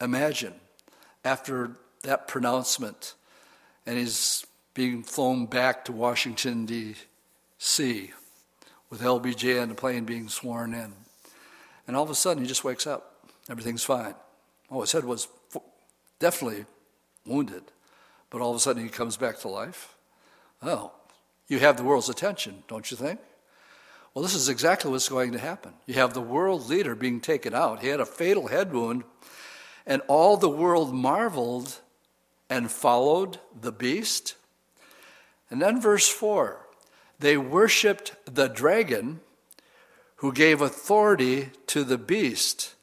imagine 0.00 0.54
after 1.24 1.76
that 2.02 2.26
pronouncement, 2.26 3.14
and 3.86 3.96
he's 3.96 4.44
being 4.74 5.02
flown 5.02 5.46
back 5.46 5.84
to 5.84 5.92
Washington, 5.92 6.66
D.C., 6.66 8.12
with 8.90 9.00
LBJ 9.00 9.62
on 9.62 9.68
the 9.70 9.74
plane 9.74 10.04
being 10.04 10.28
sworn 10.28 10.74
in. 10.74 10.92
And 11.86 11.96
all 11.96 12.02
of 12.02 12.10
a 12.10 12.14
sudden, 12.14 12.42
he 12.42 12.48
just 12.48 12.64
wakes 12.64 12.86
up. 12.86 13.28
Everything's 13.48 13.84
fine. 13.84 14.14
Oh, 14.70 14.80
his 14.80 14.92
head 14.92 15.04
was 15.04 15.28
definitely 16.18 16.64
wounded, 17.26 17.62
but 18.30 18.40
all 18.40 18.50
of 18.50 18.56
a 18.56 18.60
sudden 18.60 18.82
he 18.82 18.88
comes 18.88 19.16
back 19.16 19.38
to 19.40 19.48
life. 19.48 19.94
Oh, 20.62 20.92
you 21.48 21.58
have 21.58 21.76
the 21.76 21.84
world's 21.84 22.08
attention, 22.08 22.64
don't 22.68 22.90
you 22.90 22.96
think? 22.96 23.20
Well, 24.14 24.22
this 24.22 24.34
is 24.34 24.48
exactly 24.48 24.90
what's 24.90 25.08
going 25.08 25.32
to 25.32 25.38
happen. 25.38 25.74
You 25.86 25.94
have 25.94 26.14
the 26.14 26.20
world 26.20 26.68
leader 26.68 26.94
being 26.94 27.20
taken 27.20 27.52
out. 27.52 27.80
He 27.80 27.88
had 27.88 28.00
a 28.00 28.06
fatal 28.06 28.46
head 28.46 28.72
wound, 28.72 29.04
and 29.86 30.02
all 30.06 30.36
the 30.36 30.48
world 30.48 30.94
marveled 30.94 31.80
and 32.48 32.70
followed 32.70 33.38
the 33.60 33.72
beast. 33.72 34.36
And 35.50 35.60
then, 35.60 35.80
verse 35.80 36.08
4 36.08 36.60
they 37.20 37.36
worshiped 37.36 38.14
the 38.26 38.48
dragon 38.48 39.20
who 40.16 40.32
gave 40.32 40.60
authority 40.60 41.50
to 41.68 41.84
the 41.84 41.98
beast 41.98 42.74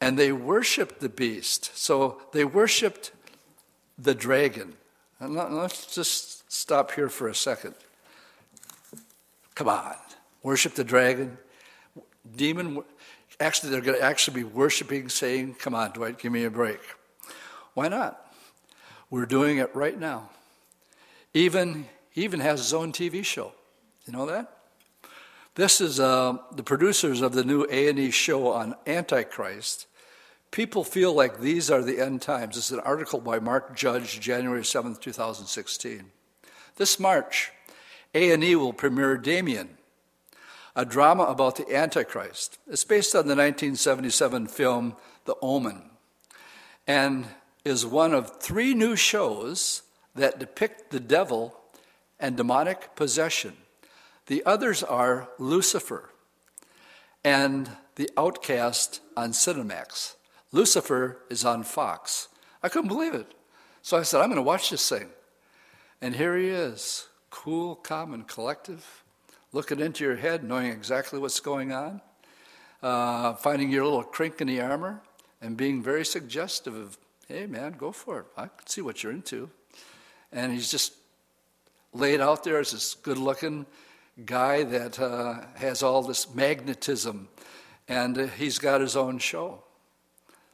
and 0.00 0.18
they 0.18 0.32
worshiped 0.32 1.00
the 1.00 1.08
beast. 1.08 1.76
So 1.76 2.20
they 2.32 2.44
worshiped 2.44 3.12
the 3.96 4.14
dragon. 4.16 4.74
And 5.20 5.34
let's 5.34 5.94
just 5.94 6.52
stop 6.52 6.90
here 6.90 7.08
for 7.08 7.28
a 7.28 7.34
second. 7.36 7.74
Come 9.54 9.68
on, 9.68 9.94
worship 10.42 10.74
the 10.74 10.82
dragon. 10.82 11.38
Demon, 12.34 12.82
actually, 13.38 13.70
they're 13.70 13.80
going 13.80 13.98
to 13.98 14.04
actually 14.04 14.42
be 14.42 14.44
worshiping, 14.44 15.08
saying, 15.08 15.54
Come 15.60 15.74
on, 15.74 15.92
Dwight, 15.92 16.18
give 16.18 16.32
me 16.32 16.44
a 16.44 16.50
break. 16.50 16.80
Why 17.74 17.86
not? 17.86 18.34
We're 19.08 19.26
doing 19.26 19.58
it 19.58 19.72
right 19.72 19.98
now. 19.98 20.30
Even, 21.34 21.86
he 22.10 22.24
even 22.24 22.40
has 22.40 22.60
his 22.60 22.74
own 22.74 22.92
TV 22.92 23.24
show. 23.24 23.52
You 24.06 24.12
know 24.12 24.26
that? 24.26 24.58
This 25.54 25.80
is 25.80 26.00
uh, 26.00 26.38
the 26.54 26.62
producers 26.62 27.20
of 27.20 27.32
the 27.32 27.44
new 27.44 27.66
A&E 27.70 28.10
show 28.10 28.48
on 28.48 28.74
Antichrist 28.86 29.86
People 30.52 30.84
feel 30.84 31.14
like 31.14 31.40
these 31.40 31.70
are 31.70 31.82
the 31.82 31.98
end 31.98 32.20
times. 32.20 32.56
This 32.56 32.66
is 32.66 32.72
an 32.72 32.80
article 32.80 33.20
by 33.20 33.38
Mark 33.38 33.74
Judge, 33.74 34.20
January 34.20 34.60
7th, 34.60 35.00
2016. 35.00 36.04
This 36.76 37.00
March, 37.00 37.50
A&E 38.14 38.54
will 38.56 38.74
premiere 38.74 39.16
Damien, 39.16 39.78
a 40.76 40.84
drama 40.84 41.22
about 41.22 41.56
the 41.56 41.74
Antichrist. 41.74 42.58
It's 42.68 42.84
based 42.84 43.14
on 43.14 43.22
the 43.28 43.34
1977 43.34 44.46
film 44.48 44.94
The 45.24 45.36
Omen 45.40 45.84
and 46.86 47.24
is 47.64 47.86
one 47.86 48.12
of 48.12 48.38
three 48.38 48.74
new 48.74 48.94
shows 48.94 49.82
that 50.14 50.38
depict 50.38 50.90
the 50.90 51.00
devil 51.00 51.54
and 52.20 52.36
demonic 52.36 52.94
possession. 52.94 53.56
The 54.26 54.44
others 54.44 54.82
are 54.82 55.28
Lucifer 55.38 56.10
and 57.24 57.70
The 57.96 58.10
Outcast 58.16 59.00
on 59.16 59.32
Cinemax. 59.32 60.14
Lucifer 60.52 61.18
is 61.30 61.44
on 61.44 61.62
Fox. 61.62 62.28
I 62.62 62.68
couldn't 62.68 62.88
believe 62.88 63.14
it. 63.14 63.34
So 63.82 63.98
I 63.98 64.02
said, 64.02 64.20
I'm 64.20 64.28
going 64.28 64.36
to 64.36 64.42
watch 64.42 64.70
this 64.70 64.88
thing. 64.88 65.08
And 66.00 66.14
here 66.14 66.36
he 66.36 66.48
is, 66.48 67.08
cool, 67.30 67.74
calm, 67.76 68.14
and 68.14 68.26
collective, 68.26 69.02
looking 69.52 69.80
into 69.80 70.04
your 70.04 70.16
head, 70.16 70.44
knowing 70.44 70.66
exactly 70.66 71.18
what's 71.18 71.40
going 71.40 71.72
on, 71.72 72.00
uh, 72.82 73.34
finding 73.34 73.70
your 73.70 73.84
little 73.84 74.02
crink 74.02 74.40
in 74.40 74.46
the 74.46 74.60
armor, 74.60 75.00
and 75.40 75.56
being 75.56 75.82
very 75.82 76.04
suggestive 76.04 76.74
of, 76.74 76.98
hey, 77.28 77.46
man, 77.46 77.72
go 77.72 77.90
for 77.92 78.20
it. 78.20 78.26
I 78.36 78.42
can 78.42 78.66
see 78.66 78.80
what 78.80 79.02
you're 79.02 79.12
into. 79.12 79.50
And 80.32 80.52
he's 80.52 80.70
just 80.70 80.94
laid 81.92 82.20
out 82.20 82.44
there 82.44 82.58
as 82.58 82.72
this 82.72 82.94
good 82.94 83.18
looking 83.18 83.66
guy 84.24 84.62
that 84.62 84.98
uh, 84.98 85.40
has 85.54 85.82
all 85.82 86.02
this 86.02 86.34
magnetism, 86.34 87.28
and 87.88 88.18
uh, 88.18 88.26
he's 88.26 88.58
got 88.58 88.80
his 88.80 88.96
own 88.96 89.18
show. 89.18 89.62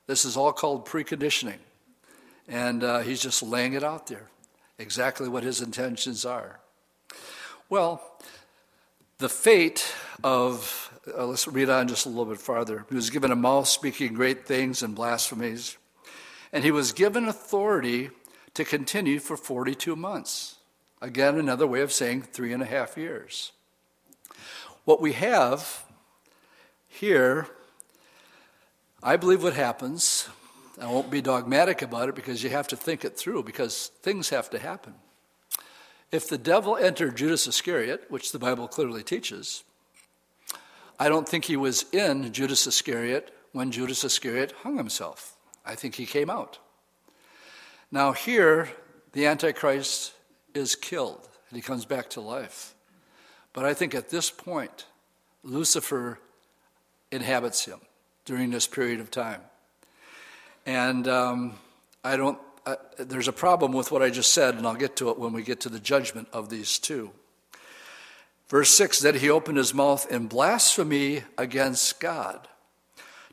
This 0.07 0.25
is 0.25 0.37
all 0.37 0.53
called 0.53 0.87
preconditioning. 0.87 1.59
And 2.49 2.83
uh, 2.83 3.01
he's 3.01 3.21
just 3.21 3.43
laying 3.43 3.75
it 3.75 3.85
out 3.85 4.07
there, 4.07 4.29
exactly 4.79 5.29
what 5.29 5.43
his 5.43 5.61
intentions 5.61 6.25
are. 6.25 6.61
Well, 7.69 8.03
the 9.19 9.29
fate 9.29 9.95
of, 10.25 10.99
uh, 11.15 11.27
let's 11.27 11.47
read 11.47 11.69
on 11.69 11.89
just 11.89 12.07
a 12.07 12.09
little 12.09 12.25
bit 12.25 12.41
farther. 12.41 12.87
He 12.89 12.95
was 12.95 13.11
given 13.11 13.31
a 13.31 13.37
mouth 13.37 13.69
speaking 13.69 14.15
great 14.15 14.47
things 14.47 14.83
and 14.83 14.95
blasphemies, 14.95 15.77
and 16.53 16.65
he 16.65 16.71
was 16.71 16.93
given 16.93 17.29
authority 17.29 18.11
to 18.59 18.65
continue 18.65 19.21
for 19.21 19.37
42 19.37 19.95
months. 19.95 20.57
Again, 21.01 21.39
another 21.39 21.65
way 21.65 21.81
of 21.81 21.93
saying 21.93 22.23
three 22.23 22.53
and 22.53 22.61
a 22.61 22.67
half 22.67 22.97
years. 22.97 23.53
What 24.85 25.01
we 25.01 25.13
have 25.13 25.85
here 26.89 27.47
I 29.01 29.17
believe 29.17 29.45
what 29.45 29.55
happens, 29.55 30.29
I 30.81 30.87
won't 30.87 31.09
be 31.09 31.23
dogmatic 31.23 31.83
about 31.83 32.09
it 32.09 32.17
because 32.17 32.43
you 32.43 32.51
have 32.51 32.67
to 32.69 32.77
think 32.77 33.05
it 33.05 33.17
through 33.17 33.45
because 33.45 33.93
things 34.03 34.31
have 34.31 34.51
to 34.51 34.59
happen. 34.59 34.95
If 36.11 36.29
the 36.29 36.37
devil 36.37 36.77
entered 36.77 37.17
Judas 37.17 37.47
Iscariot, 37.47 38.07
which 38.09 38.33
the 38.33 38.41
Bible 38.41 38.67
clearly 38.67 39.05
teaches, 39.05 39.63
I 40.99 41.09
don't 41.09 41.29
think 41.29 41.45
he 41.45 41.57
was 41.57 41.85
in 41.93 42.33
Judas 42.33 42.67
Iscariot 42.67 43.33
when 43.53 43.71
Judas 43.71 44.03
Iscariot 44.03 44.53
hung 44.65 44.77
himself. 44.77 45.37
I 45.65 45.77
think 45.77 45.95
he 45.95 46.05
came 46.05 46.29
out. 46.29 46.59
Now, 47.91 48.13
here, 48.13 48.69
the 49.13 49.27
Antichrist 49.27 50.13
is 50.55 50.75
killed 50.75 51.29
and 51.49 51.57
he 51.57 51.63
comes 51.63 51.85
back 51.85 52.11
to 52.11 52.21
life. 52.21 52.75
But 53.53 53.65
I 53.65 53.75
think 53.75 53.95
at 53.95 54.11
this 54.11 54.31
point, 54.31 54.87
Lucifer 55.43 56.19
inhabits 57.11 57.65
him 57.65 57.81
during 58.25 58.51
this 58.51 58.67
period 58.67 59.01
of 59.01 59.11
time. 59.11 59.41
And 60.67 61.09
um, 61.09 61.55
I 62.05 62.17
don't, 62.17 62.39
there's 62.99 63.29
a 63.29 63.33
problem 63.33 63.73
with 63.73 63.91
what 63.91 64.03
I 64.03 64.11
just 64.11 64.35
said, 64.35 64.57
and 64.57 64.67
I'll 64.67 64.75
get 64.75 64.97
to 64.97 65.09
it 65.09 65.19
when 65.19 65.33
we 65.33 65.43
get 65.43 65.61
to 65.61 65.71
the 65.71 65.81
judgment 65.81 66.29
of 66.33 66.51
these 66.51 66.79
two. 66.79 67.11
Verse 68.49 68.71
6 68.71 69.01
that 69.01 69.17
he 69.17 69.31
opened 69.31 69.59
his 69.59 69.73
mouth 69.73 70.11
in 70.11 70.27
blasphemy 70.27 71.23
against 71.39 72.01
God, 72.01 72.49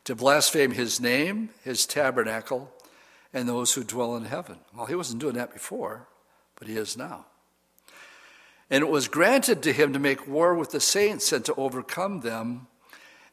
to 0.04 0.14
blaspheme 0.14 0.70
his 0.70 1.00
name, 1.00 1.50
his 1.62 1.84
tabernacle, 1.84 2.72
and 3.32 3.48
those 3.48 3.74
who 3.74 3.84
dwell 3.84 4.16
in 4.16 4.24
heaven. 4.24 4.58
Well, 4.74 4.86
he 4.86 4.94
wasn't 4.94 5.20
doing 5.20 5.34
that 5.34 5.52
before, 5.52 6.08
but 6.58 6.68
he 6.68 6.76
is 6.76 6.96
now. 6.96 7.26
And 8.70 8.82
it 8.82 8.88
was 8.88 9.08
granted 9.08 9.62
to 9.62 9.72
him 9.72 9.92
to 9.92 9.98
make 9.98 10.26
war 10.26 10.54
with 10.54 10.70
the 10.70 10.80
saints 10.80 11.32
and 11.32 11.44
to 11.44 11.54
overcome 11.54 12.20
them 12.20 12.66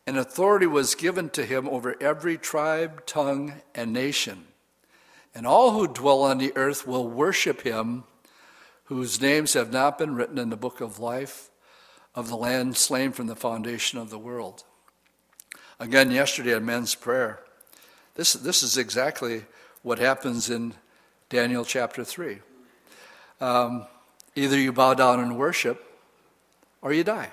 and 0.06 0.18
authority 0.18 0.68
was 0.68 0.96
given 0.96 1.30
to 1.30 1.46
him 1.46 1.68
over 1.70 1.96
every 2.02 2.38
tribe, 2.38 3.06
tongue, 3.06 3.62
and 3.74 3.94
nation. 3.94 4.46
And 5.34 5.48
all 5.48 5.72
who 5.72 5.88
dwell 5.88 6.24
on 6.24 6.38
the 6.38 6.56
earth 6.56 6.86
will 6.86 7.08
worship 7.08 7.62
him 7.62 8.04
whose 8.86 9.22
names 9.22 9.54
have 9.54 9.72
not 9.72 9.98
been 9.98 10.16
written 10.16 10.38
in 10.38 10.50
the 10.50 10.58
book 10.58 10.82
of 10.82 11.00
life 11.00 11.50
of 12.14 12.28
the 12.28 12.36
land 12.36 12.76
slain 12.78 13.12
from 13.12 13.28
the 13.28 13.36
foundation 13.36 13.98
of 13.98 14.10
the 14.10 14.20
world. 14.20 14.64
Again, 15.80 16.12
yesterday 16.12 16.54
at 16.54 16.62
men's 16.62 16.94
prayer, 16.94 17.40
this, 18.16 18.34
this 18.34 18.62
is 18.62 18.78
exactly 18.78 19.46
what 19.84 20.00
happens 20.00 20.50
in 20.50 20.74
Daniel 21.30 21.64
chapter 21.66 22.04
3. 22.04 22.40
Um, 23.40 23.86
either 24.36 24.58
you 24.58 24.72
bow 24.72 24.94
down 24.94 25.20
and 25.20 25.38
worship, 25.38 25.84
or 26.82 26.94
you 26.94 27.04
die. 27.04 27.32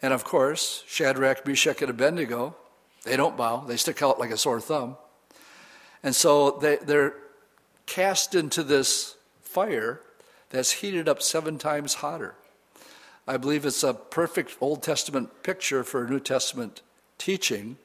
And 0.00 0.12
of 0.12 0.24
course, 0.24 0.84
Shadrach, 0.86 1.46
Meshach, 1.46 1.82
and 1.82 1.90
Abednego, 1.90 2.56
they 3.04 3.16
don't 3.16 3.36
bow, 3.36 3.64
they 3.66 3.76
stick 3.76 4.02
out 4.02 4.18
like 4.18 4.30
a 4.30 4.36
sore 4.36 4.60
thumb. 4.60 4.96
And 6.02 6.14
so 6.14 6.52
they, 6.52 6.76
they're 6.76 7.14
cast 7.86 8.34
into 8.34 8.62
this 8.62 9.16
fire 9.42 10.00
that's 10.50 10.72
heated 10.72 11.08
up 11.08 11.20
seven 11.20 11.58
times 11.58 11.94
hotter. 11.94 12.34
I 13.26 13.36
believe 13.36 13.66
it's 13.66 13.82
a 13.82 13.92
perfect 13.92 14.56
Old 14.60 14.82
Testament 14.82 15.42
picture 15.42 15.84
for 15.84 16.06
New 16.06 16.20
Testament 16.20 16.80
teaching 17.18 17.76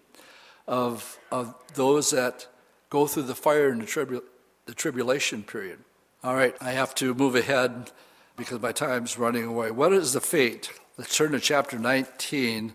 of, 0.68 1.20
of 1.32 1.54
those 1.74 2.12
that 2.12 2.48
go 2.94 3.08
through 3.08 3.24
the 3.24 3.34
fire 3.34 3.70
and 3.70 3.82
the, 3.82 3.88
tribu- 3.88 4.22
the 4.68 4.76
tribulation 4.76 5.41
period. 5.41 5.80
All 6.24 6.36
right, 6.36 6.56
I 6.62 6.74
have 6.74 6.94
to 6.96 7.16
move 7.16 7.34
ahead 7.34 7.89
because 8.38 8.62
my 8.62 8.72
time's 8.72 9.18
running 9.18 9.46
away. 9.46 9.72
What 9.72 9.91
is 9.94 10.14
the 10.14 10.22
fate? 10.22 10.72
Let's 10.96 11.18
turn 11.18 11.32
to 11.32 11.39
chapter 11.39 11.80
19 11.80 12.74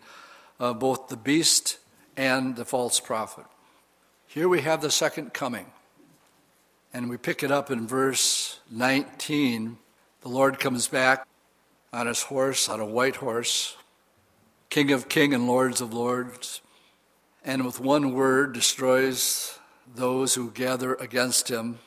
of 0.59 0.81
both 0.81 1.07
the 1.07 1.17
beast 1.17 1.79
and 2.17 2.57
the 2.57 2.65
false 2.65 2.99
prophet. 2.99 3.45
Here 4.27 4.49
we 4.49 4.63
have 4.63 4.83
the 4.83 4.91
second 4.91 5.35
coming. 5.35 5.67
And 6.93 7.09
we 7.09 7.17
pick 7.17 7.45
it 7.45 7.53
up 7.53 7.71
in 7.71 7.87
verse 7.87 8.59
19. 8.73 9.79
The 10.23 10.29
Lord 10.29 10.59
comes 10.59 10.89
back 10.89 11.29
on 11.93 12.09
his 12.09 12.25
horse, 12.25 12.69
on 12.69 12.81
a 12.81 12.85
white 12.85 13.17
horse, 13.17 13.77
King 14.69 14.91
of 14.91 15.09
kings 15.09 15.37
and 15.37 15.47
Lords 15.47 15.81
of 15.81 15.95
lords, 15.95 16.61
and 17.45 17.65
with 17.65 17.79
one 17.79 18.15
word 18.15 18.53
destroys 18.53 19.58
those 19.95 20.35
who 20.35 20.51
gather 20.51 20.95
against 20.95 21.49
him. 21.49 21.79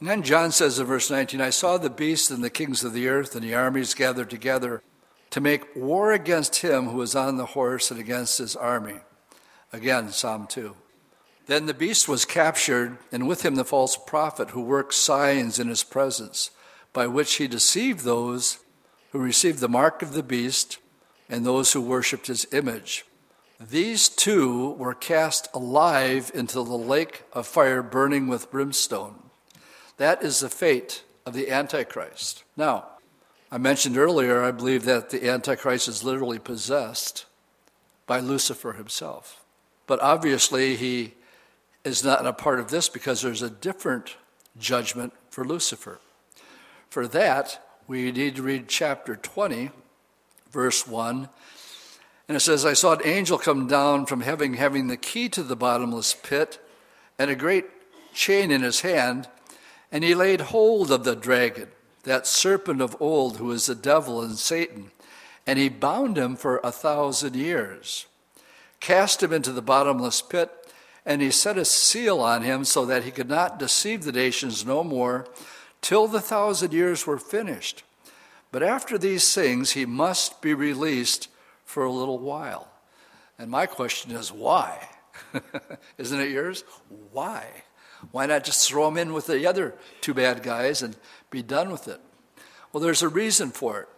And 0.00 0.08
then 0.08 0.22
John 0.22 0.52
says 0.52 0.78
in 0.78 0.86
verse 0.86 1.10
19, 1.10 1.40
I 1.40 1.50
saw 1.50 1.78
the 1.78 1.90
beast 1.90 2.30
and 2.30 2.42
the 2.42 2.50
kings 2.50 2.84
of 2.84 2.92
the 2.92 3.08
earth 3.08 3.34
and 3.34 3.44
the 3.44 3.54
armies 3.54 3.94
gathered 3.94 4.30
together 4.30 4.82
to 5.30 5.40
make 5.40 5.74
war 5.74 6.12
against 6.12 6.56
him 6.56 6.86
who 6.86 6.98
was 6.98 7.16
on 7.16 7.36
the 7.36 7.46
horse 7.46 7.90
and 7.90 7.98
against 7.98 8.38
his 8.38 8.54
army. 8.54 9.00
Again, 9.72 10.10
Psalm 10.10 10.46
2. 10.46 10.76
Then 11.46 11.66
the 11.66 11.74
beast 11.74 12.08
was 12.08 12.24
captured, 12.24 12.96
and 13.12 13.28
with 13.28 13.44
him 13.44 13.56
the 13.56 13.64
false 13.64 13.96
prophet 13.96 14.50
who 14.50 14.62
worked 14.62 14.94
signs 14.94 15.58
in 15.58 15.68
his 15.68 15.84
presence, 15.84 16.50
by 16.92 17.06
which 17.06 17.34
he 17.34 17.46
deceived 17.48 18.00
those 18.00 18.60
who 19.10 19.18
received 19.18 19.58
the 19.58 19.68
mark 19.68 20.00
of 20.00 20.12
the 20.12 20.22
beast 20.22 20.78
and 21.28 21.44
those 21.44 21.72
who 21.72 21.80
worshipped 21.80 22.28
his 22.28 22.46
image. 22.52 23.04
These 23.60 24.08
two 24.08 24.70
were 24.72 24.94
cast 24.94 25.48
alive 25.54 26.30
into 26.34 26.56
the 26.56 26.76
lake 26.76 27.22
of 27.32 27.46
fire 27.46 27.82
burning 27.82 28.26
with 28.26 28.50
brimstone. 28.50 29.14
That 29.96 30.22
is 30.22 30.40
the 30.40 30.48
fate 30.48 31.04
of 31.24 31.34
the 31.34 31.50
Antichrist. 31.50 32.42
Now, 32.56 32.86
I 33.52 33.58
mentioned 33.58 33.96
earlier, 33.96 34.42
I 34.42 34.50
believe 34.50 34.84
that 34.84 35.10
the 35.10 35.28
Antichrist 35.28 35.86
is 35.86 36.02
literally 36.02 36.40
possessed 36.40 37.26
by 38.06 38.18
Lucifer 38.18 38.72
himself. 38.72 39.44
But 39.86 40.00
obviously, 40.00 40.74
he 40.74 41.14
is 41.84 42.02
not 42.02 42.26
a 42.26 42.32
part 42.32 42.58
of 42.58 42.70
this 42.70 42.88
because 42.88 43.22
there's 43.22 43.42
a 43.42 43.50
different 43.50 44.16
judgment 44.58 45.12
for 45.30 45.44
Lucifer. 45.44 46.00
For 46.90 47.06
that, 47.08 47.64
we 47.86 48.10
need 48.10 48.36
to 48.36 48.42
read 48.42 48.66
chapter 48.68 49.14
20, 49.14 49.70
verse 50.50 50.86
1. 50.86 51.28
And 52.28 52.36
it 52.36 52.40
says, 52.40 52.64
I 52.64 52.72
saw 52.72 52.94
an 52.94 53.00
angel 53.04 53.38
come 53.38 53.66
down 53.66 54.06
from 54.06 54.22
heaven 54.22 54.54
having 54.54 54.86
the 54.86 54.96
key 54.96 55.28
to 55.30 55.42
the 55.42 55.56
bottomless 55.56 56.14
pit 56.14 56.58
and 57.18 57.30
a 57.30 57.36
great 57.36 57.66
chain 58.14 58.50
in 58.50 58.62
his 58.62 58.80
hand, 58.80 59.28
and 59.92 60.02
he 60.02 60.14
laid 60.14 60.40
hold 60.40 60.90
of 60.90 61.04
the 61.04 61.14
dragon, 61.14 61.68
that 62.04 62.26
serpent 62.26 62.80
of 62.80 62.96
old 63.00 63.36
who 63.36 63.50
is 63.50 63.66
the 63.66 63.74
devil 63.74 64.22
and 64.22 64.38
Satan, 64.38 64.90
and 65.46 65.58
he 65.58 65.68
bound 65.68 66.16
him 66.16 66.36
for 66.36 66.60
a 66.64 66.72
thousand 66.72 67.36
years, 67.36 68.06
cast 68.80 69.22
him 69.22 69.32
into 69.32 69.52
the 69.52 69.62
bottomless 69.62 70.22
pit 70.22 70.50
and 71.06 71.20
he 71.20 71.30
set 71.30 71.58
a 71.58 71.64
seal 71.64 72.20
on 72.20 72.42
him 72.42 72.64
so 72.64 72.86
that 72.86 73.04
he 73.04 73.10
could 73.10 73.28
not 73.28 73.58
deceive 73.58 74.04
the 74.04 74.12
nations 74.12 74.64
no 74.64 74.82
more 74.82 75.26
till 75.82 76.06
the 76.06 76.20
thousand 76.20 76.72
years 76.72 77.06
were 77.06 77.18
finished. 77.18 77.82
But 78.50 78.62
after 78.62 78.96
these 78.96 79.34
things, 79.34 79.72
he 79.72 79.84
must 79.84 80.40
be 80.40 80.54
released 80.54 81.28
for 81.74 81.84
a 81.84 81.90
little 81.90 82.20
while. 82.20 82.68
And 83.36 83.50
my 83.50 83.66
question 83.66 84.12
is, 84.12 84.30
why? 84.30 84.88
Isn't 85.98 86.20
it 86.20 86.30
yours? 86.30 86.62
Why? 87.10 87.48
Why 88.12 88.26
not 88.26 88.44
just 88.44 88.68
throw 88.68 88.86
him 88.86 88.96
in 88.96 89.12
with 89.12 89.26
the 89.26 89.44
other 89.44 89.74
two 90.00 90.14
bad 90.14 90.44
guys 90.44 90.82
and 90.82 90.96
be 91.30 91.42
done 91.42 91.72
with 91.72 91.88
it? 91.88 92.00
Well, 92.72 92.80
there's 92.80 93.02
a 93.02 93.08
reason 93.08 93.50
for 93.50 93.80
it. 93.80 93.88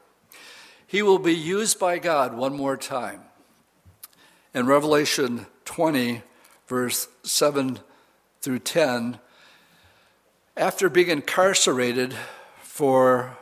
He 0.87 1.03
will 1.03 1.19
be 1.19 1.35
used 1.35 1.79
by 1.79 1.99
God 1.99 2.35
one 2.35 2.57
more 2.57 2.79
time. 2.79 3.21
In 4.55 4.65
Revelation 4.65 5.45
20, 5.67 6.23
verse 6.69 7.09
7 7.25 7.79
through 8.41 8.61
10, 8.61 9.19
after 10.57 10.89
being 10.89 11.11
incarcerated 11.11 12.17
for 12.63 13.37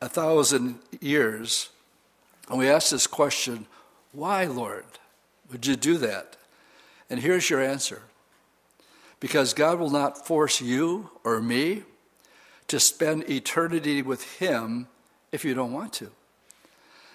a 0.00 0.08
thousand 0.08 0.78
years, 0.98 1.68
and 2.48 2.58
we 2.58 2.68
ask 2.68 2.90
this 2.90 3.06
question, 3.06 3.66
why, 4.12 4.44
Lord, 4.44 4.84
would 5.50 5.66
you 5.66 5.76
do 5.76 5.96
that? 5.98 6.36
And 7.10 7.20
here's 7.20 7.50
your 7.50 7.62
answer 7.62 8.02
because 9.20 9.54
God 9.54 9.78
will 9.78 9.90
not 9.90 10.26
force 10.26 10.60
you 10.60 11.10
or 11.24 11.40
me 11.40 11.84
to 12.68 12.78
spend 12.78 13.28
eternity 13.30 14.02
with 14.02 14.38
Him 14.38 14.88
if 15.32 15.44
you 15.44 15.54
don't 15.54 15.72
want 15.72 15.92
to. 15.94 16.10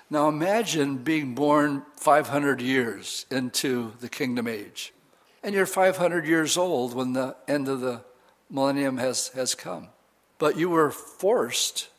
Now 0.10 0.28
imagine 0.28 0.98
being 0.98 1.36
born 1.36 1.84
500 1.98 2.62
years 2.62 3.26
into 3.30 3.94
the 4.00 4.10
kingdom 4.10 4.48
age 4.48 4.92
and 5.44 5.56
you're 5.56 5.66
500 5.66 6.26
years 6.26 6.58
old 6.58 6.94
when 6.94 7.14
the 7.14 7.36
end 7.48 7.68
of 7.68 7.82
the 7.82 8.02
millennium 8.50 8.98
has, 8.98 9.30
has 9.30 9.56
come. 9.56 9.90
But 10.38 10.58
you 10.58 10.70
were 10.70 10.92
forced, 10.92 11.90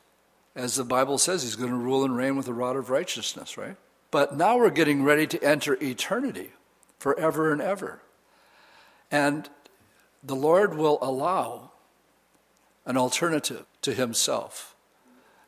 as 0.54 0.74
the 0.74 0.84
Bible 0.84 1.18
says, 1.18 1.42
he's 1.42 1.56
going 1.56 1.70
to 1.70 1.76
rule 1.76 2.04
and 2.04 2.16
reign 2.16 2.36
with 2.36 2.48
a 2.48 2.52
rod 2.52 2.76
of 2.76 2.90
righteousness, 2.90 3.56
right? 3.56 3.76
But 4.10 4.36
now 4.36 4.58
we're 4.58 4.70
getting 4.70 5.04
ready 5.04 5.26
to 5.28 5.42
enter 5.42 5.76
eternity 5.80 6.50
forever 6.98 7.52
and 7.52 7.60
ever. 7.60 8.02
And 9.10 9.48
the 10.22 10.36
Lord 10.36 10.76
will 10.76 10.98
allow 11.00 11.70
an 12.84 12.96
alternative 12.96 13.66
to 13.82 13.94
himself 13.94 14.74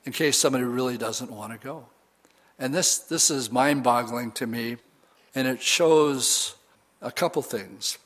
in 0.05 0.13
case 0.13 0.39
somebody 0.39 0.65
really 0.65 0.97
doesn't 0.97 1.31
want 1.31 1.53
to 1.53 1.59
go. 1.59 1.87
And 2.59 2.75
this, 2.75 2.99
this 2.99 3.31
is 3.31 3.51
mind 3.51 3.83
boggling 3.83 4.33
to 4.33 4.47
me, 4.47 4.77
and 5.35 5.49
it 5.49 5.61
shows 5.61 6.55
a 7.01 7.11
couple 7.11 7.43
things 7.43 7.99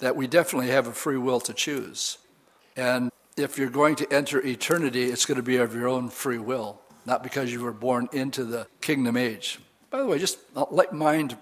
that 0.00 0.16
we 0.16 0.26
definitely 0.26 0.70
have 0.70 0.86
a 0.86 0.92
free 0.92 1.16
will 1.16 1.40
to 1.40 1.54
choose. 1.54 2.18
And 2.76 3.12
if 3.36 3.58
you're 3.58 3.70
going 3.70 3.96
to 3.96 4.12
enter 4.12 4.44
eternity, 4.44 5.04
it's 5.04 5.26
going 5.26 5.36
to 5.36 5.42
be 5.42 5.56
of 5.56 5.74
your 5.74 5.88
own 5.88 6.08
free 6.08 6.38
will, 6.38 6.80
not 7.06 7.22
because 7.22 7.52
you 7.52 7.62
were 7.62 7.72
born 7.72 8.08
into 8.12 8.44
the 8.44 8.66
kingdom 8.80 9.16
age. 9.16 9.58
By 9.90 9.98
the 9.98 10.06
way, 10.06 10.18
just 10.18 10.38
uh, 10.56 10.66
let 10.70 10.92
mind 10.92 11.36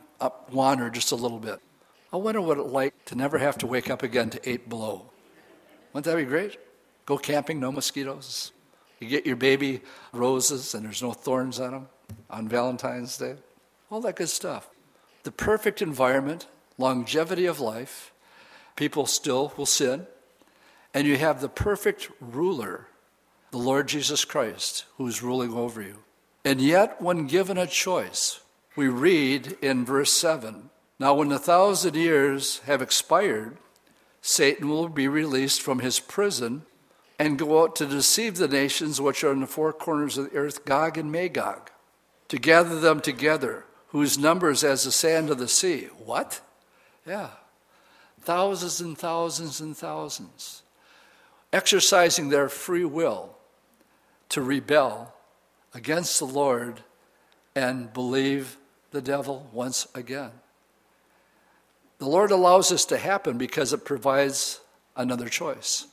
wander 0.51 0.91
just 0.91 1.13
a 1.13 1.17
little 1.17 1.39
bit. 1.39 1.61
I 2.13 2.17
wonder 2.17 2.41
what 2.41 2.59
it's 2.59 2.69
like 2.69 3.05
to 3.07 3.15
never 3.15 3.39
have 3.39 3.59
to 3.59 3.67
wake 3.67 3.91
up 3.91 4.03
again 4.03 4.31
to 4.31 4.49
eight 4.49 4.69
below. 4.69 5.11
Wouldn't 5.93 6.07
that 6.07 6.17
be 6.17 6.25
great? 6.25 6.59
Go 7.07 7.19
camping, 7.19 7.61
no 7.61 7.73
mosquitoes. 7.73 8.53
You 8.99 9.09
get 9.09 9.27
your 9.27 9.37
baby 9.37 9.81
roses 10.13 10.75
and 10.75 10.85
there's 10.85 11.03
no 11.03 11.13
thorns 11.13 11.59
on 11.59 11.73
them 11.73 11.89
on 12.29 12.49
Valentine's 12.49 13.17
Day. 13.17 13.37
All 13.91 14.01
that 14.03 14.17
good 14.17 14.29
stuff. 14.29 14.69
The 15.23 15.33
perfect 15.33 15.83
environment 15.83 16.47
longevity 16.79 17.47
of 17.47 17.61
life, 17.61 18.13
people 18.75 19.07
still 19.07 19.53
will 19.57 19.67
sin, 19.67 20.07
and 20.95 21.07
you 21.07 21.17
have 21.17 21.41
the 21.41 21.49
perfect 21.49 22.11
ruler, 22.21 22.89
the 23.51 23.59
Lord 23.59 23.89
Jesus 23.89 24.25
Christ, 24.25 24.85
who's 24.97 25.23
ruling 25.23 25.53
over 25.53 25.83
you. 25.83 25.99
And 26.45 26.61
yet, 26.61 27.01
when 27.01 27.27
given 27.27 27.59
a 27.59 27.67
choice, 27.67 28.41
we 28.77 28.89
read 28.89 29.59
in 29.61 29.85
verse 29.85 30.13
7 30.13 30.71
Now, 30.99 31.15
when 31.15 31.29
the 31.29 31.39
thousand 31.39 31.95
years 31.95 32.61
have 32.61 32.83
expired, 32.83 33.59
Satan 34.23 34.69
will 34.69 34.89
be 34.89 35.09
released 35.09 35.63
from 35.63 35.81
his 35.81 36.01
prison 36.01 36.63
and 37.19 37.39
go 37.39 37.63
out 37.63 37.77
to 37.77 37.87
deceive 37.87 38.37
the 38.37 38.49
nations 38.49 39.01
which 39.01 39.23
are 39.23 39.33
in 39.33 39.41
the 39.41 39.47
four 39.47 39.73
corners 39.73 40.17
of 40.17 40.31
the 40.31 40.37
earth, 40.37 40.65
Gog 40.65 40.97
and 40.97 41.13
Magog, 41.13 41.71
to 42.29 42.39
gather 42.39 42.81
them 42.81 43.01
together, 43.01 43.65
whose 43.89 44.17
numbers 44.17 44.65
as 44.65 44.85
the 44.85 44.93
sand 44.93 45.29
of 45.29 45.39
the 45.39 45.49
sea. 45.49 45.89
What? 46.05 46.41
Yeah. 47.07 47.31
Thousands 48.23 48.81
and 48.81 48.97
thousands 48.97 49.61
and 49.61 49.77
thousands. 49.77 50.63
Exercising 51.53 52.29
their 52.29 52.49
free 52.49 52.85
will 52.85 53.37
to 54.29 54.43
rebel 54.43 55.15
against 55.75 56.19
the 56.19 56.27
Lord 56.27 56.83
and 57.55 57.93
believe 57.93 58.57
the 58.91 59.03
devil 59.03 59.49
once 59.53 59.87
again. 59.95 60.31
The 61.99 62.09
Lord 62.09 62.31
allows 62.31 62.71
this 62.71 62.85
to 62.87 62.97
happen 62.97 63.37
because 63.37 63.73
it 63.73 63.85
provides 63.85 64.61
another 64.97 65.29
choice, 65.29 65.87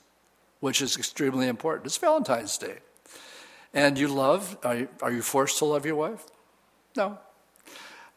which 0.60 0.82
is 0.82 0.98
extremely 0.98 1.48
important. 1.48 1.86
It's 1.86 1.98
Valentine's 1.98 2.58
Day. 2.58 2.78
And 3.74 3.98
you 3.98 4.08
love, 4.08 4.58
are 4.64 4.76
you, 4.76 4.88
are 5.02 5.12
you 5.12 5.22
forced 5.22 5.58
to 5.60 5.66
love 5.66 5.86
your 5.86 5.96
wife? 5.96 6.24
No. 6.96 7.18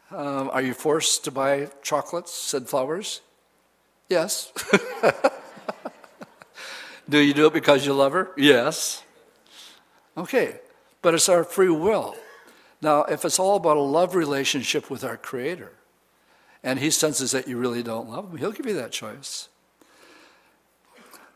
Um, 0.09 0.49
are 0.51 0.61
you 0.61 0.73
forced 0.73 1.23
to 1.25 1.31
buy 1.31 1.69
chocolates 1.81 2.53
and 2.53 2.67
flowers? 2.67 3.21
Yes. 4.09 4.51
do 7.11 7.19
you 7.19 7.33
do 7.33 7.45
it 7.45 7.53
because 7.53 7.85
you 7.85 7.93
love 7.93 8.13
her? 8.13 8.31
Yes. 8.37 9.03
Okay, 10.17 10.59
but 11.01 11.13
it's 11.13 11.29
our 11.29 11.43
free 11.43 11.69
will. 11.69 12.15
Now, 12.81 13.03
if 13.03 13.23
it's 13.23 13.39
all 13.39 13.57
about 13.57 13.77
a 13.77 13.81
love 13.81 14.15
relationship 14.15 14.89
with 14.89 15.03
our 15.03 15.17
Creator, 15.17 15.71
and 16.63 16.79
He 16.79 16.89
senses 16.89 17.31
that 17.31 17.47
you 17.47 17.57
really 17.57 17.83
don't 17.83 18.09
love 18.09 18.31
Him, 18.31 18.37
He'll 18.37 18.51
give 18.51 18.65
you 18.65 18.73
that 18.73 18.91
choice. 18.91 19.49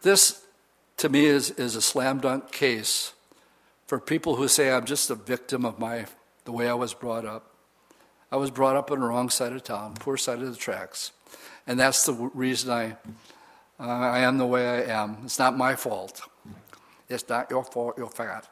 This, 0.01 0.43
to 0.97 1.09
me, 1.09 1.26
is, 1.26 1.51
is 1.51 1.76
a 1.76 1.82
slam 1.82 2.19
dunk 2.19 2.51
case 2.51 3.13
for 3.88 3.99
people 3.99 4.36
who 4.36 4.47
say, 4.47 4.71
I'm 4.71 4.86
just 4.86 5.09
a 5.09 5.15
victim 5.15 5.65
of 5.65 5.80
my, 5.80 6.05
the 6.45 6.51
way 6.51 6.67
I 6.67 6.73
was 6.73 6.93
brought 6.93 7.26
up. 7.26 7.51
I 8.32 8.38
was 8.38 8.51
brought 8.51 8.76
up 8.76 8.91
on 8.91 8.99
the 8.99 9.05
wrong 9.05 9.30
side 9.30 9.53
of 9.53 9.63
town, 9.63 9.93
poor 9.95 10.17
side 10.17 10.41
of 10.41 10.49
the 10.49 10.57
tracks. 10.57 11.11
And 11.67 11.80
that's 11.80 12.05
the 12.05 12.13
reason 12.13 12.71
I, 12.71 12.97
I 13.80 14.19
am 14.19 14.38
the 14.38 14.45
way 14.45 14.67
I 14.67 15.01
am. 15.01 15.17
It's 15.26 15.39
not 15.39 15.57
my 15.57 15.76
fault. 15.76 16.21
It's 17.09 17.28
not 17.28 17.49
your 17.49 17.63
fault, 17.63 17.97
you're 17.97 18.07
fat. 18.07 18.47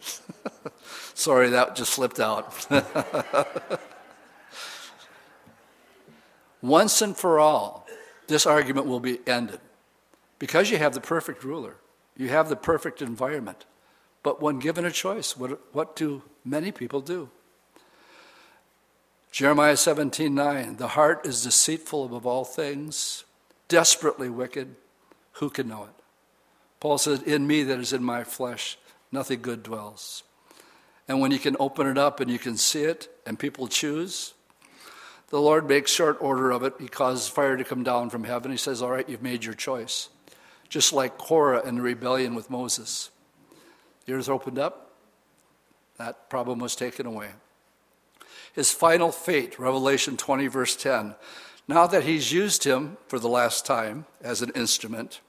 Sorry, 1.14 1.50
that 1.50 1.76
just 1.76 1.92
slipped 1.92 2.20
out. 2.20 2.66
Once 6.62 7.02
and 7.02 7.16
for 7.16 7.38
all, 7.38 7.86
this 8.26 8.46
argument 8.46 8.86
will 8.86 9.00
be 9.00 9.20
ended 9.26 9.60
because 10.38 10.70
you 10.70 10.78
have 10.78 10.94
the 10.94 11.00
perfect 11.00 11.44
ruler, 11.44 11.76
you 12.16 12.28
have 12.28 12.48
the 12.48 12.56
perfect 12.56 13.02
environment. 13.02 13.64
But 14.22 14.42
when 14.42 14.58
given 14.58 14.84
a 14.84 14.90
choice, 14.90 15.36
what, 15.36 15.60
what 15.72 15.94
do 15.94 16.22
many 16.44 16.72
people 16.72 17.00
do? 17.00 17.30
Jeremiah 19.30 19.76
17 19.76 20.34
9, 20.34 20.76
the 20.76 20.88
heart 20.88 21.24
is 21.26 21.44
deceitful 21.44 22.06
above 22.06 22.26
all 22.26 22.44
things, 22.44 23.24
desperately 23.68 24.28
wicked. 24.28 24.74
Who 25.32 25.50
can 25.50 25.68
know 25.68 25.84
it? 25.84 26.04
Paul 26.80 26.98
said, 26.98 27.22
In 27.22 27.46
me 27.46 27.62
that 27.64 27.78
is 27.78 27.92
in 27.92 28.02
my 28.02 28.24
flesh, 28.24 28.78
nothing 29.12 29.42
good 29.42 29.62
dwells. 29.62 30.22
And 31.06 31.20
when 31.20 31.30
you 31.30 31.38
can 31.38 31.56
open 31.58 31.86
it 31.86 31.96
up 31.96 32.20
and 32.20 32.30
you 32.30 32.38
can 32.38 32.56
see 32.56 32.82
it 32.82 33.08
and 33.26 33.38
people 33.38 33.66
choose, 33.66 34.34
the 35.30 35.40
Lord 35.40 35.68
makes 35.68 35.90
short 35.90 36.18
order 36.20 36.50
of 36.50 36.62
it. 36.62 36.74
He 36.78 36.88
causes 36.88 37.28
fire 37.28 37.56
to 37.56 37.64
come 37.64 37.82
down 37.82 38.10
from 38.10 38.24
heaven. 38.24 38.50
He 38.50 38.56
says, 38.56 38.82
All 38.82 38.90
right, 38.90 39.08
you've 39.08 39.22
made 39.22 39.44
your 39.44 39.54
choice. 39.54 40.08
Just 40.68 40.92
like 40.92 41.16
Korah 41.16 41.66
in 41.66 41.76
the 41.76 41.82
rebellion 41.82 42.34
with 42.34 42.50
Moses. 42.50 43.10
The 44.04 44.14
earth 44.14 44.28
opened 44.28 44.58
up, 44.58 44.92
that 45.98 46.30
problem 46.30 46.60
was 46.60 46.76
taken 46.76 47.04
away. 47.04 47.30
His 48.54 48.72
final 48.72 49.12
fate, 49.12 49.58
Revelation 49.58 50.16
20, 50.16 50.46
verse 50.46 50.76
10. 50.76 51.14
Now 51.68 51.86
that 51.86 52.04
he's 52.04 52.32
used 52.32 52.64
him 52.64 52.96
for 53.06 53.18
the 53.18 53.28
last 53.28 53.66
time 53.66 54.06
as 54.22 54.40
an 54.40 54.50
instrument, 54.54 55.20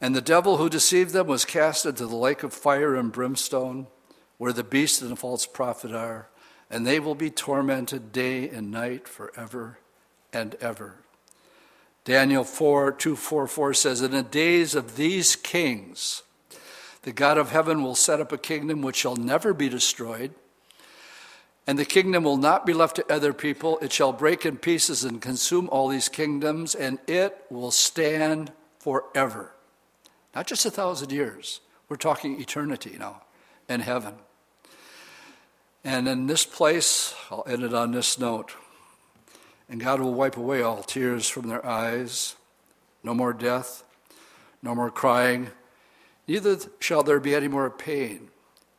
and 0.00 0.16
the 0.16 0.22
devil 0.22 0.56
who 0.56 0.70
deceived 0.70 1.12
them 1.12 1.26
was 1.26 1.44
cast 1.44 1.84
into 1.84 2.06
the 2.06 2.16
lake 2.16 2.42
of 2.42 2.54
fire 2.54 2.96
and 2.96 3.12
brimstone, 3.12 3.86
where 4.38 4.52
the 4.52 4.64
beast 4.64 5.02
and 5.02 5.10
the 5.10 5.16
false 5.16 5.46
prophet 5.46 5.92
are, 5.92 6.28
and 6.70 6.86
they 6.86 6.98
will 6.98 7.14
be 7.14 7.30
tormented 7.30 8.12
day 8.12 8.48
and 8.48 8.70
night 8.70 9.06
forever 9.06 9.78
and 10.32 10.54
ever. 10.56 10.96
Daniel 12.04 12.44
4 12.44 12.92
2 12.92 13.14
4 13.14 13.46
4 13.46 13.74
says, 13.74 14.00
In 14.00 14.12
the 14.12 14.22
days 14.22 14.74
of 14.74 14.96
these 14.96 15.36
kings, 15.36 16.22
the 17.02 17.12
God 17.12 17.36
of 17.36 17.50
heaven 17.50 17.82
will 17.82 17.94
set 17.94 18.20
up 18.20 18.32
a 18.32 18.38
kingdom 18.38 18.80
which 18.80 18.96
shall 18.96 19.16
never 19.16 19.52
be 19.52 19.68
destroyed. 19.68 20.32
And 21.66 21.78
the 21.78 21.84
kingdom 21.84 22.22
will 22.22 22.36
not 22.36 22.64
be 22.64 22.72
left 22.72 22.96
to 22.96 23.12
other 23.12 23.32
people. 23.32 23.78
It 23.80 23.92
shall 23.92 24.12
break 24.12 24.46
in 24.46 24.56
pieces 24.56 25.02
and 25.02 25.20
consume 25.20 25.68
all 25.70 25.88
these 25.88 26.08
kingdoms, 26.08 26.74
and 26.74 26.98
it 27.08 27.44
will 27.50 27.72
stand 27.72 28.52
forever. 28.78 29.52
Not 30.34 30.46
just 30.46 30.64
a 30.64 30.70
thousand 30.70 31.10
years. 31.10 31.60
We're 31.88 31.96
talking 31.96 32.40
eternity 32.40 32.96
now 32.98 33.22
in 33.68 33.80
heaven. 33.80 34.14
And 35.82 36.06
in 36.08 36.26
this 36.26 36.44
place, 36.44 37.14
I'll 37.30 37.44
end 37.46 37.62
it 37.62 37.74
on 37.74 37.92
this 37.92 38.18
note. 38.18 38.52
And 39.68 39.80
God 39.80 40.00
will 40.00 40.14
wipe 40.14 40.36
away 40.36 40.62
all 40.62 40.82
tears 40.82 41.28
from 41.28 41.48
their 41.48 41.64
eyes. 41.66 42.36
No 43.02 43.14
more 43.14 43.32
death, 43.32 43.84
no 44.62 44.74
more 44.74 44.90
crying. 44.90 45.50
Neither 46.28 46.58
shall 46.80 47.02
there 47.02 47.20
be 47.20 47.34
any 47.34 47.48
more 47.48 47.70
pain, 47.70 48.30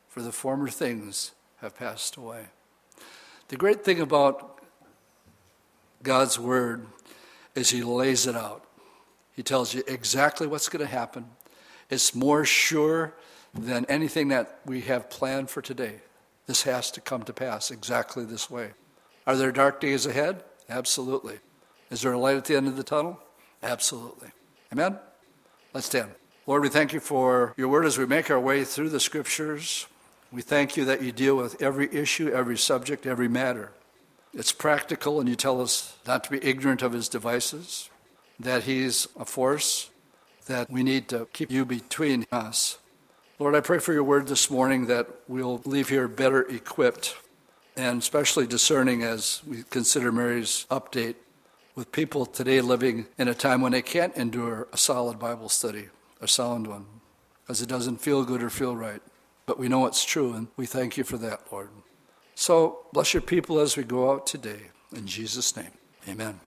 for 0.08 0.22
the 0.22 0.32
former 0.32 0.68
things 0.68 1.32
have 1.60 1.76
passed 1.76 2.16
away. 2.16 2.48
The 3.48 3.56
great 3.56 3.82
thing 3.84 4.00
about 4.00 4.60
God's 6.02 6.38
Word 6.38 6.86
is 7.54 7.70
He 7.70 7.82
lays 7.82 8.26
it 8.26 8.36
out. 8.36 8.64
He 9.34 9.42
tells 9.42 9.72
you 9.72 9.82
exactly 9.86 10.46
what's 10.46 10.68
going 10.68 10.84
to 10.84 10.90
happen, 10.90 11.26
it's 11.90 12.14
more 12.14 12.44
sure 12.44 13.14
than 13.54 13.86
anything 13.86 14.28
that 14.28 14.60
we 14.66 14.82
have 14.82 15.08
planned 15.08 15.48
for 15.48 15.62
today. 15.62 16.00
This 16.46 16.62
has 16.64 16.90
to 16.92 17.00
come 17.00 17.22
to 17.22 17.32
pass 17.32 17.70
exactly 17.70 18.24
this 18.24 18.50
way. 18.50 18.72
Are 19.26 19.36
there 19.36 19.52
dark 19.52 19.80
days 19.80 20.06
ahead? 20.06 20.44
Absolutely. 20.68 21.38
Is 21.90 22.02
there 22.02 22.12
a 22.12 22.18
light 22.18 22.36
at 22.36 22.44
the 22.44 22.56
end 22.56 22.68
of 22.68 22.76
the 22.76 22.82
tunnel? 22.82 23.20
Absolutely. 23.62 24.28
Amen? 24.72 24.98
Let's 25.72 25.86
stand. 25.86 26.10
Lord, 26.46 26.62
we 26.62 26.68
thank 26.68 26.92
you 26.92 27.00
for 27.00 27.54
your 27.56 27.68
word 27.68 27.86
as 27.86 27.98
we 27.98 28.06
make 28.06 28.30
our 28.30 28.40
way 28.40 28.64
through 28.64 28.90
the 28.90 29.00
scriptures. 29.00 29.86
We 30.30 30.42
thank 30.42 30.76
you 30.76 30.84
that 30.84 31.02
you 31.02 31.10
deal 31.10 31.36
with 31.36 31.60
every 31.62 31.92
issue, 31.92 32.28
every 32.28 32.58
subject, 32.58 33.06
every 33.06 33.28
matter. 33.28 33.72
It's 34.34 34.52
practical, 34.52 35.20
and 35.20 35.28
you 35.28 35.34
tell 35.34 35.60
us 35.60 35.96
not 36.06 36.24
to 36.24 36.30
be 36.30 36.44
ignorant 36.44 36.82
of 36.82 36.92
his 36.92 37.08
devices, 37.08 37.88
that 38.38 38.64
he's 38.64 39.08
a 39.18 39.24
force 39.24 39.88
that 40.46 40.70
we 40.70 40.82
need 40.82 41.08
to 41.08 41.28
keep 41.32 41.50
you 41.50 41.64
between 41.64 42.26
us. 42.30 42.78
Lord, 43.38 43.54
I 43.54 43.60
pray 43.60 43.78
for 43.78 43.94
your 43.94 44.04
word 44.04 44.26
this 44.26 44.50
morning 44.50 44.86
that 44.86 45.08
we'll 45.28 45.62
leave 45.64 45.88
here 45.88 46.08
better 46.08 46.42
equipped 46.42 47.16
and 47.76 48.02
especially 48.02 48.46
discerning 48.46 49.02
as 49.02 49.40
we 49.46 49.62
consider 49.62 50.12
Mary's 50.12 50.66
update 50.70 51.14
with 51.74 51.92
people 51.92 52.26
today 52.26 52.60
living 52.60 53.06
in 53.16 53.28
a 53.28 53.34
time 53.34 53.60
when 53.60 53.72
they 53.72 53.82
can't 53.82 54.14
endure 54.16 54.66
a 54.72 54.76
solid 54.76 55.18
Bible 55.18 55.48
study, 55.48 55.88
a 56.20 56.28
sound 56.28 56.66
one, 56.66 56.84
because 57.42 57.62
it 57.62 57.68
doesn't 57.68 57.98
feel 57.98 58.24
good 58.24 58.42
or 58.42 58.50
feel 58.50 58.76
right. 58.76 59.00
But 59.48 59.58
we 59.58 59.66
know 59.66 59.86
it's 59.86 60.04
true, 60.04 60.34
and 60.34 60.48
we 60.58 60.66
thank 60.66 60.98
you 60.98 61.04
for 61.04 61.16
that, 61.16 61.40
Lord. 61.50 61.70
So 62.34 62.80
bless 62.92 63.14
your 63.14 63.22
people 63.22 63.58
as 63.60 63.78
we 63.78 63.82
go 63.82 64.12
out 64.12 64.26
today. 64.26 64.60
In 64.94 65.06
Jesus' 65.06 65.56
name, 65.56 65.72
amen. 66.06 66.40